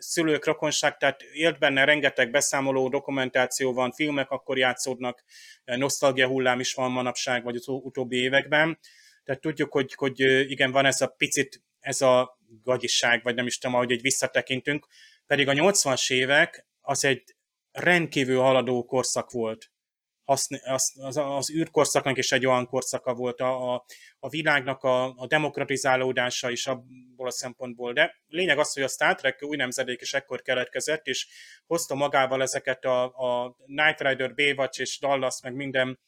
[0.04, 5.24] szülők, rokonság, tehát élt benne rengeteg beszámoló, dokumentáció van, filmek akkor játszódnak,
[5.64, 8.80] nosztalgia hullám is van manapság, vagy az utóbbi években.
[9.24, 10.20] Tehát tudjuk, hogy, hogy
[10.50, 14.88] igen, van ez a picit, ez a gagyiság, vagy nem is tudom, ahogy egy visszatekintünk,
[15.26, 17.36] pedig a 80-as évek az egy
[17.72, 19.73] rendkívül haladó korszak volt
[20.26, 20.48] az,
[20.96, 23.86] az, az űrkorszaknak is egy olyan korszaka volt a, a,
[24.20, 27.94] a világnak a, a demokratizálódása is abból a szempontból.
[27.94, 31.28] De lényeg az, hogy a Star Trek új nemzedék is ekkor keletkezett, és
[31.66, 36.00] hozta magával ezeket a, a Night Rider, Baywatch és Dallas, meg minden,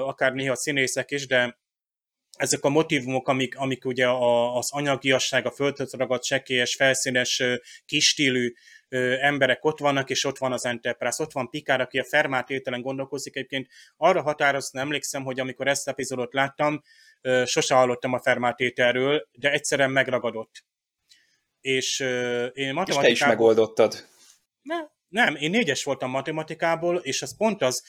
[0.00, 1.58] akár néha színészek is, de
[2.36, 7.42] ezek a motivumok, amik, amik ugye a, az anyagiasság, a földhöz ragadt sekélyes, felszínes,
[7.84, 8.52] kistílű
[9.20, 12.80] emberek ott vannak, és ott van az Enterprise, ott van Pikár, aki a Fermát ételen
[12.80, 13.36] gondolkozik.
[13.36, 16.82] Egyébként arra határoztam, emlékszem, hogy amikor ezt epizódot láttam,
[17.44, 20.64] sose hallottam a Fermát ételről, de egyszerűen megragadott.
[21.60, 22.00] És
[22.52, 23.10] én matematikából...
[23.10, 24.08] És te is megoldottad.
[24.62, 24.76] Ne,
[25.08, 27.84] nem, én négyes voltam matematikából, és az pont az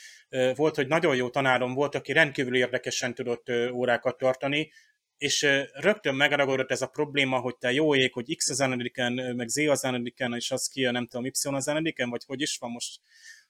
[0.55, 4.71] volt, hogy nagyon jó tanárom volt, aki rendkívül érdekesen tudott órákat tartani,
[5.17, 9.47] és rögtön megragadott ez a probléma, hogy te jó ég, hogy X az enediken, meg
[9.47, 12.71] Z az enediken, és az ki, nem tudom, Y az enediken, vagy hogy is van
[12.71, 12.99] most,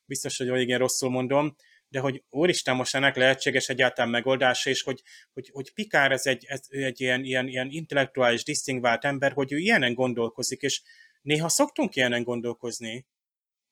[0.05, 1.55] biztos, hogy igen, rosszul mondom,
[1.89, 5.01] de hogy úristen, most ennek lehetséges egyáltalán megoldása, és hogy,
[5.33, 9.57] hogy, hogy Pikár ez egy, ez egy ilyen, ilyen, ilyen intellektuális, disztingvált ember, hogy ő
[9.57, 10.81] ilyenen gondolkozik, és
[11.21, 13.05] néha szoktunk ilyenen gondolkozni,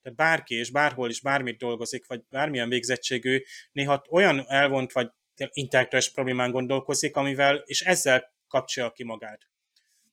[0.01, 5.09] tehát bárki és bárhol is bármit dolgozik, vagy bármilyen végzettségű, néha olyan elvont vagy
[5.51, 9.39] intellektuális problémán gondolkozik, amivel, és ezzel kapcsolja ki magát.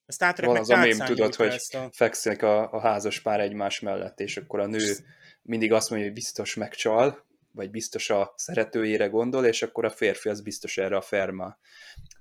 [0.06, 1.88] A Star Van az a mém, tudod, hogy a...
[1.92, 4.96] fekszik a, a házas pár egymás mellett, és akkor a nő
[5.42, 10.28] mindig azt mondja, hogy biztos megcsal, vagy biztos a szeretőjére gondol, és akkor a férfi
[10.28, 11.58] az biztos erre a ferma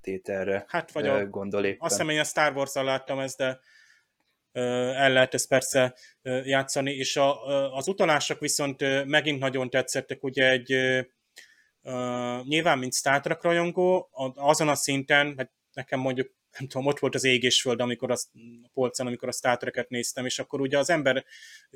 [0.02, 1.78] tételre hát, vagy a, gondol éppen.
[1.80, 3.60] Azt hiszem, én a Star wars láttam ezt, de
[4.52, 5.95] el lehet ezt persze
[6.44, 7.45] játszani, és a,
[7.76, 10.76] az utalások viszont megint nagyon tetszettek, ugye egy
[12.43, 17.15] nyilván, mint Star Trek rajongó, azon a szinten, hát nekem mondjuk nem tudom, ott volt
[17.15, 18.29] az ég és amikor azt,
[18.63, 21.25] a polcon, amikor a Star Trek-et néztem, és akkor ugye az ember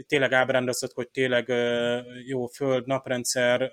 [0.07, 1.47] tényleg ábrándozott, hogy tényleg
[2.25, 3.71] jó föld, naprendszer,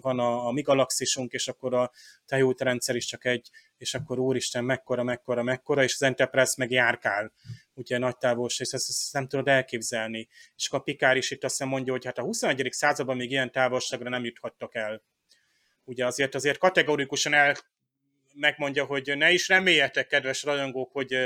[0.00, 1.90] van a, a mi galaxisunk, és akkor a
[2.26, 7.32] tejótrendszer is csak egy, és akkor úristen, mekkora, mekkora, mekkora, és az Enterprise meg járkál,
[7.74, 10.28] ugye nagy távolság, ezt, ezt nem tudod elképzelni.
[10.56, 12.68] És akkor a Pikár is itt azt mondja, hogy hát a 21.
[12.70, 15.02] században még ilyen távolságra nem juthattak el
[15.84, 17.56] ugye azért azért kategorikusan el
[18.34, 21.16] megmondja, hogy ne is reméljetek, kedves rajongók, hogy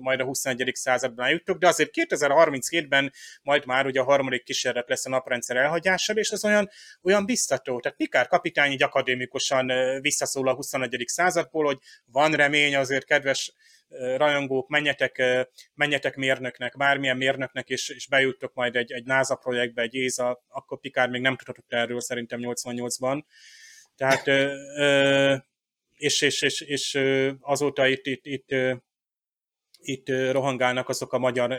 [0.00, 0.70] majd a 21.
[0.74, 3.12] században eljutok, de azért 2037-ben
[3.42, 6.70] majd már ugye a harmadik kísérlet lesz a naprendszer elhagyással, és az olyan,
[7.02, 7.80] olyan biztató.
[7.80, 11.04] Tehát Pikár kapitány így akadémikusan visszaszól a 21.
[11.06, 13.52] századból, hogy van remény azért, kedves
[14.16, 15.22] rajongók, menjetek,
[15.74, 20.80] menjetek mérnöknek, bármilyen mérnöknek, és, és bejuttok majd egy, egy NASA projektbe, egy ÉZA, akkor
[20.80, 23.22] Pikár még nem tudhatott erről szerintem 88-ban,
[23.96, 24.26] tehát,
[25.96, 26.98] és, és, és, és
[27.40, 28.54] azóta itt, itt, itt,
[29.78, 31.58] itt rohangálnak azok a magyar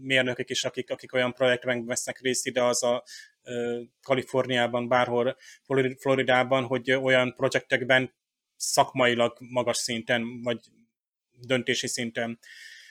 [0.00, 3.04] mérnökök is, akik, akik olyan projektben vesznek részt ide, az a
[4.02, 5.36] Kaliforniában, bárhol
[5.98, 8.14] Floridában, hogy olyan projektekben
[8.56, 10.58] szakmailag magas szinten, vagy
[11.30, 12.38] döntési szinten.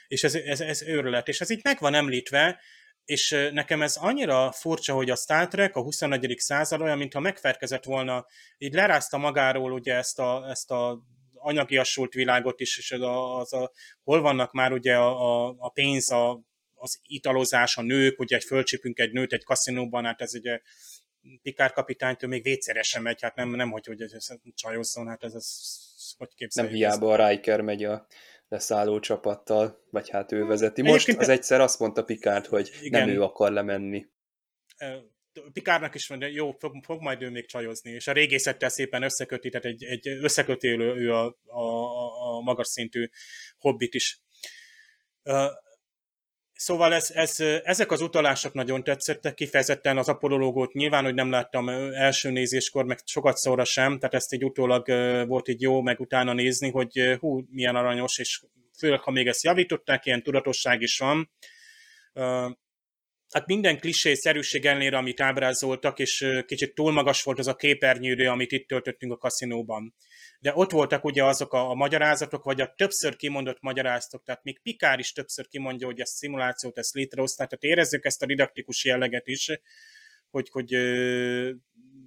[0.08, 1.28] És ez, ez, ez őrület.
[1.28, 2.60] És ez így meg van említve,
[3.04, 6.34] és nekem ez annyira furcsa, hogy a Star Trek a 21.
[6.38, 8.26] század olyan, mintha megferkezett volna,
[8.58, 11.02] így lerázta magáról ugye ezt a, ezt a
[11.34, 13.72] anyagiasult világot is, és az a, az a,
[14.04, 16.40] hol vannak már ugye a, a, a pénz, a,
[16.74, 20.60] az italozás, a nők, ugye egy fölcsipünk egy nőt egy kaszinóban, hát ez ugye
[21.42, 24.04] Pikár kapitánytól még vécére megy, hát nem, nem hogy, hogy
[24.54, 25.46] csajozzon, hát ez, ez
[26.18, 26.72] hogy képzeljük.
[26.72, 28.06] Nem hiába a Riker megy a
[28.52, 30.82] leszálló csapattal, vagy hát ő vezeti.
[30.82, 31.18] Most Egyébként...
[31.20, 33.06] az egyszer azt mondta Pikát, hogy igen.
[33.06, 34.06] nem ő akar lemenni.
[35.52, 39.48] Pikárnak is mondja, jó, fog, fog majd ő még csajozni, és a régészettel szépen összeköti,
[39.48, 43.08] tehát egy, egy összeköti ő a, a, a magas szintű
[43.58, 44.20] hobbit is.
[46.62, 51.68] Szóval ez, ez, ezek az utalások nagyon tetszettek, kifejezetten az apolológót nyilván, hogy nem láttam
[51.68, 54.86] első nézéskor, meg sokat szóra sem, tehát ezt így utólag
[55.26, 58.42] volt így jó, meg utána nézni, hogy hú, milyen aranyos, és
[58.78, 61.30] főleg, ha még ezt javították, ilyen tudatosság is van.
[63.30, 68.30] Hát minden klisé szerűség ellenére, amit ábrázoltak, és kicsit túl magas volt az a képernyőre,
[68.30, 69.94] amit itt töltöttünk a kaszinóban
[70.42, 74.60] de ott voltak ugye azok a, a magyarázatok, vagy a többször kimondott magyarázatok, tehát még
[74.62, 79.26] Pikár is többször kimondja, hogy ezt szimulációt, ezt létrehozták, tehát érezzük ezt a didaktikus jelleget
[79.26, 79.50] is,
[80.30, 81.50] hogy, hogy ö,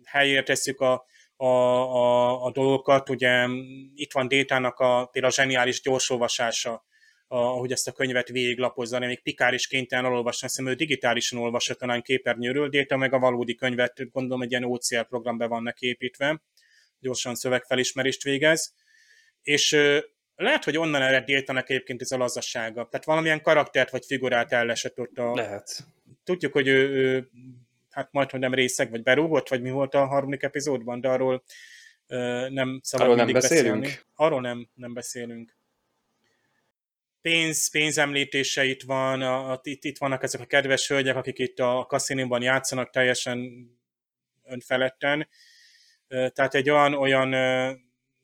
[0.03, 1.05] helyére tesszük a,
[1.35, 3.47] a, a, a dolgokat, ugye
[3.93, 6.85] itt van Détának a, például a zseniális gyorsolvasása,
[7.27, 11.73] a, ahogy ezt a könyvet végiglapozza, még Pikár is kénytelen elolvasni, hiszem ő digitálisan olvassa
[11.73, 16.41] talán képernyőről, Déta meg a valódi könyvet, gondolom egy ilyen OCL programbe vannak építve
[17.05, 18.73] gyorsan szövegfelismerést végez,
[19.41, 19.77] és
[20.35, 22.87] lehet, hogy onnan ered Déltanak egyébként ez a lazassága.
[22.89, 25.33] Tehát valamilyen karaktert vagy figurát ellesett ott a...
[25.35, 25.85] Lehet.
[26.23, 27.29] Tudjuk, hogy ő, ő
[27.89, 31.43] hát majd, hogy nem részeg, vagy berúgott, vagy mi volt a harmadik epizódban, de arról
[32.49, 33.79] nem szabad arról nem beszélünk.
[33.79, 33.99] beszélni.
[34.15, 35.57] Arról nem, nem beszélünk.
[37.21, 41.59] Pénz, pénzemlítése itt van, a, a, itt, itt vannak ezek a kedves hölgyek, akik itt
[41.59, 43.69] a kaszinóban játszanak teljesen
[44.43, 45.27] önfeledten,
[46.07, 47.33] tehát egy olyan, olyan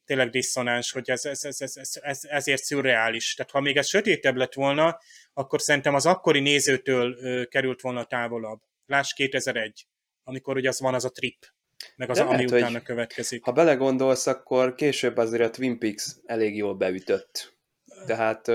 [0.05, 3.33] tényleg diszonáns, hogy ez, ez, ez, ez, ez, ez, ezért szürreális.
[3.33, 4.99] Tehát ha még ez sötétebb lett volna,
[5.33, 7.17] akkor szerintem az akkori nézőtől
[7.47, 8.59] került volna távolabb.
[8.85, 9.87] Láss 2001,
[10.23, 11.45] amikor ugye az van az a trip,
[11.95, 13.43] meg az, De ami lehet, utána következik.
[13.43, 17.57] Ha belegondolsz, akkor később azért a Twin Peaks elég jól beütött.
[18.05, 18.51] Tehát,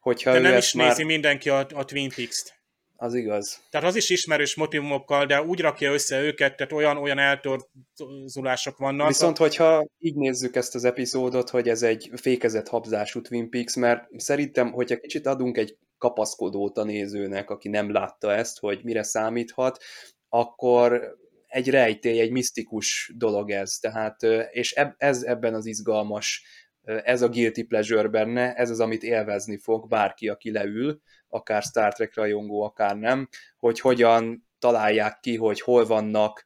[0.00, 0.88] hogyha De nem is már...
[0.88, 2.55] nézi mindenki a, a Twin Peaks-t.
[2.98, 3.60] Az igaz.
[3.70, 9.06] Tehát az is ismerős motivumokkal, de úgy rakja össze őket, tehát olyan, olyan eltorzulások vannak.
[9.06, 14.20] Viszont, hogyha így nézzük ezt az epizódot, hogy ez egy fékezett habzású Twin Peaks, mert
[14.20, 19.82] szerintem, hogyha kicsit adunk egy kapaszkodót a nézőnek, aki nem látta ezt, hogy mire számíthat,
[20.28, 21.16] akkor
[21.46, 23.78] egy rejtély, egy misztikus dolog ez.
[23.78, 26.44] Tehát, és ez ebben az izgalmas,
[26.82, 31.00] ez a guilty pleasure benne, ez az, amit élvezni fog bárki, aki leül,
[31.36, 36.44] akár Star Trek rajongó, akár nem, hogy hogyan találják ki, hogy hol vannak,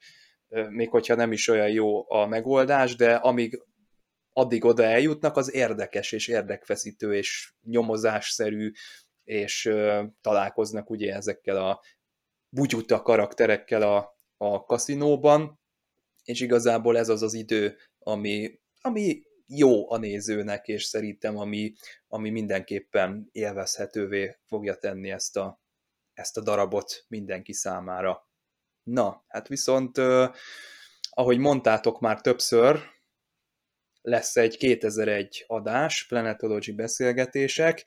[0.69, 3.62] még hogyha nem is olyan jó a megoldás, de amíg
[4.33, 8.71] addig oda eljutnak, az érdekes és érdekfeszítő és nyomozásszerű,
[9.25, 9.71] és
[10.21, 11.81] találkoznak ugye ezekkel a
[12.49, 15.61] bugyuta karakterekkel a, a kaszinóban,
[16.25, 21.72] és igazából ez az az idő, ami, ami jó a nézőnek, és szerintem ami,
[22.09, 25.60] ami mindenképpen élvezhetővé fogja tenni ezt a,
[26.14, 28.28] ezt a darabot mindenki számára.
[28.82, 29.98] Na, hát viszont,
[31.10, 32.81] ahogy mondtátok már többször,
[34.02, 37.85] lesz egy 2001 adás, Planetology beszélgetések.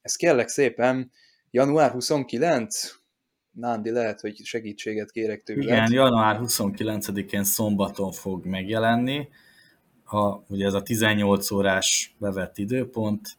[0.00, 1.12] Ez kérlek szépen
[1.50, 2.96] január 29?
[3.50, 5.62] Nándi, lehet, hogy segítséget kérek tőled.
[5.62, 9.28] Igen, január 29-én szombaton fog megjelenni
[10.12, 13.38] a, ugye ez a 18 órás bevett időpont,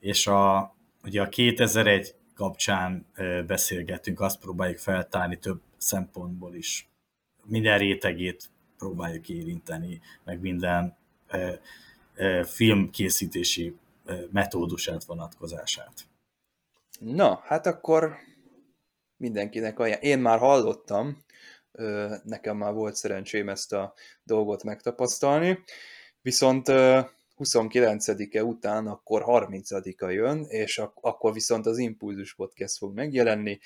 [0.00, 0.74] és a,
[1.04, 3.06] ugye a 2001 kapcsán
[3.46, 6.88] beszélgetünk, azt próbáljuk feltárni több szempontból is.
[7.44, 10.96] Minden rétegét próbáljuk érinteni, meg minden
[12.42, 13.76] filmkészítési
[14.32, 15.92] metódusát, vonatkozását.
[17.00, 18.16] Na, hát akkor
[19.16, 20.02] mindenkinek ajánl.
[20.02, 21.24] Én már hallottam,
[22.22, 25.58] nekem már volt szerencsém ezt a dolgot megtapasztalni,
[26.22, 26.66] Viszont
[27.38, 33.58] 29-e után akkor 30-a jön, és ak- akkor viszont az Impulzus Podcast fog megjelenni,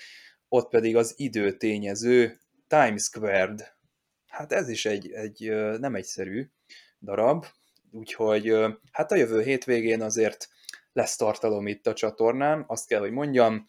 [0.49, 3.75] ott pedig az időtényező Times Squared.
[4.27, 5.49] Hát ez is egy, egy
[5.79, 6.51] nem egyszerű
[7.01, 7.47] darab,
[7.91, 8.55] úgyhogy
[8.93, 10.49] hát a jövő hétvégén azért
[10.93, 13.67] lesz tartalom itt a csatornán, azt kell, hogy mondjam.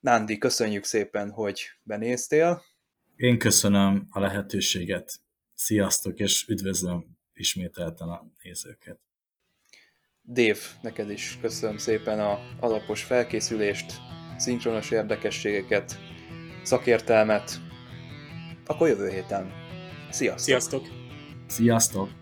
[0.00, 2.62] Nándi, köszönjük szépen, hogy benéztél.
[3.16, 5.20] Én köszönöm a lehetőséget.
[5.54, 8.98] Sziasztok, és üdvözlöm ismételten a nézőket.
[10.22, 13.92] Dév, neked is köszönöm szépen a alapos felkészülést,
[14.36, 15.98] szinkronos érdekességeket,
[16.62, 17.60] szakértelmet.
[18.66, 19.52] Akkor jövő héten.
[20.10, 20.44] Sziasztok!
[20.44, 20.86] Sziasztok!
[21.46, 22.21] Sziasztok!